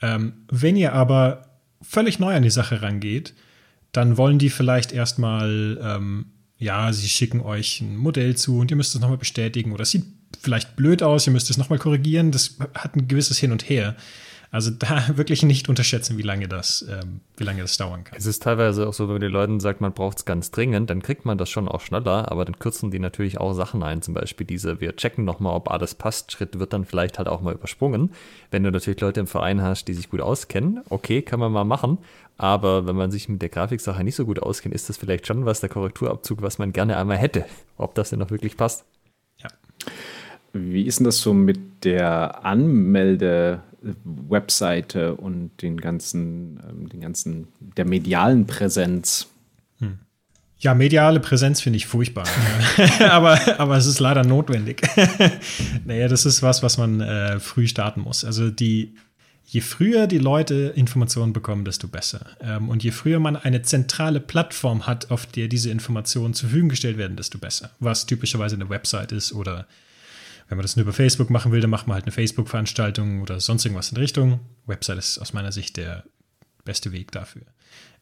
[0.02, 3.34] Ähm, wenn ihr aber völlig neu an die Sache rangeht,
[3.90, 6.26] dann wollen die vielleicht erstmal ähm,
[6.62, 9.90] ja, sie schicken euch ein Modell zu und ihr müsst es nochmal bestätigen oder es
[9.90, 10.04] sieht
[10.40, 12.30] vielleicht blöd aus, ihr müsst es nochmal korrigieren.
[12.30, 13.96] Das hat ein gewisses Hin und Her.
[14.52, 18.16] Also da wirklich nicht unterschätzen, wie lange das, ähm, wie lange das dauern kann.
[18.18, 20.90] Es ist teilweise auch so, wenn man den Leuten sagt, man braucht es ganz dringend,
[20.90, 24.02] dann kriegt man das schon auch schneller, aber dann kürzen die natürlich auch Sachen ein.
[24.02, 27.40] Zum Beispiel diese, wir checken nochmal, ob alles passt, Schritt wird dann vielleicht halt auch
[27.40, 28.12] mal übersprungen.
[28.50, 31.64] Wenn du natürlich Leute im Verein hast, die sich gut auskennen, okay, kann man mal
[31.64, 31.98] machen.
[32.36, 35.44] Aber wenn man sich mit der Grafiksache nicht so gut auskennt, ist das vielleicht schon
[35.44, 37.44] was, der Korrekturabzug, was man gerne einmal hätte.
[37.76, 38.84] Ob das denn noch wirklich passt.
[39.38, 39.48] Ja.
[40.52, 47.84] Wie ist denn das so mit der Anmelde-Webseite und den ganzen, ähm, den ganzen, der
[47.84, 49.28] medialen Präsenz?
[49.78, 50.00] Hm.
[50.58, 52.24] Ja, mediale Präsenz finde ich furchtbar.
[53.08, 54.82] aber, aber es ist leider notwendig.
[55.84, 58.24] naja, das ist was, was man äh, früh starten muss.
[58.24, 58.94] Also die
[59.52, 62.24] je früher die Leute Informationen bekommen, desto besser.
[62.40, 66.70] Ähm, und je früher man eine zentrale Plattform hat, auf der diese Informationen zur Verfügung
[66.70, 67.70] gestellt werden, desto besser.
[67.78, 69.66] Was typischerweise eine Website ist oder
[70.48, 73.40] wenn man das nur über Facebook machen will, dann macht man halt eine Facebook-Veranstaltung oder
[73.40, 74.40] sonst irgendwas in Richtung.
[74.64, 76.04] Website ist aus meiner Sicht der
[76.64, 77.42] beste Weg dafür.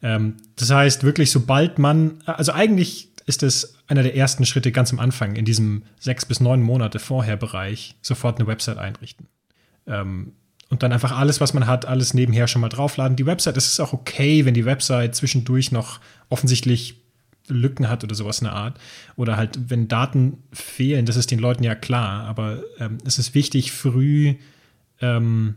[0.03, 4.93] Ähm, das heißt, wirklich, sobald man, also eigentlich ist es einer der ersten Schritte ganz
[4.93, 9.27] am Anfang in diesem sechs bis neun Monate vorher Bereich, sofort eine Website einrichten.
[9.89, 10.35] Ähm,
[10.71, 13.17] und dann einfach alles, was man hat, alles nebenher schon mal draufladen.
[13.17, 17.01] Die Website, es ist auch okay, wenn die Website zwischendurch noch offensichtlich
[17.49, 18.79] Lücken hat oder sowas in der Art.
[19.17, 22.25] Oder halt, wenn Daten fehlen, das ist den Leuten ja klar.
[22.25, 24.37] Aber ähm, es ist wichtig, früh
[25.01, 25.57] ähm,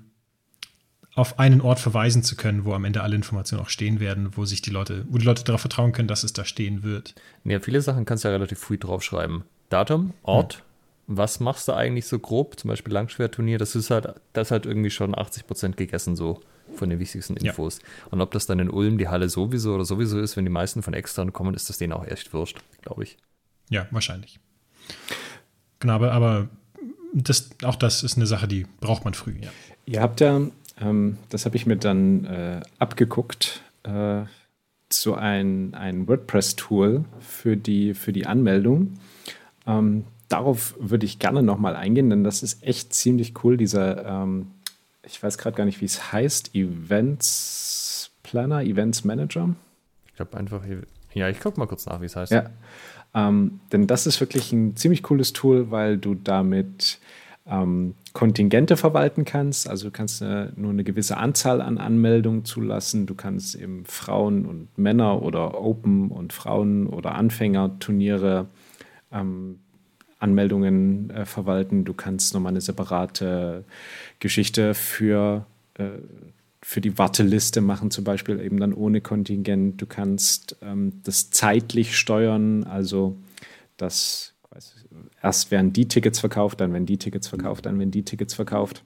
[1.14, 4.46] auf einen Ort verweisen zu können, wo am Ende alle Informationen auch stehen werden, wo
[4.46, 7.14] sich die Leute, wo die Leute darauf vertrauen können, dass es da stehen wird.
[7.44, 9.44] Ja, viele Sachen kannst du ja relativ früh draufschreiben.
[9.70, 10.62] Datum, Ort, hm.
[11.08, 12.60] Was machst du eigentlich so grob?
[12.60, 16.42] Zum Beispiel Langschwerturnier, das ist halt, das ist halt irgendwie schon 80 Prozent gegessen so
[16.76, 17.80] von den wichtigsten Infos.
[17.80, 17.88] Ja.
[18.12, 20.82] Und ob das dann in Ulm die Halle sowieso oder sowieso ist, wenn die meisten
[20.82, 23.18] von extern kommen, ist das denen auch echt wurscht, glaube ich.
[23.70, 24.40] Ja, wahrscheinlich.
[25.80, 26.50] Genau, aber, aber
[27.14, 29.50] das, auch das ist eine Sache, die braucht man früh, ja.
[29.86, 30.42] Ihr habt ja
[30.80, 34.24] ähm, das habe ich mir dann äh, abgeguckt, äh,
[34.92, 38.94] so ein, ein WordPress-Tool für die, für die Anmeldung.
[39.66, 44.48] Ähm, darauf würde ich gerne nochmal eingehen, denn das ist echt ziemlich cool, dieser, ähm,
[45.06, 49.56] ich weiß gerade gar nicht, wie es heißt, Events Planner, Events Manager.
[50.08, 50.64] Ich glaube einfach,
[51.14, 52.32] ja, ich gucke mal kurz nach, wie es heißt.
[52.32, 52.50] Ja,
[53.14, 57.00] ähm, denn das ist wirklich ein ziemlich cooles Tool, weil du damit
[57.46, 59.70] ähm, Kontingente verwalten kannst.
[59.70, 63.06] Also du kannst äh, nur eine gewisse Anzahl an Anmeldungen zulassen.
[63.06, 68.48] Du kannst eben Frauen und Männer oder Open und Frauen oder Anfänger-Turniere
[69.12, 69.60] ähm,
[70.24, 71.86] Anmeldungen äh, verwalten.
[71.86, 73.64] Du kannst nochmal eine separate
[74.20, 75.46] Geschichte für,
[75.78, 75.90] äh,
[76.62, 79.82] für die Warteliste machen, zum Beispiel eben dann ohne Kontingent.
[79.82, 83.16] Du kannst ähm, das zeitlich steuern, also
[83.78, 84.34] das
[85.22, 88.84] erst werden die Tickets verkauft, dann werden die Tickets verkauft, dann werden die Tickets verkauft.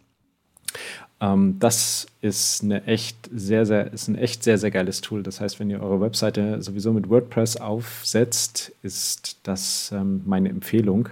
[1.19, 5.23] Ähm, das ist eine echt sehr, sehr, ist ein echt sehr, sehr geiles Tool.
[5.23, 11.09] Das heißt, wenn ihr eure Webseite sowieso mit WordPress aufsetzt, ist das ähm, meine Empfehlung.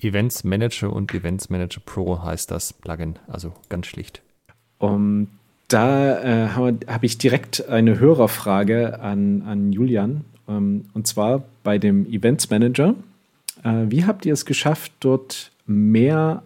[0.00, 4.22] Events Manager und Events Manager Pro heißt das Plugin, also ganz schlicht.
[4.78, 5.28] Um,
[5.68, 10.24] da äh, habe hab ich direkt eine Hörerfrage an, an Julian.
[10.48, 12.94] Ähm, und zwar bei dem Events Manager
[13.64, 16.42] äh, wie habt ihr es geschafft, dort mehr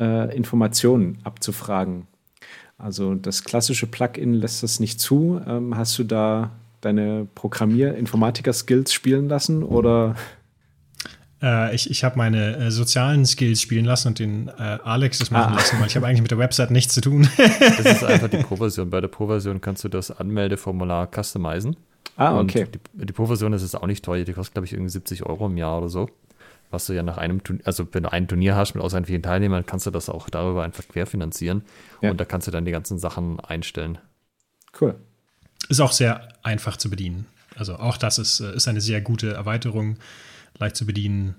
[0.00, 2.06] äh, Informationen abzufragen?
[2.78, 5.40] Also das klassische Plugin lässt das nicht zu.
[5.46, 6.50] Ähm, hast du da
[6.80, 10.16] deine Programmier-Informatiker-Skills spielen lassen oder?
[11.42, 15.30] Äh, ich ich habe meine äh, sozialen Skills spielen lassen und den äh, Alex das
[15.30, 15.56] machen ah.
[15.56, 17.28] lassen, weil ich habe eigentlich mit der Website nichts zu tun.
[17.36, 18.90] das ist einfach die Pro-Version.
[18.90, 21.76] Bei der Pro-Version kannst du das Anmeldeformular customizen.
[22.16, 22.64] Ah, okay.
[22.64, 24.24] Und die, die Pro-Version ist es auch nicht teuer.
[24.24, 26.08] Die kostet, glaube ich, irgendwie 70 Euro im Jahr oder so
[26.72, 29.22] was du ja nach einem Turnier, also wenn du ein Turnier hast mit außer vielen
[29.22, 31.62] Teilnehmern, kannst du das auch darüber einfach querfinanzieren.
[32.00, 32.10] Ja.
[32.10, 33.98] Und da kannst du dann die ganzen Sachen einstellen.
[34.80, 34.94] Cool.
[35.68, 37.26] Ist auch sehr einfach zu bedienen.
[37.56, 39.98] Also auch das ist, äh, ist eine sehr gute Erweiterung,
[40.58, 41.34] leicht zu bedienen.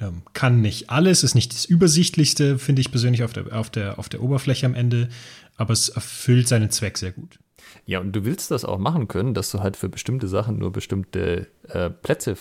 [0.00, 3.98] Ähm, kann nicht alles, ist nicht das Übersichtlichste, finde ich persönlich auf der, auf, der,
[3.98, 5.08] auf der Oberfläche am Ende,
[5.56, 7.38] aber es erfüllt seinen Zweck sehr gut.
[7.86, 10.70] Ja, und du willst das auch machen können, dass du halt für bestimmte Sachen nur
[10.70, 12.36] bestimmte äh, Plätze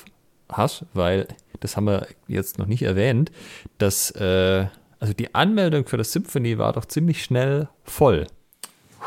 [0.49, 1.27] hast, weil
[1.61, 3.31] das haben wir jetzt noch nicht erwähnt,
[3.77, 4.68] dass äh,
[4.99, 8.27] also die Anmeldung für das Symphony war doch ziemlich schnell voll.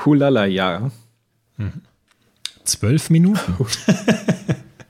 [0.04, 0.90] Hulala, ja.
[1.56, 1.82] Hm.
[2.64, 3.56] Zwölf Minuten.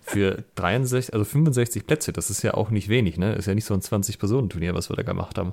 [0.08, 3.34] für 63, also 65 Plätze, das ist ja auch nicht wenig, ne?
[3.34, 5.52] Ist ja nicht so ein 20-Personen-Turnier, was wir da gemacht haben.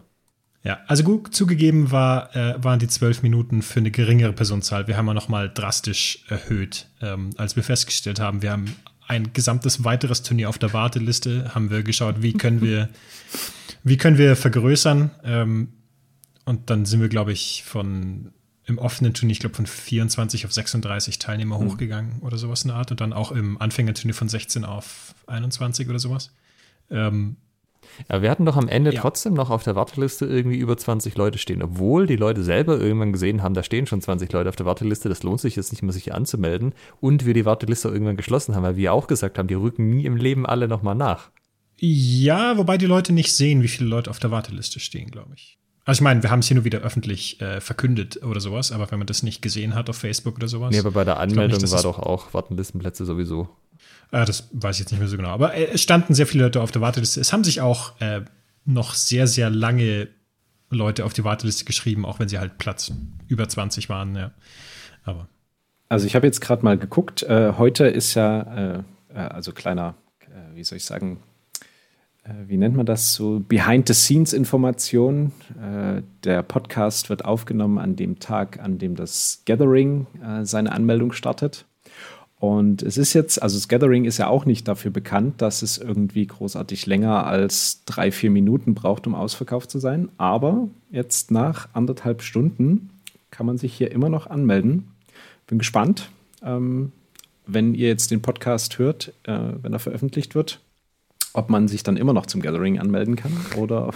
[0.63, 4.87] Ja, also gut zugegeben war, äh, waren die zwölf Minuten für eine geringere Personenzahl.
[4.87, 8.75] Wir haben ja nochmal drastisch erhöht, ähm, als wir festgestellt haben, wir haben
[9.07, 12.89] ein gesamtes weiteres Turnier auf der Warteliste, haben wir geschaut, wie können wir,
[13.83, 15.11] wie können wir vergrößern.
[15.23, 15.67] Ähm,
[16.45, 18.31] und dann sind wir, glaube ich, von
[18.65, 21.65] im offenen Turnier, ich glaube, von 24 auf 36 Teilnehmer mhm.
[21.65, 22.91] hochgegangen oder sowas in der Art.
[22.91, 26.31] Und dann auch im Anfängerturnier von 16 auf 21 oder sowas.
[26.89, 27.37] Ähm,
[28.09, 29.01] ja, wir hatten doch am Ende ja.
[29.01, 33.13] trotzdem noch auf der Warteliste irgendwie über 20 Leute stehen, obwohl die Leute selber irgendwann
[33.13, 35.81] gesehen haben, da stehen schon 20 Leute auf der Warteliste, das lohnt sich jetzt nicht
[35.81, 36.73] mehr, sich hier anzumelden.
[36.99, 40.05] Und wir die Warteliste irgendwann geschlossen haben, weil wir auch gesagt haben, die rücken nie
[40.05, 41.29] im Leben alle nochmal nach.
[41.77, 45.57] Ja, wobei die Leute nicht sehen, wie viele Leute auf der Warteliste stehen, glaube ich.
[45.85, 48.89] Also ich meine, wir haben es hier nur wieder öffentlich äh, verkündet oder sowas, aber
[48.89, 50.71] wenn man das nicht gesehen hat auf Facebook oder sowas.
[50.71, 53.49] Nee, aber bei der Anmeldung nicht, war doch auch Wartenlistenplätze sowieso.
[54.11, 55.29] Äh, das weiß ich jetzt nicht mehr so genau.
[55.29, 57.21] Aber äh, es standen sehr viele Leute auf der Warteliste.
[57.21, 58.21] Es haben sich auch äh,
[58.65, 60.07] noch sehr, sehr lange
[60.71, 62.91] Leute auf die Warteliste geschrieben, auch wenn sie halt Platz
[63.27, 64.15] über 20 waren.
[64.15, 64.31] Ja.
[65.03, 65.29] Aber.
[65.87, 67.21] Also ich habe jetzt gerade mal geguckt.
[67.21, 68.83] Äh, heute ist ja, äh,
[69.13, 69.93] also kleiner,
[70.55, 71.21] wie soll ich sagen,
[72.47, 75.31] wie nennt man das so, Behind-the-Scenes-Information.
[76.23, 80.07] der Podcast wird aufgenommen an dem Tag, an dem das Gathering
[80.43, 81.65] seine Anmeldung startet.
[82.37, 85.77] Und es ist jetzt, also das Gathering ist ja auch nicht dafür bekannt, dass es
[85.77, 90.09] irgendwie großartig länger als drei, vier Minuten braucht, um ausverkauft zu sein.
[90.17, 92.89] Aber jetzt nach anderthalb Stunden
[93.31, 94.89] kann man sich hier immer noch anmelden.
[95.47, 96.09] Bin gespannt,
[96.43, 96.91] ähm,
[97.47, 100.59] wenn ihr jetzt den Podcast hört, äh, wenn er veröffentlicht wird,
[101.35, 103.91] ob man sich dann immer noch zum Gathering anmelden kann oder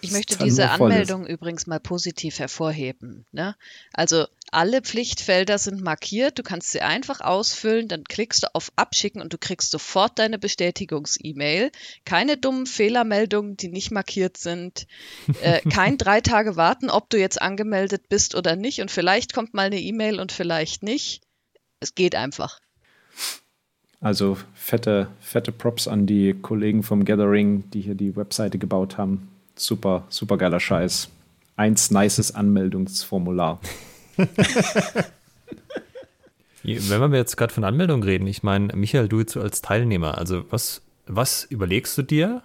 [0.00, 3.26] Ich möchte diese Anmeldung übrigens mal positiv hervorheben.
[3.32, 3.56] Ne?
[3.92, 9.20] Also alle Pflichtfelder sind markiert, du kannst sie einfach ausfüllen, dann klickst du auf Abschicken
[9.20, 11.72] und du kriegst sofort deine Bestätigungs-E-Mail.
[12.04, 14.86] Keine dummen Fehlermeldungen, die nicht markiert sind.
[15.42, 18.80] Äh, kein drei Tage warten, ob du jetzt angemeldet bist oder nicht.
[18.80, 21.22] Und vielleicht kommt mal eine E-Mail und vielleicht nicht.
[21.80, 22.60] Es geht einfach.
[24.00, 29.28] Also fette, fette Props an die Kollegen vom Gathering, die hier die Webseite gebaut haben.
[29.56, 31.08] Super, super geiler Scheiß.
[31.56, 33.60] Eins nices Anmeldungsformular.
[36.62, 40.44] Wenn wir jetzt gerade von Anmeldung reden, ich meine, Michael, du jetzt als Teilnehmer, also
[40.50, 42.42] was, was überlegst du dir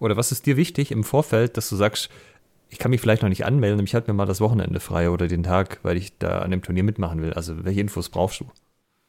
[0.00, 2.10] oder was ist dir wichtig im Vorfeld, dass du sagst,
[2.70, 5.28] ich kann mich vielleicht noch nicht anmelden, ich halte mir mal das Wochenende frei oder
[5.28, 7.34] den Tag, weil ich da an dem Turnier mitmachen will.
[7.34, 8.50] Also welche Infos brauchst du?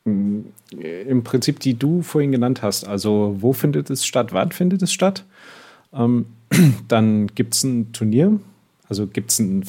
[0.06, 2.86] Im Prinzip, die du vorhin genannt hast.
[2.86, 5.24] Also wo findet es statt, wann findet es statt?
[5.94, 6.26] Ähm,
[6.88, 8.40] dann gibt es ein Turnier,
[8.90, 9.64] also gibt es ein,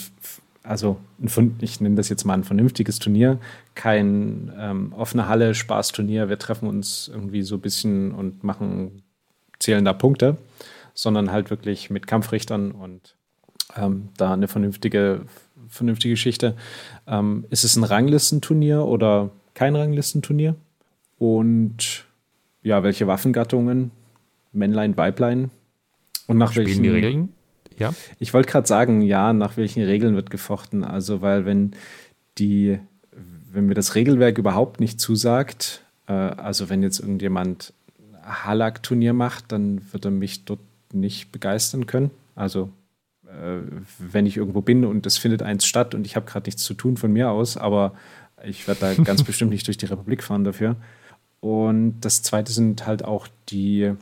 [0.62, 3.38] also ein, ich nenne das jetzt mal ein vernünftiges Turnier,
[3.74, 9.02] kein ähm, offene Halle, Spaßturnier, wir treffen uns irgendwie so ein bisschen und machen,
[9.58, 10.36] zählen da Punkte,
[10.94, 13.16] sondern halt wirklich mit Kampfrichtern und
[13.76, 15.22] ähm, da eine vernünftige,
[15.68, 16.56] vernünftige Geschichte.
[17.06, 20.56] Ähm, ist es ein Ranglistenturnier oder kein Ranglistenturnier?
[21.18, 22.04] Und
[22.62, 23.90] ja, welche Waffengattungen?
[24.52, 25.50] Männlein, Weiblein?
[26.26, 27.28] Und nach Spielen welchen die Regeln?
[27.78, 27.92] Ja.
[28.18, 30.84] Ich wollte gerade sagen, ja, nach welchen Regeln wird gefochten?
[30.84, 31.72] Also, weil wenn
[32.38, 32.78] die,
[33.52, 37.72] wenn mir das Regelwerk überhaupt nicht zusagt, äh, also wenn jetzt irgendjemand
[38.22, 40.60] Halak-Turnier macht, dann wird er mich dort
[40.92, 42.10] nicht begeistern können.
[42.34, 42.70] Also
[43.26, 43.58] äh,
[43.98, 46.74] wenn ich irgendwo bin und es findet eins statt und ich habe gerade nichts zu
[46.74, 47.94] tun von mir aus, aber
[48.46, 50.76] ich werde da ganz bestimmt nicht durch die Republik fahren dafür.
[51.40, 53.92] Und das zweite sind halt auch die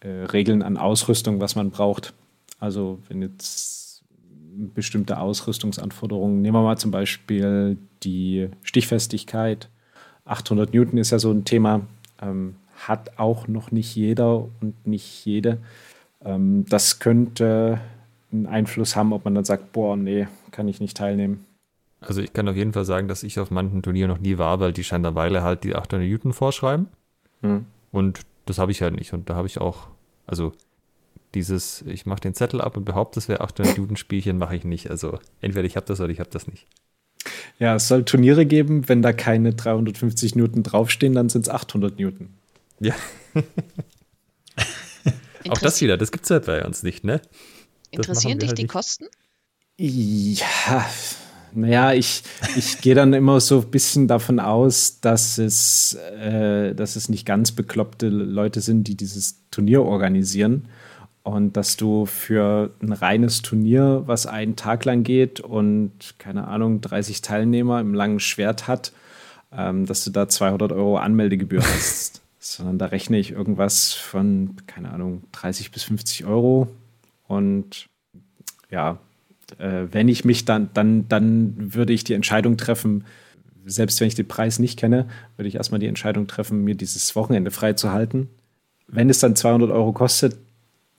[0.00, 2.14] äh, Regeln an Ausrüstung, was man braucht.
[2.60, 4.04] Also wenn jetzt
[4.56, 9.68] bestimmte Ausrüstungsanforderungen, nehmen wir mal zum Beispiel die Stichfestigkeit.
[10.26, 11.82] 800 Newton ist ja so ein Thema,
[12.22, 15.58] ähm, hat auch noch nicht jeder und nicht jede.
[16.24, 17.80] Ähm, das könnte
[18.32, 21.44] einen Einfluss haben, ob man dann sagt, boah, nee, kann ich nicht teilnehmen.
[22.08, 24.60] Also ich kann auf jeden Fall sagen, dass ich auf manchen Turnieren noch nie war,
[24.60, 26.88] weil die Weile halt die 800 Newton vorschreiben.
[27.42, 27.66] Hm.
[27.92, 29.12] Und das habe ich halt nicht.
[29.12, 29.88] Und da habe ich auch,
[30.26, 30.52] also
[31.34, 34.64] dieses, ich mache den Zettel ab und behaupte, es wäre 800 Newton Spielchen, mache ich
[34.64, 34.90] nicht.
[34.90, 36.66] Also entweder ich habe das oder ich habe das nicht.
[37.58, 41.98] Ja, es soll Turniere geben, wenn da keine 350 Newton draufstehen, dann sind es 800
[41.98, 42.34] Newton.
[42.80, 42.94] Ja.
[45.48, 47.20] auch das wieder, das gibt es halt bei uns nicht, ne?
[47.90, 48.72] Interessieren dich halt die nicht.
[48.72, 49.06] Kosten?
[49.76, 50.86] Ja,
[51.54, 52.22] naja, ich,
[52.56, 57.26] ich gehe dann immer so ein bisschen davon aus, dass es, äh, dass es nicht
[57.26, 60.68] ganz bekloppte Leute sind, die dieses Turnier organisieren.
[61.22, 66.82] Und dass du für ein reines Turnier, was einen Tag lang geht und, keine Ahnung,
[66.82, 68.92] 30 Teilnehmer im langen Schwert hat,
[69.50, 72.20] ähm, dass du da 200 Euro Anmeldegebühr hast.
[72.38, 76.68] Sondern da rechne ich irgendwas von, keine Ahnung, 30 bis 50 Euro.
[77.26, 77.86] Und
[78.70, 78.98] ja,
[79.58, 83.04] äh, wenn ich mich dann, dann, dann würde ich die Entscheidung treffen,
[83.66, 85.06] selbst wenn ich den Preis nicht kenne,
[85.36, 88.28] würde ich erstmal die Entscheidung treffen, mir dieses Wochenende freizuhalten.
[88.86, 90.36] Wenn es dann 200 Euro kostet,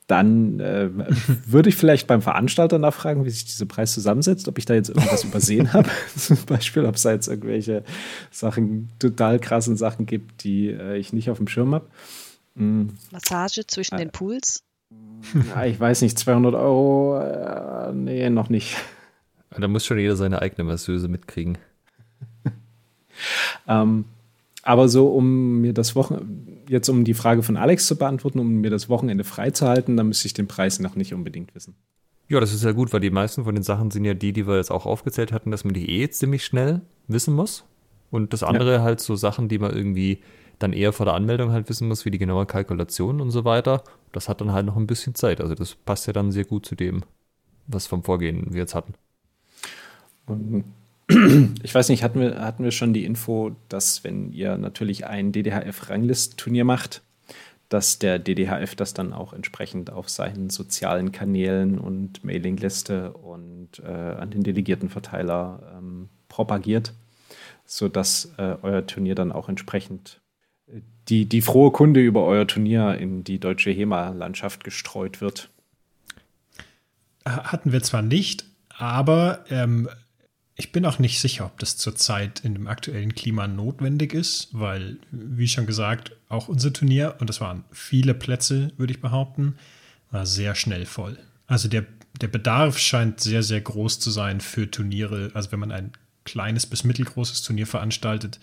[0.06, 0.90] dann äh,
[1.46, 4.88] würde ich vielleicht beim Veranstalter nachfragen, wie sich dieser Preis zusammensetzt, ob ich da jetzt
[4.88, 5.88] irgendwas übersehen habe.
[6.16, 7.84] Zum Beispiel, ob es da jetzt irgendwelche
[8.30, 11.86] Sachen, total krassen Sachen gibt, die äh, ich nicht auf dem Schirm habe.
[12.54, 12.94] Mhm.
[13.10, 14.62] Massage zwischen äh, den Pools?
[15.54, 18.76] Ja, ich weiß nicht, 200 Euro, äh, nee, noch nicht.
[19.50, 21.58] Da muss schon jeder seine eigene Masseuse mitkriegen.
[23.68, 24.04] ähm,
[24.62, 28.60] aber so, um mir das Wochenende, jetzt um die Frage von Alex zu beantworten, um
[28.60, 31.74] mir das Wochenende freizuhalten, dann müsste ich den Preis noch nicht unbedingt wissen.
[32.28, 34.46] Ja, das ist ja gut, weil die meisten von den Sachen sind ja die, die
[34.46, 37.64] wir jetzt auch aufgezählt hatten, dass man die eh ziemlich schnell wissen muss.
[38.10, 38.82] Und das andere ja.
[38.82, 40.20] halt so Sachen, die man irgendwie
[40.58, 43.82] dann eher vor der Anmeldung halt wissen muss, wie die genaue Kalkulation und so weiter.
[44.12, 45.40] Das hat dann halt noch ein bisschen Zeit.
[45.40, 47.02] Also das passt ja dann sehr gut zu dem,
[47.66, 48.94] was vom Vorgehen wir jetzt hatten.
[51.62, 55.30] Ich weiß nicht, hatten wir, hatten wir schon die Info, dass wenn ihr natürlich ein
[55.30, 57.02] DDHF-Ranglistenturnier macht,
[57.68, 63.86] dass der DDHF das dann auch entsprechend auf seinen sozialen Kanälen und Mailingliste und äh,
[63.86, 66.92] an den Delegiertenverteiler ähm, propagiert,
[67.66, 70.20] sodass äh, euer Turnier dann auch entsprechend
[71.08, 75.50] die, die frohe Kunde über euer Turnier in die deutsche HEMA-Landschaft gestreut wird.
[77.24, 79.88] Hatten wir zwar nicht, aber ähm,
[80.54, 84.98] ich bin auch nicht sicher, ob das zurzeit in dem aktuellen Klima notwendig ist, weil,
[85.10, 89.56] wie schon gesagt, auch unser Turnier, und das waren viele Plätze, würde ich behaupten,
[90.10, 91.18] war sehr schnell voll.
[91.46, 91.84] Also der,
[92.20, 95.30] der Bedarf scheint sehr, sehr groß zu sein für Turniere.
[95.34, 95.92] Also wenn man ein
[96.26, 98.38] kleines bis mittelgroßes Turnier veranstaltet,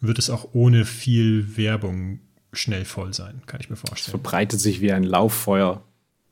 [0.00, 2.18] wird es auch ohne viel Werbung
[2.52, 4.16] schnell voll sein, kann ich mir vorstellen.
[4.16, 5.82] Es verbreitet sich wie ein Lauffeuer.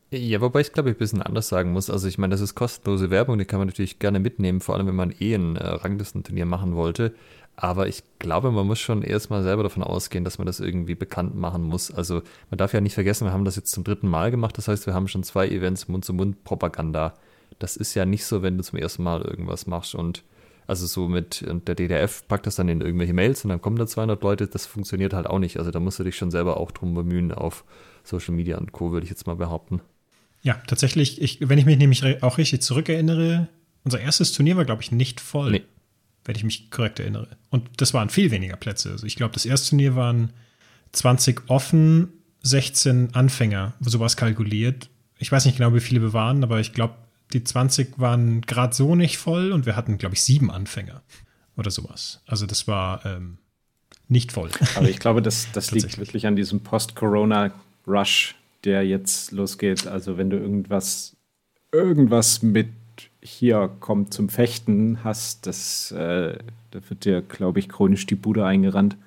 [0.09, 1.89] Ja, wobei ich glaube, ich ein bisschen anders sagen muss.
[1.89, 4.87] Also ich meine, das ist kostenlose Werbung, die kann man natürlich gerne mitnehmen, vor allem
[4.87, 7.13] wenn man eh ein äh, Ranglistenturnier machen wollte.
[7.59, 11.35] Aber ich glaube, man muss schon erstmal selber davon ausgehen, dass man das irgendwie bekannt
[11.35, 11.91] machen muss.
[11.91, 12.21] Also
[12.51, 14.57] man darf ja nicht vergessen, wir haben das jetzt zum dritten Mal gemacht.
[14.57, 17.15] Das heißt, wir haben schon zwei Events Mund-zu-Mund-Propaganda.
[17.57, 20.23] Das ist ja nicht so, wenn du zum ersten Mal irgendwas machst und
[20.67, 23.87] also so mit der DDF packt das dann in irgendwelche Mails und dann kommen da
[23.87, 24.47] 200 Leute.
[24.47, 25.57] Das funktioniert halt auch nicht.
[25.57, 27.63] Also da musst du dich schon selber auch drum bemühen auf
[28.03, 28.91] Social Media und Co.
[28.91, 29.81] würde ich jetzt mal behaupten.
[30.43, 33.47] Ja, tatsächlich, ich, wenn ich mich nämlich auch richtig zurückerinnere,
[33.83, 35.51] unser erstes Turnier war, glaube ich, nicht voll.
[35.51, 35.63] Nee
[36.27, 37.29] wenn ich mich korrekt erinnere.
[37.49, 38.91] Und das waren viel weniger Plätze.
[38.91, 40.33] Also ich glaube, das erste Turnier waren
[40.91, 42.09] 20 offen,
[42.43, 44.89] 16 Anfänger, sowas kalkuliert.
[45.17, 46.95] Ich weiß nicht genau, wie viele wir waren, aber ich glaube,
[47.33, 51.01] die 20 waren gerade so nicht voll und wir hatten, glaube ich, sieben Anfänger
[51.55, 52.21] oder sowas.
[52.25, 53.37] Also das war ähm,
[54.07, 54.49] nicht voll.
[54.75, 59.87] Aber ich glaube, das, das liegt wirklich an diesem Post-Corona-Rush, der jetzt losgeht.
[59.87, 61.15] Also wenn du irgendwas,
[61.71, 62.69] irgendwas mit
[63.21, 66.37] hier kommt zum Fechten hast, das, äh,
[66.71, 68.97] da wird dir, glaube ich, chronisch die Bude eingerannt.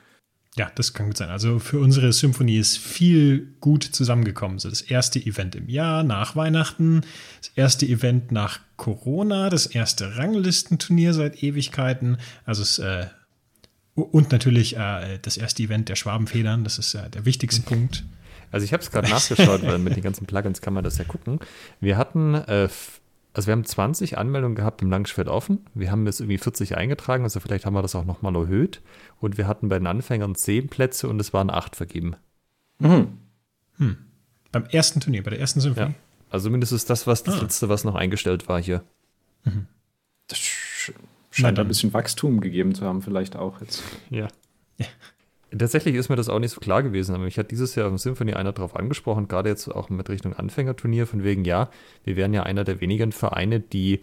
[0.56, 1.31] Ja, das kann gut sein.
[1.31, 4.59] Also für unsere Symphonie ist viel gut zusammengekommen.
[4.59, 7.02] So das erste Event im Jahr nach Weihnachten,
[7.40, 12.18] das erste Event nach Corona, das erste Ranglistenturnier seit Ewigkeiten.
[12.44, 13.06] Also es äh,
[13.94, 18.05] und natürlich äh, das erste Event der Schwabenfedern, das ist äh, der wichtigste Punkt.
[18.51, 21.05] Also ich habe es gerade nachgeschaut, weil mit den ganzen Plugins kann man das ja
[21.05, 21.39] gucken.
[21.81, 22.68] Wir hatten äh,
[23.32, 25.64] also wir haben 20 Anmeldungen gehabt im Langschwert offen.
[25.74, 28.82] Wir haben jetzt irgendwie 40 eingetragen, also vielleicht haben wir das auch nochmal erhöht.
[29.20, 32.16] Und wir hatten bei den Anfängern 10 Plätze und es waren 8 vergeben.
[32.78, 33.18] Mhm.
[33.76, 33.98] Hm.
[34.51, 35.90] Beim ersten Turnier, bei der ersten Symphonie?
[35.90, 35.94] Ja.
[36.30, 37.42] Also mindestens das, was das ah.
[37.42, 38.82] letzte, was noch eingestellt war hier.
[39.44, 39.66] Mhm.
[40.28, 40.38] Das
[41.30, 43.82] scheint ein bisschen Wachstum gegeben zu haben, vielleicht auch jetzt.
[44.10, 44.28] Ja.
[44.78, 44.86] ja.
[45.56, 47.98] Tatsächlich ist mir das auch nicht so klar gewesen, aber mich hat dieses Jahr im
[47.98, 51.70] Symphony einer darauf angesprochen, gerade jetzt auch mit Richtung Anfängerturnier, von wegen, ja,
[52.05, 54.01] wir wären ja einer der wenigen Vereine, die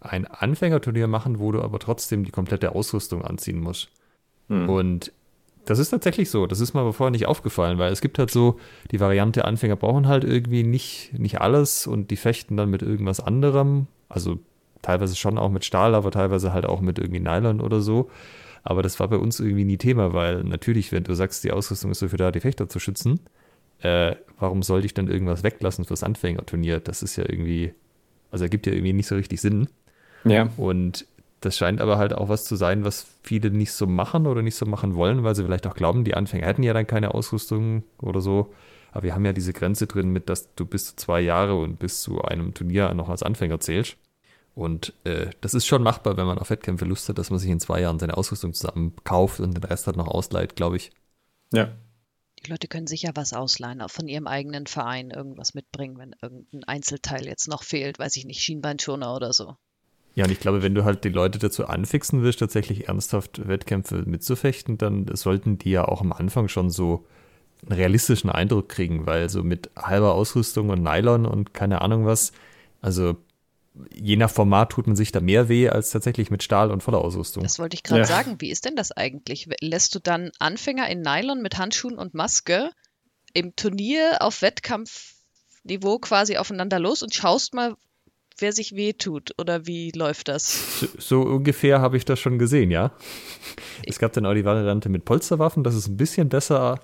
[0.00, 3.88] ein Anfängerturnier machen, wo du aber trotzdem die komplette Ausrüstung anziehen musst.
[4.52, 4.68] Hm.
[4.68, 5.12] Und
[5.64, 6.46] das ist tatsächlich so.
[6.46, 8.58] Das ist mir aber vorher nicht aufgefallen, weil es gibt halt so
[8.90, 13.20] die Variante, Anfänger brauchen halt irgendwie nicht, nicht alles und die fechten dann mit irgendwas
[13.20, 13.86] anderem.
[14.08, 14.38] Also
[14.82, 18.10] teilweise schon auch mit Stahl, aber teilweise halt auch mit irgendwie Nylon oder so.
[18.64, 21.90] Aber das war bei uns irgendwie nie Thema, weil natürlich, wenn du sagst, die Ausrüstung
[21.90, 23.20] ist dafür da, die Fechter zu schützen,
[23.80, 26.80] äh, warum sollte ich dann irgendwas weglassen fürs Anfängerturnier?
[26.80, 27.72] Das ist ja irgendwie,
[28.30, 29.68] also ergibt ja irgendwie nicht so richtig Sinn.
[30.24, 30.48] Ja.
[30.56, 31.06] Und
[31.44, 34.54] das scheint aber halt auch was zu sein, was viele nicht so machen oder nicht
[34.54, 37.84] so machen wollen, weil sie vielleicht auch glauben, die Anfänger hätten ja dann keine Ausrüstung
[38.00, 38.52] oder so.
[38.92, 41.78] Aber wir haben ja diese Grenze drin mit, dass du bis zu zwei Jahre und
[41.78, 43.96] bis zu einem Turnier noch als Anfänger zählst.
[44.54, 47.50] Und äh, das ist schon machbar, wenn man auf Wettkämpfe Lust hat, dass man sich
[47.50, 50.90] in zwei Jahren seine Ausrüstung zusammen kauft und den Rest halt noch ausleiht, glaube ich.
[51.52, 51.72] Ja.
[52.44, 56.64] Die Leute können sicher was ausleihen, auch von ihrem eigenen Verein irgendwas mitbringen, wenn irgendein
[56.64, 59.56] Einzelteil jetzt noch fehlt, weiß ich nicht, Schienbeinschoner oder so.
[60.14, 64.02] Ja, und ich glaube, wenn du halt die Leute dazu anfixen willst, tatsächlich ernsthaft Wettkämpfe
[64.06, 67.06] mitzufechten, dann sollten die ja auch am Anfang schon so
[67.66, 72.32] einen realistischen Eindruck kriegen, weil so mit halber Ausrüstung und Nylon und keine Ahnung was,
[72.80, 73.16] also
[73.94, 77.00] je nach Format tut man sich da mehr weh als tatsächlich mit Stahl und voller
[77.00, 77.42] Ausrüstung.
[77.42, 78.06] Das wollte ich gerade ja.
[78.06, 78.36] sagen.
[78.38, 79.48] Wie ist denn das eigentlich?
[79.60, 82.70] Lässt du dann Anfänger in Nylon mit Handschuhen und Maske
[83.32, 87.76] im Turnier auf Wettkampfniveau quasi aufeinander los und schaust mal,
[88.38, 89.32] wer sich weh tut?
[89.38, 90.80] Oder wie läuft das?
[90.80, 92.92] So, so ungefähr habe ich das schon gesehen, ja.
[93.86, 96.80] Es gab dann auch die Variante mit Polsterwaffen, das ist ein bisschen besser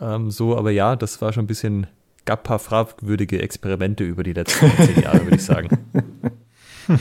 [0.00, 1.86] ähm, so, aber ja, das war schon ein bisschen
[2.24, 5.78] gab ein paar fragwürdige Experimente über die letzten zehn Jahre, würde ich sagen.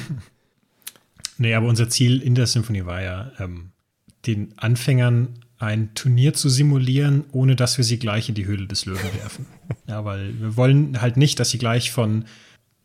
[1.38, 3.72] nee, aber unser Ziel in der Symphonie war ja, ähm,
[4.26, 8.86] den Anfängern ein Turnier zu simulieren, ohne dass wir sie gleich in die Höhle des
[8.86, 9.46] Löwen werfen.
[9.88, 12.26] ja, weil wir wollen halt nicht, dass sie gleich von,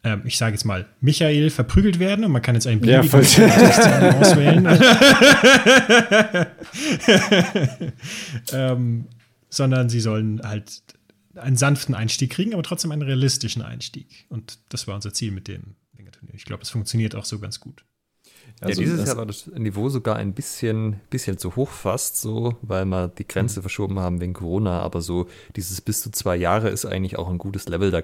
[0.05, 4.13] ähm, ich sage jetzt mal, Michael verprügelt werden und man kann jetzt einen beliebigen ja,
[4.21, 4.67] auswählen.
[8.53, 9.07] ähm,
[9.51, 10.83] sondern sie sollen halt
[11.35, 14.27] einen sanften Einstieg kriegen, aber trotzdem einen realistischen Einstieg.
[14.29, 15.77] Und das war unser Ziel mit dem
[16.19, 16.35] Turnier.
[16.35, 17.85] Ich glaube, es funktioniert auch so ganz gut.
[18.61, 22.57] Also ja, dieses Jahr war das Niveau sogar ein bisschen, bisschen zu hoch fast so,
[22.63, 23.63] weil wir die Grenze mhm.
[23.63, 24.81] verschoben haben wegen Corona.
[24.81, 27.91] Aber so dieses bis zu zwei Jahre ist eigentlich auch ein gutes Level.
[27.91, 28.03] Da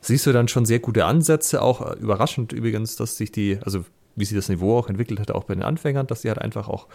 [0.00, 1.62] siehst du dann schon sehr gute Ansätze.
[1.62, 3.84] Auch überraschend übrigens, dass sich die, also
[4.14, 6.68] wie sich das Niveau auch entwickelt hat, auch bei den Anfängern, dass sie halt einfach
[6.68, 6.86] auch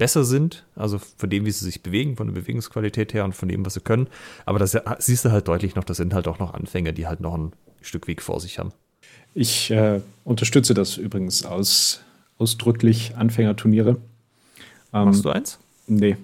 [0.00, 3.50] besser sind, also von dem, wie sie sich bewegen, von der Bewegungsqualität her und von
[3.50, 4.08] dem, was sie können.
[4.46, 7.20] Aber das siehst du halt deutlich noch, das sind halt auch noch Anfänger, die halt
[7.20, 8.72] noch ein Stück Weg vor sich haben.
[9.34, 12.00] Ich äh, unterstütze das übrigens aus,
[12.40, 13.96] ausdrücklich, Anfängerturniere.
[14.92, 15.58] Ähm, Machst du eins?
[15.86, 16.16] Nee.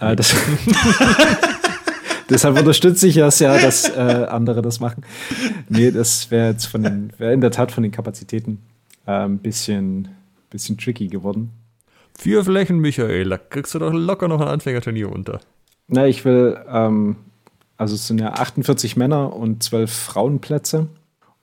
[0.00, 0.34] äh, das
[2.30, 5.02] Deshalb unterstütze ich das ja, dass äh, andere das machen.
[5.68, 8.58] Nee, das wäre jetzt von den, wäre in der Tat von den Kapazitäten
[9.06, 10.08] äh, ein bisschen,
[10.50, 11.50] bisschen tricky geworden.
[12.18, 15.40] Vier Flächen, Michael, da kriegst du doch locker noch ein Anfängerturnier unter.
[15.86, 17.16] Na, ich will, ähm,
[17.78, 20.88] also es sind ja 48 Männer und 12 Frauenplätze.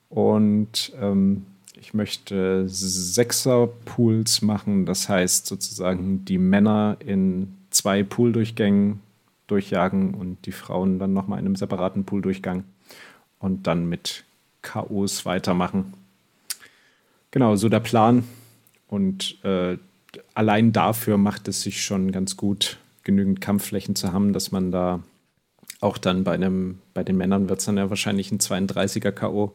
[0.08, 1.46] Und ähm,
[1.86, 4.86] ich möchte Sechser-Pools machen.
[4.86, 8.98] Das heißt sozusagen die Männer in zwei Pooldurchgängen
[9.46, 12.64] durchjagen und die Frauen dann nochmal in einem separaten Pooldurchgang
[13.38, 14.24] und dann mit
[14.62, 15.94] K.O.s weitermachen.
[17.30, 18.24] Genau, so der Plan.
[18.88, 19.78] Und äh,
[20.34, 25.04] allein dafür macht es sich schon ganz gut, genügend Kampfflächen zu haben, dass man da
[25.80, 29.54] auch dann bei einem, bei den Männern wird es dann ja wahrscheinlich ein 32er K.O.,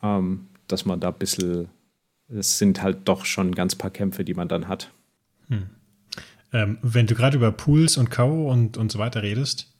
[0.00, 1.68] ähm, dass man da ein bisschen,
[2.28, 4.90] es sind halt doch schon ganz paar Kämpfe, die man dann hat.
[5.48, 5.70] Hm.
[6.52, 8.50] Ähm, wenn du gerade über Pools und K.O.
[8.50, 9.72] und, und so weiter redest,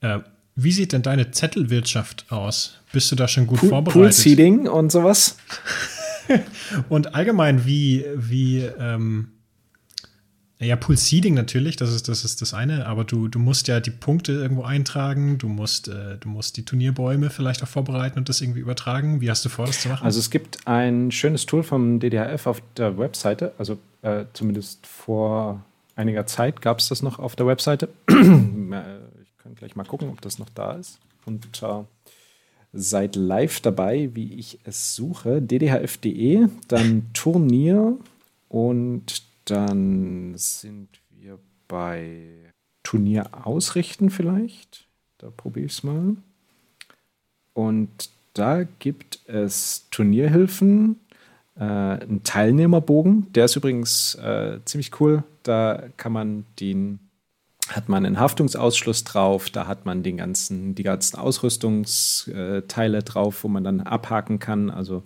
[0.00, 0.20] äh,
[0.54, 2.78] wie sieht denn deine Zettelwirtschaft aus?
[2.92, 4.02] Bist du da schon gut Pool, vorbereitet?
[4.02, 5.38] Pool-Seeding und sowas?
[6.88, 9.32] und allgemein, wie, wie, ähm,
[10.62, 13.80] ja, Pool Seeding natürlich, das ist, das ist das eine, aber du, du musst ja
[13.80, 18.28] die Punkte irgendwo eintragen, du musst, äh, du musst die Turnierbäume vielleicht auch vorbereiten und
[18.28, 19.20] das irgendwie übertragen.
[19.20, 20.04] Wie hast du vor, das zu machen?
[20.04, 25.64] Also es gibt ein schönes Tool vom DDHF auf der Webseite, also äh, zumindest vor
[25.96, 27.88] einiger Zeit gab es das noch auf der Webseite.
[28.08, 30.98] ich kann gleich mal gucken, ob das noch da ist.
[31.24, 31.66] Und äh,
[32.72, 35.42] seid live dabei, wie ich es suche.
[35.42, 37.96] ddhf.de, dann Turnier
[38.48, 41.38] und dann sind wir
[41.68, 42.52] bei
[42.82, 44.86] Turnier ausrichten vielleicht.
[45.18, 46.16] Da probiere ich es mal.
[47.54, 51.00] Und da gibt es Turnierhilfen,
[51.56, 53.32] äh, einen Teilnehmerbogen.
[53.32, 55.22] Der ist übrigens äh, ziemlich cool.
[55.42, 56.98] Da kann man den
[57.68, 63.48] hat man einen Haftungsausschluss drauf, da hat man den ganzen, die ganzen Ausrüstungsteile drauf, wo
[63.48, 64.68] man dann abhaken kann.
[64.68, 65.04] Also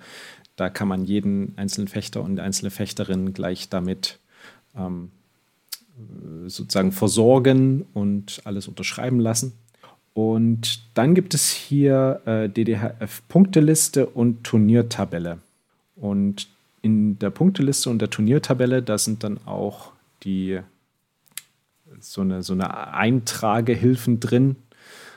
[0.56, 4.18] da kann man jeden einzelnen Fechter und einzelne Fechterin gleich damit
[4.76, 5.10] ähm,
[6.46, 9.54] sozusagen versorgen und alles unterschreiben lassen.
[10.14, 15.38] Und dann gibt es hier äh, DDHF-Punkteliste und Turniertabelle.
[15.94, 16.48] Und
[16.82, 19.92] in der Punkteliste und der Turniertabelle, da sind dann auch
[20.22, 20.60] die
[22.00, 24.56] so eine, so eine Eintragehilfen drin,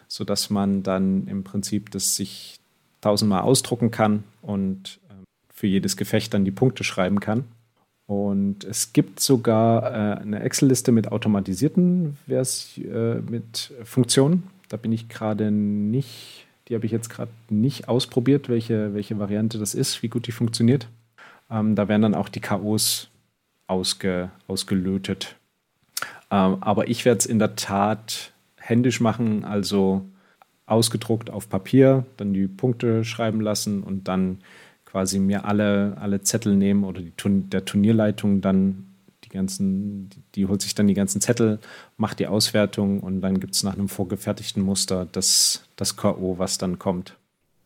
[0.08, 2.60] sodass man dann im Prinzip das sich
[3.02, 5.14] tausendmal ausdrucken kann und äh,
[5.54, 7.46] für jedes Gefecht dann die Punkte schreiben kann.
[8.10, 14.50] Und es gibt sogar äh, eine Excel-Liste mit automatisierten Vers äh, mit Funktionen.
[14.68, 19.60] Da bin ich gerade nicht, die habe ich jetzt gerade nicht ausprobiert, welche, welche Variante
[19.60, 20.88] das ist, wie gut die funktioniert.
[21.52, 23.10] Ähm, da werden dann auch die KOs
[23.68, 25.36] ausge, ausgelötet.
[26.32, 30.04] Ähm, aber ich werde es in der Tat händisch machen, also
[30.66, 34.40] ausgedruckt auf Papier, dann die Punkte schreiben lassen und dann
[34.90, 37.14] quasi mir alle, alle Zettel nehmen oder die,
[37.50, 38.86] der Turnierleitung dann
[39.24, 41.60] die ganzen, die, die, holt sich dann die ganzen Zettel,
[41.98, 46.58] macht die Auswertung und dann gibt es nach einem vorgefertigten Muster das, das K.O., was
[46.58, 47.16] dann kommt.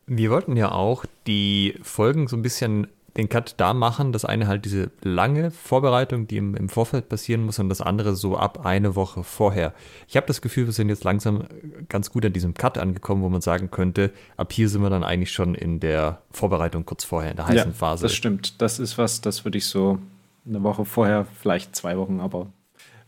[0.05, 2.87] Wir wollten ja auch die Folgen so ein bisschen
[3.17, 4.11] den Cut da machen.
[4.11, 8.15] Das eine halt diese lange Vorbereitung, die im, im Vorfeld passieren muss, und das andere
[8.15, 9.73] so ab eine Woche vorher.
[10.07, 11.43] Ich habe das Gefühl, wir sind jetzt langsam
[11.89, 15.03] ganz gut an diesem Cut angekommen, wo man sagen könnte, ab hier sind wir dann
[15.03, 18.03] eigentlich schon in der Vorbereitung kurz vorher, in der heißen ja, Phase.
[18.03, 18.61] Das stimmt.
[18.61, 19.99] Das ist was, das würde ich so
[20.45, 22.47] eine Woche vorher, vielleicht zwei Wochen, aber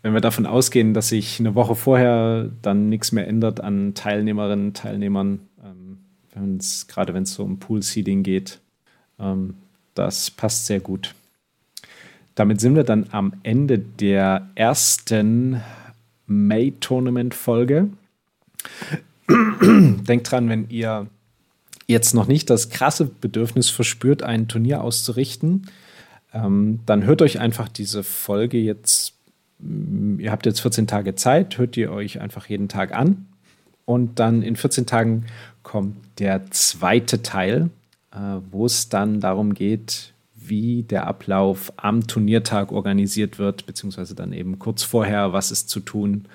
[0.01, 4.75] wenn wir davon ausgehen, dass sich eine Woche vorher dann nichts mehr ändert an Teilnehmerinnen,
[4.75, 8.61] Teilnehmern, ähm, gerade wenn es so um Pool-Seeding geht,
[9.17, 9.55] ähm,
[9.95, 11.15] das passt sehr gut.
[12.35, 15.61] Damit sind wir dann am Ende der ersten
[16.27, 17.89] May-Tournament-Folge.
[19.29, 21.07] Denkt dran, wenn ihr
[21.87, 25.67] jetzt noch nicht das krasse Bedürfnis verspürt, ein Turnier auszurichten,
[26.33, 29.13] ähm, dann hört euch einfach diese Folge jetzt.
[29.59, 33.27] Mm, ihr habt jetzt 14 Tage Zeit, hört ihr euch einfach jeden Tag an.
[33.85, 35.25] Und dann in 14 Tagen
[35.63, 37.69] kommt der zweite Teil,
[38.51, 44.59] wo es dann darum geht, wie der Ablauf am Turniertag organisiert wird, beziehungsweise dann eben
[44.59, 46.27] kurz vorher, was ist zu tun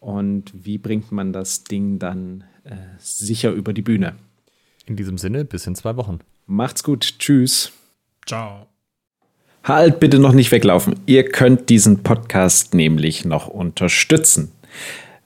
[0.00, 4.14] und wie bringt man das Ding dann äh, sicher über die Bühne.
[4.86, 6.20] In diesem Sinne, bis in zwei Wochen.
[6.46, 7.18] Macht's gut.
[7.18, 7.72] Tschüss.
[8.24, 8.66] Ciao.
[9.64, 10.94] Halt bitte noch nicht weglaufen.
[11.06, 14.52] Ihr könnt diesen Podcast nämlich noch unterstützen.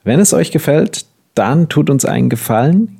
[0.02, 1.04] Wenn es euch gefällt,
[1.34, 2.99] dann tut uns einen Gefallen